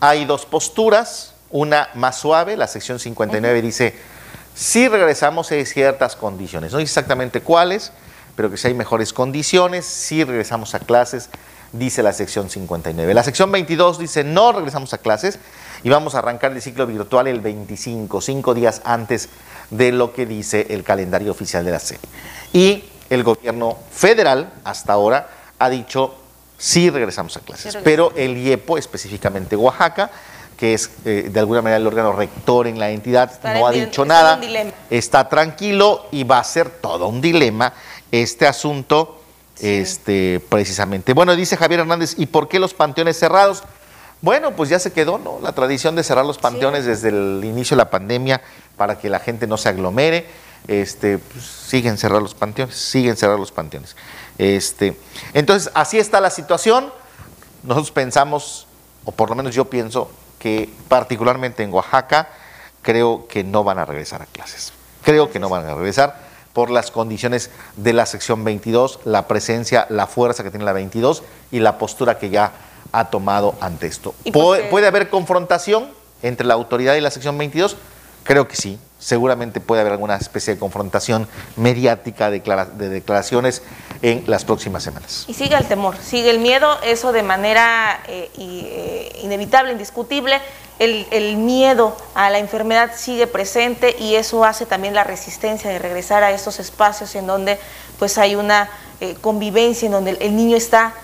hay 0.01 0.25
dos 0.25 0.47
posturas, 0.47 1.35
una 1.51 1.89
más 1.95 2.19
suave, 2.19 2.57
la 2.57 2.67
sección 2.67 2.99
59 2.99 3.63
dice, 3.63 3.95
si 4.55 4.89
regresamos 4.89 5.51
hay 5.51 5.65
ciertas 5.67 6.17
condiciones, 6.17 6.73
no 6.73 6.79
dice 6.79 6.91
exactamente 6.91 7.41
cuáles, 7.41 7.93
pero 8.37 8.51
que 8.51 8.57
si 8.57 8.69
hay 8.69 8.75
mejores 8.75 9.13
condiciones, 9.13 9.85
si 9.85 10.25
regresamos 10.25 10.75
a 10.75 10.81
clases, 10.81 11.29
dice 11.73 12.03
la 12.03 12.13
sección 12.13 12.51
59. 12.51 13.13
La 13.15 13.23
sección 13.23 13.51
22 13.51 13.99
dice, 13.99 14.25
no 14.25 14.53
regresamos 14.53 14.93
a 14.95 14.99
clases 14.99 15.39
y 15.83 15.89
vamos 15.89 16.15
a 16.15 16.19
arrancar 16.19 16.53
el 16.53 16.63
ciclo 16.63 16.87
virtual 16.87 17.27
el 17.27 17.41
25, 17.41 18.21
cinco 18.21 18.55
días 18.55 18.83
antes 18.85 19.29
de 19.71 19.93
lo 19.93 20.13
que 20.13 20.27
dice 20.27 20.67
el 20.71 20.85
calendario 20.85 21.31
oficial 21.31 21.65
de 21.65 21.71
la 21.71 21.79
SEP. 21.79 22.01
Y 22.53 22.85
el 23.11 23.25
gobierno 23.25 23.79
federal 23.91 24.53
hasta 24.65 24.93
ahora 24.93 25.29
ha 25.65 25.71
dicho, 25.71 26.15
sí 26.59 26.91
regresamos 26.91 27.37
a 27.37 27.41
clases, 27.41 27.73
Sí 27.73 27.79
pero 27.85 28.13
el 28.17 28.37
IEPO, 28.37 28.79
específicamente 28.79 29.57
Oaxaca, 29.57 30.11
que 30.57 30.75
es 30.75 30.91
eh, 31.05 31.29
de 31.33 31.41
alguna 31.41 31.63
manera 31.63 31.79
el 31.79 31.87
órgano 31.87 32.13
rector 32.13 32.67
en 32.67 32.79
la 32.79 32.91
entidad, 32.91 33.31
Está 33.31 33.55
no 33.55 33.67
ha 33.67 33.73
dicho 33.73 34.05
nada, 34.05 34.41
está 34.91 35.29
tranquilo 35.29 36.07
y 36.13 36.25
va 36.25 36.39
a 36.39 36.45
ser 36.45 36.71
todo 36.71 37.09
un 37.09 37.21
dilema 37.21 37.73
este 38.11 38.47
asunto, 38.47 39.23
este, 39.61 40.41
precisamente. 40.49 41.15
Bueno, 41.15 41.35
dice 41.35 41.57
Javier 41.57 41.81
Hernández, 41.81 42.15
¿y 42.19 42.27
por 42.27 42.49
qué 42.49 42.59
los 42.59 42.75
panteones 42.75 43.19
cerrados? 43.19 43.63
Bueno, 44.21 44.53
pues 44.53 44.71
ya 44.71 44.79
se 44.79 44.93
quedó, 44.93 45.19
¿no? 45.19 45.41
La 45.43 45.53
tradición 45.53 45.97
de 45.97 46.05
cerrar 46.05 46.25
los 46.25 46.39
panteones 46.39 46.85
desde 46.85 47.09
el 47.09 47.41
inicio 47.45 47.77
de 47.77 47.79
la 47.79 47.91
pandemia 47.91 48.41
para 48.77 48.99
que 48.99 49.09
la 49.09 49.19
gente 49.19 49.49
no 49.49 49.57
se 49.57 49.69
aglomere. 49.69 50.27
Este, 50.69 51.19
pues, 51.19 51.45
siguen 51.45 51.99
cerrar 51.99 52.23
los 52.23 52.35
panteones, 52.35 52.77
siguen 52.77 53.17
cerrar 53.17 53.39
los 53.39 53.51
panteones. 53.51 53.97
Este, 54.43 54.99
entonces, 55.35 55.71
así 55.75 55.99
está 56.01 56.21
la 56.21 56.31
situación. 56.31 56.93
Nosotros 57.63 57.93
pensamos, 57.93 58.67
o 59.05 59.13
por 59.13 59.29
lo 59.31 59.37
menos 59.37 59.55
yo 59.55 59.67
pienso, 59.67 60.11
que 60.41 60.69
particularmente 60.89 61.63
en 61.63 61.73
Oaxaca, 61.73 62.29
creo 62.83 63.29
que 63.29 63.45
no 63.45 63.63
van 63.63 63.79
a 63.79 63.85
regresar 63.85 64.21
a 64.23 64.27
clases. 64.27 64.73
Creo 65.05 65.31
que 65.31 65.39
no 65.39 65.49
van 65.49 65.65
a 65.67 65.75
regresar 65.75 66.17
por 66.53 66.71
las 66.71 66.91
condiciones 66.91 67.51
de 67.77 67.93
la 67.93 68.05
sección 68.05 68.43
22, 68.43 68.99
la 69.05 69.29
presencia, 69.29 69.87
la 69.91 70.09
fuerza 70.09 70.43
que 70.43 70.51
tiene 70.51 70.65
la 70.65 70.73
22 70.73 71.23
y 71.53 71.61
la 71.61 71.79
postura 71.79 72.19
que 72.19 72.29
ya 72.31 72.53
ha 72.91 73.11
tomado 73.11 73.55
ante 73.61 73.87
esto. 73.87 74.15
Y 74.25 74.33
¿Puede, 74.33 74.47
porque- 74.63 74.71
puede 74.71 74.87
haber 74.89 75.09
confrontación 75.09 75.89
entre 76.23 76.47
la 76.47 76.55
autoridad 76.55 76.95
y 76.97 77.01
la 77.01 77.11
sección 77.13 77.39
22? 77.39 77.77
Creo 78.25 78.49
que 78.49 78.57
sí. 78.57 78.79
Seguramente 78.99 79.61
puede 79.61 79.81
haber 79.81 79.95
alguna 79.95 80.17
especie 80.17 80.55
de 80.55 80.61
confrontación 80.61 81.27
mediática 81.57 82.31
de 82.31 82.89
declaraciones 82.89 83.63
en 84.03 84.25
las 84.27 84.45
próximas 84.45 84.83
semanas. 84.83 85.25
Y 85.29 85.35
sigue 85.35 85.57
el 85.57 85.67
temor, 85.67 85.97
sigue 85.97 86.31
el 86.31 86.41
miedo, 86.41 86.79
eso 86.83 87.13
de 87.13 87.23
manera 87.23 88.03
eh, 88.09 88.31
eh, 88.37 89.21
inevitable, 89.23 89.73
indiscutible. 89.73 90.41
El, 90.79 91.37
miedo 91.37 91.97
a 92.15 92.29
la 92.31 92.41
enfermedad 92.41 92.91
sigue 92.97 93.29
presente 93.29 93.95
y 93.97 94.17
eso 94.17 94.45
hace 94.45 94.67
también 94.67 94.95
la 94.95 95.05
resistencia 95.05 95.71
de 95.71 95.79
regresar 95.79 96.25
a 96.25 96.33
estos 96.33 96.59
espacios 96.59 97.15
en 97.15 97.29
donde 97.29 97.57
pues 98.01 98.19
hay 98.19 98.35
una 98.35 98.69
eh, 99.01 99.15
convivencia, 99.21 99.87
en 99.87 99.93
donde 99.93 100.11
el 100.21 100.35
niño 100.35 100.57
está 100.57 100.95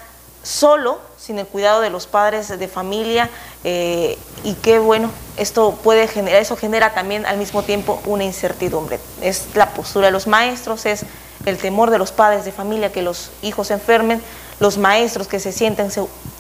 solo, 0.49 0.99
sin 1.19 1.39
el 1.39 1.47
cuidado 1.47 1.83
de 1.83 1.91
los 1.91 2.07
padres 2.07 2.49
de 2.49 2.69
familia, 2.69 3.29
eh, 3.65 4.19
y 4.45 4.55
qué 4.55 4.79
bueno, 4.79 5.11
esto 5.37 5.79
puede 5.85 6.09
generar, 6.09 6.41
eso 6.41 6.57
genera 6.57 6.95
también 6.95 7.27
al 7.27 7.37
mismo 7.37 7.63
tiempo 7.63 8.01
una 8.07 8.25
incertidumbre. 8.25 8.99
Es 9.21 9.49
la 9.55 9.71
postura 9.75 10.07
de 10.07 10.13
los 10.13 10.27
maestros, 10.27 10.87
es 10.87 11.05
el 11.45 11.59
temor 11.59 11.91
de 11.91 11.99
los 11.99 12.13
padres 12.13 12.47
de 12.47 12.53
familia 12.53 12.91
que 12.91 13.03
los 13.03 13.31
hijos 13.43 13.67
se 13.67 13.75
enfermen, 13.75 14.23
los 14.59 14.79
maestros 14.79 15.29
que 15.29 15.39
se 15.39 15.53
sienten 15.53 15.91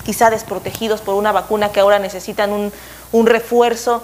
quizá 0.04 0.30
desprotegidos 0.30 1.02
por 1.02 1.14
una 1.14 1.30
vacuna 1.32 1.70
que 1.70 1.80
ahora 1.80 1.98
necesitan 1.98 2.50
un, 2.50 2.72
un 3.12 3.26
refuerzo, 3.26 4.02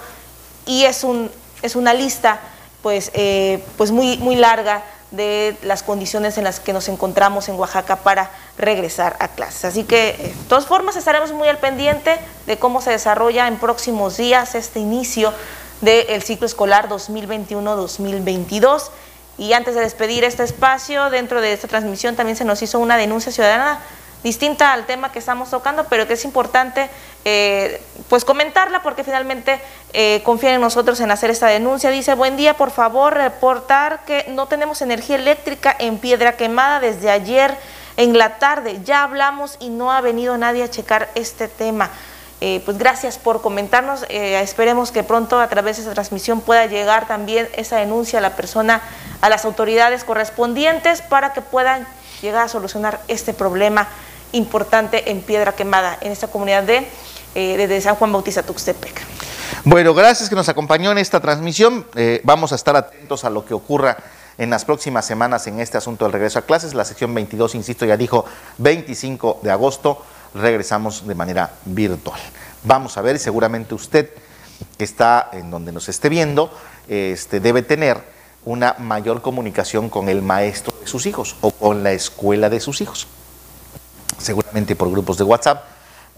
y 0.67 0.85
es, 0.85 1.03
un, 1.03 1.31
es 1.63 1.77
una 1.77 1.95
lista 1.95 2.41
pues, 2.83 3.11
eh, 3.15 3.65
pues 3.79 3.91
muy, 3.91 4.19
muy 4.19 4.37
larga 4.37 4.83
de 5.13 5.57
las 5.63 5.83
condiciones 5.83 6.37
en 6.37 6.45
las 6.45 6.61
que 6.61 6.75
nos 6.75 6.89
encontramos 6.89 7.49
en 7.49 7.55
Oaxaca 7.55 7.97
para 7.97 8.31
regresar 8.59 9.17
a 9.21 9.29
clases. 9.29 9.65
Así 9.65 9.85
que, 9.85 10.11
eh, 10.11 10.17
de 10.19 10.49
todas 10.49 10.67
formas, 10.67 10.97
estaremos 10.97 11.33
muy 11.33 11.49
al 11.49 11.59
pendiente 11.59 12.19
de 12.47 12.59
cómo 12.59 12.81
se 12.81 12.91
desarrolla 12.91 13.49
en 13.49 13.59
próximos 13.59 14.17
días 14.17 14.55
este 14.55 14.81
inicio 14.81 15.33
del 15.81 16.23
ciclo 16.23 16.47
escolar 16.47 16.89
2021-2022. 16.89 18.91
Y 19.37 19.53
antes 19.53 19.75
de 19.75 19.81
despedir 19.81 20.25
este 20.25 20.45
espacio, 20.45 21.11
dentro 21.11 21.41
de 21.41 21.53
esta 21.53 21.67
transmisión 21.67 22.15
también 22.15 22.37
se 22.37 22.45
nos 22.45 22.63
hizo 22.63 22.79
una 22.79 22.97
denuncia 22.97 23.33
ciudadana 23.33 23.81
distinta 24.23 24.73
al 24.73 24.87
tema 24.87 25.13
que 25.13 25.19
estamos 25.19 25.51
tocando, 25.51 25.85
pero 25.91 26.09
que 26.09 26.15
es 26.15 26.25
importante 26.25 26.89
eh, 27.27 27.83
pues 28.09 28.25
comentarla 28.25 28.83
porque 28.83 29.05
finalmente 29.05 29.61
eh, 29.93 30.23
confían 30.25 30.55
en 30.55 30.61
nosotros 30.63 30.99
en 31.01 31.11
hacer 31.11 31.31
esta 31.31 31.49
denuncia. 31.49 31.91
Dice, 31.91 32.15
buen 32.15 32.37
día, 32.37 32.57
por 32.57 32.71
favor, 32.71 33.15
reportar 33.15 34.05
que 34.07 34.25
no 34.29 34.47
tenemos 34.47 34.81
energía 34.81 35.17
eléctrica 35.17 35.77
en 35.79 35.99
Piedra 35.99 36.37
Quemada 36.37 36.81
desde 36.81 37.11
ayer 37.11 37.59
en 37.97 38.18
la 38.18 38.38
tarde. 38.38 38.80
Ya 38.84 39.03
hablamos 39.03 39.57
y 39.61 39.70
no 39.70 39.92
ha 39.92 40.01
venido 40.01 40.36
nadie 40.38 40.62
a 40.62 40.70
checar 40.70 41.11
este 41.14 41.49
tema. 41.49 41.90
Eh, 42.40 42.61
pues 42.64 42.76
gracias 42.76 43.18
por 43.18 43.40
comentarnos. 43.40 44.05
Eh, 44.09 44.38
esperemos 44.40 44.92
que 44.92 45.03
pronto 45.03 45.40
a 45.40 45.49
través 45.49 45.76
de 45.76 45.82
esta 45.82 45.95
transmisión 45.95 46.40
pueda 46.40 46.66
llegar 46.66 47.07
también 47.07 47.49
esa 47.57 47.76
denuncia 47.76 48.18
a 48.18 48.22
la 48.22 48.36
persona, 48.36 48.82
a 49.20 49.28
las 49.28 49.45
autoridades 49.45 50.05
correspondientes 50.05 51.01
para 51.01 51.32
que 51.32 51.40
puedan 51.40 51.86
llegar 52.20 52.45
a 52.45 52.49
solucionar 52.49 53.01
este 53.09 53.32
problema 53.32 53.88
importante 54.32 55.11
en 55.11 55.22
Piedra 55.22 55.53
Quemada, 55.53 55.97
en 56.01 56.11
esta 56.12 56.26
comunidad 56.26 56.64
de, 56.64 56.86
eh, 57.34 57.80
San 57.80 57.95
Juan 57.95 58.12
Bautista 58.12 58.42
Tuxtepec. 58.42 59.01
Bueno, 59.64 59.95
gracias 59.95 60.28
que 60.28 60.34
nos 60.34 60.49
acompañó 60.49 60.92
en 60.92 60.99
esta 60.99 61.20
transmisión. 61.20 61.86
Vamos 62.24 62.53
a 62.53 62.57
estar 62.57 62.76
atentos 62.76 63.24
a 63.24 63.30
lo 63.30 63.47
que 63.47 63.55
ocurra 63.55 63.97
en 64.39 64.51
las 64.51 64.64
próximas 64.64 65.07
semanas 65.07 65.47
en 65.47 65.61
este 65.61 65.78
asunto 65.78 66.05
del 66.05 66.12
regreso 66.12 66.39
a 66.39 66.43
clases. 66.43 66.74
La 66.74 66.85
sección 66.85 67.14
22, 67.14 67.55
insisto, 67.55 67.85
ya 67.85 67.97
dijo 67.97 68.24
25 68.59 69.41
de 69.43 69.51
agosto, 69.51 70.03
regresamos 70.35 71.07
de 71.07 71.14
manera 71.14 71.53
virtual. 71.64 72.20
Vamos 72.64 72.97
a 72.97 73.03
ver, 73.03 73.18
seguramente 73.18 73.74
usted 73.74 74.11
que 74.78 74.85
está 74.85 75.30
en 75.32 75.51
donde 75.51 75.72
nos 75.72 75.89
esté 75.89 76.09
viendo, 76.09 76.51
este, 76.89 77.41
debe 77.41 77.62
tener 77.62 77.99
una 78.45 78.76
mayor 78.78 79.22
comunicación 79.22 79.89
con 79.89 80.09
el 80.09 80.22
maestro 80.22 80.74
de 80.80 80.87
sus 80.87 81.07
hijos 81.07 81.37
o 81.41 81.51
con 81.51 81.82
la 81.82 81.93
escuela 81.93 82.51
de 82.51 82.61
sus 82.61 82.80
hijos 82.80 83.07
seguramente 84.24 84.76
por 84.76 84.91
grupos 84.91 85.18
de 85.18 85.24
WhatsApp, 85.24 85.64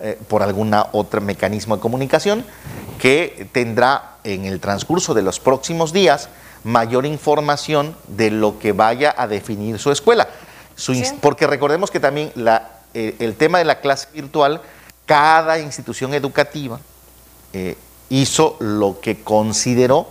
eh, 0.01 0.19
por 0.29 0.43
alguna 0.43 0.87
otro 0.93 1.21
mecanismo 1.21 1.77
de 1.77 1.83
comunicación, 1.83 2.45
que 2.99 3.49
tendrá 3.53 4.17
en 4.25 4.45
el 4.45 4.61
transcurso 4.61 5.15
de 5.15 5.23
los 5.23 5.41
próximos 5.41 5.93
días 5.93 6.29
mayor 6.67 7.07
información 7.07 7.97
de 8.09 8.31
lo 8.33 8.59
que 8.59 8.73
vaya 8.73 9.15
a 9.17 9.29
definir 9.29 9.79
su 9.79 9.93
escuela. 9.93 10.29
Su 10.75 10.93
ins- 10.93 11.11
Sí. 11.11 11.19
Porque 11.23 11.47
recordemos 11.47 11.91
que 11.93 12.01
también 12.01 12.33
la, 12.35 12.71
eh, 12.93 13.15
el 13.21 13.37
tema 13.37 13.59
de 13.59 13.65
la 13.65 13.81
clase 13.81 14.09
virtual, 14.13 14.61
cada 15.07 15.61
institución 15.61 16.13
educativa 16.13 16.81
eh, 17.53 17.79
hizo 18.09 18.57
lo 18.59 18.99
que 19.01 19.23
consideró 19.23 20.09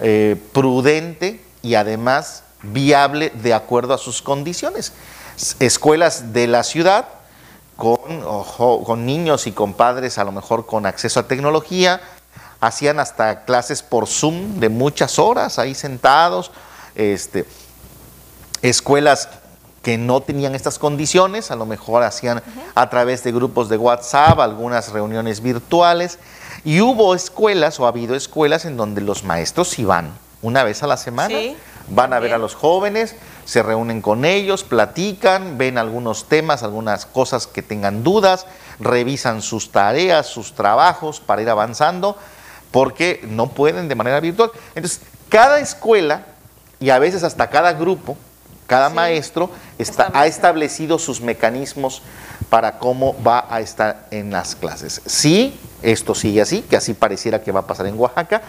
eh, 0.00 0.36
prudente 0.52 1.40
y 1.62 1.74
además 1.76 2.42
viable 2.62 3.30
de 3.30 3.54
acuerdo 3.54 3.94
a 3.94 3.98
sus 3.98 4.20
condiciones. 4.20 4.92
Escuelas 5.60 6.32
de 6.32 6.48
la 6.48 6.64
ciudad 6.64 7.06
con, 7.76 7.98
con 8.84 9.06
niños 9.06 9.46
y 9.46 9.52
con 9.52 9.74
padres 9.74 10.18
a 10.18 10.24
lo 10.24 10.32
mejor 10.32 10.66
con 10.66 10.86
acceso 10.86 11.20
a 11.20 11.28
tecnología, 11.28 12.00
hacían 12.60 13.00
hasta 13.00 13.44
clases 13.44 13.82
por 13.82 14.06
Zoom 14.06 14.60
de 14.60 14.68
muchas 14.68 15.18
horas 15.18 15.58
ahí 15.58 15.74
sentados, 15.74 16.50
este, 16.94 17.46
escuelas 18.62 19.28
que 19.82 19.96
no 19.96 20.20
tenían 20.20 20.54
estas 20.54 20.78
condiciones, 20.78 21.50
a 21.50 21.56
lo 21.56 21.64
mejor 21.64 22.02
hacían 22.02 22.42
a 22.74 22.90
través 22.90 23.22
de 23.22 23.32
grupos 23.32 23.68
de 23.68 23.76
WhatsApp 23.76 24.40
algunas 24.40 24.90
reuniones 24.90 25.40
virtuales, 25.40 26.18
y 26.64 26.80
hubo 26.80 27.14
escuelas 27.14 27.78
o 27.78 27.86
ha 27.86 27.88
habido 27.88 28.14
escuelas 28.14 28.64
en 28.64 28.76
donde 28.76 29.00
los 29.00 29.22
maestros 29.24 29.78
iban 29.78 30.12
una 30.42 30.64
vez 30.64 30.82
a 30.82 30.86
la 30.86 30.96
semana, 30.96 31.38
van 31.88 32.12
a 32.12 32.18
ver 32.18 32.34
a 32.34 32.38
los 32.38 32.54
jóvenes, 32.54 33.14
se 33.44 33.62
reúnen 33.62 34.02
con 34.02 34.24
ellos, 34.24 34.62
platican, 34.62 35.58
ven 35.58 35.78
algunos 35.78 36.28
temas, 36.28 36.62
algunas 36.62 37.06
cosas 37.06 37.46
que 37.46 37.62
tengan 37.62 38.04
dudas, 38.04 38.46
revisan 38.78 39.42
sus 39.42 39.72
tareas, 39.72 40.26
sus 40.26 40.54
trabajos 40.54 41.20
para 41.20 41.42
ir 41.42 41.48
avanzando, 41.48 42.16
porque 42.70 43.20
no 43.28 43.48
pueden 43.48 43.88
de 43.88 43.94
manera 43.94 44.20
virtual. 44.20 44.50
Entonces, 44.74 45.00
cada 45.28 45.60
escuela 45.60 46.26
y 46.80 46.90
a 46.90 46.98
veces 46.98 47.22
hasta 47.22 47.48
cada 47.48 47.72
grupo, 47.72 48.16
cada 48.66 48.90
maestro 48.90 49.50
está, 49.78 50.10
ha 50.14 50.26
establecido 50.26 50.98
sus 50.98 51.20
mecanismos 51.20 52.02
para 52.50 52.78
cómo 52.78 53.16
va 53.22 53.46
a 53.50 53.60
estar 53.60 54.06
en 54.10 54.30
las 54.30 54.54
clases. 54.54 55.00
Si 55.06 55.58
esto 55.82 56.14
sigue 56.14 56.40
así, 56.40 56.62
que 56.62 56.76
así 56.76 56.94
pareciera 56.94 57.42
que 57.42 57.52
va 57.52 57.60
a 57.60 57.66
pasar 57.66 57.86
en 57.86 57.98
Oaxaca, 57.98 58.42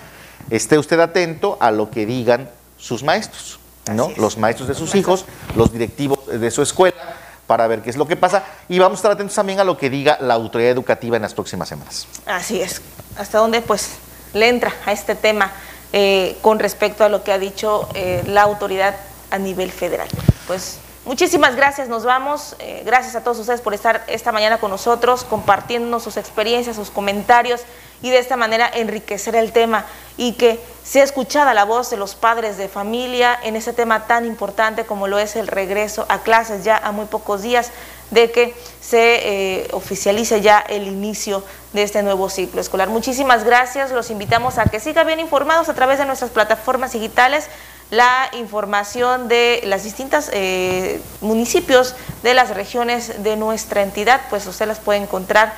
esté 0.50 0.78
usted 0.78 1.00
atento 1.00 1.58
a 1.60 1.72
lo 1.72 1.90
que 1.90 2.06
digan 2.06 2.50
sus 2.78 3.04
maestros, 3.04 3.60
¿no? 3.94 4.12
Los 4.18 4.38
maestros 4.38 4.68
de 4.68 4.76
sus 4.76 4.96
hijos, 4.96 5.26
los 5.56 5.72
directivos 5.72 6.20
de 6.28 6.52
su 6.52 6.62
escuela, 6.62 7.16
para 7.48 7.68
ver 7.68 7.82
qué 7.82 7.90
es 7.90 7.98
lo 7.98 8.08
que 8.08 8.16
pasa. 8.16 8.44
Y 8.68 8.80
vamos 8.80 8.98
a 8.98 9.00
estar 9.00 9.12
atentos 9.12 9.36
también 9.36 9.60
a 9.60 9.64
lo 9.64 9.78
que 9.78 9.90
diga 9.90 10.18
la 10.22 10.36
autoridad 10.36 10.72
educativa 10.72 11.16
en 11.16 11.24
las 11.24 11.34
próximas 11.34 11.68
semanas. 11.68 12.08
Así 12.26 12.62
es. 12.62 12.82
¿Hasta 13.18 13.40
dónde 13.40 13.62
pues 13.62 13.90
le 14.34 14.50
entra 14.50 14.74
a 14.86 14.92
este 14.92 15.16
tema? 15.16 15.52
Eh, 15.92 16.38
con 16.44 16.60
respecto 16.60 17.04
a 17.04 17.10
lo 17.10 17.24
que 17.24 17.32
ha 17.32 17.40
dicho 17.40 17.90
eh, 17.96 18.22
la 18.28 18.44
autoridad 18.44 18.96
a 19.32 19.40
nivel 19.40 19.72
federal. 19.72 20.08
Pues 20.46 20.78
muchísimas 21.04 21.56
gracias, 21.56 21.90
nos 21.90 22.04
vamos. 22.04 22.56
Eh, 22.60 22.84
gracias 22.86 23.16
a 23.16 23.24
todos 23.24 23.40
ustedes 23.40 23.62
por 23.62 23.74
estar 23.74 24.04
esta 24.06 24.32
mañana 24.32 24.60
con 24.60 24.70
nosotros, 24.70 25.24
compartiendo 25.24 26.00
sus 26.00 26.18
experiencias, 26.18 26.76
sus 26.76 26.92
comentarios 26.92 27.62
y 28.04 28.12
de 28.12 28.20
esta 28.20 28.38
manera 28.38 28.70
enriquecer 28.72 29.36
el 29.36 29.52
tema 29.52 29.86
y 30.16 30.34
que 30.34 30.60
sea 30.84 31.04
escuchada 31.04 31.56
la 31.56 31.66
voz 31.66 31.90
de 31.90 31.98
los 31.98 32.14
padres 32.14 32.58
de 32.58 32.70
familia 32.70 33.38
en 33.42 33.56
ese 33.56 33.74
tema 33.74 34.06
tan 34.06 34.28
importante 34.28 34.86
como 34.86 35.08
lo 35.08 35.18
es 35.18 35.36
el 35.36 35.48
regreso 35.48 36.06
a 36.08 36.20
clases 36.20 36.64
ya 36.64 36.78
a 36.78 36.92
muy 36.92 37.06
pocos 37.06 37.42
días 37.42 37.72
de 38.12 38.32
que 38.32 38.54
se 38.82 39.62
eh, 39.62 39.68
oficialice 39.72 40.42
ya 40.42 40.60
el 40.60 40.88
inicio 40.88 41.44
de 41.74 41.84
este 41.84 42.02
nuevo 42.02 42.30
ciclo 42.30 42.60
escolar. 42.62 42.90
Muchísimas 42.90 43.44
gracias, 43.44 43.92
los 43.92 44.10
invitamos 44.10 44.58
a 44.58 44.66
que 44.66 44.80
sigan 44.80 45.06
bien 45.06 45.20
informados 45.20 45.70
a 45.70 45.74
través 45.74 46.00
de 46.00 46.06
nuestras 46.06 46.32
plataformas 46.32 46.94
digitales 46.94 47.50
la 47.92 48.30
información 48.34 49.28
de 49.28 49.62
las 49.66 49.84
distintas 49.84 50.30
eh, 50.32 51.02
municipios 51.22 51.96
de 52.22 52.34
las 52.34 52.50
regiones 52.52 53.24
de 53.24 53.36
nuestra 53.36 53.82
entidad, 53.82 54.22
pues 54.30 54.46
usted 54.46 54.68
las 54.68 54.80
puede 54.80 55.00
encontrar 55.00 55.54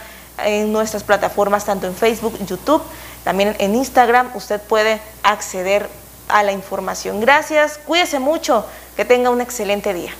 en 0.45 0.71
nuestras 0.71 1.03
plataformas, 1.03 1.65
tanto 1.65 1.87
en 1.87 1.95
Facebook, 1.95 2.37
YouTube, 2.45 2.81
también 3.23 3.55
en 3.59 3.75
Instagram, 3.75 4.31
usted 4.33 4.61
puede 4.61 5.01
acceder 5.23 5.89
a 6.29 6.43
la 6.43 6.53
información. 6.53 7.19
Gracias, 7.19 7.79
cuídese 7.85 8.19
mucho, 8.19 8.65
que 8.95 9.03
tenga 9.03 9.29
un 9.29 9.41
excelente 9.41 9.93
día. 9.93 10.13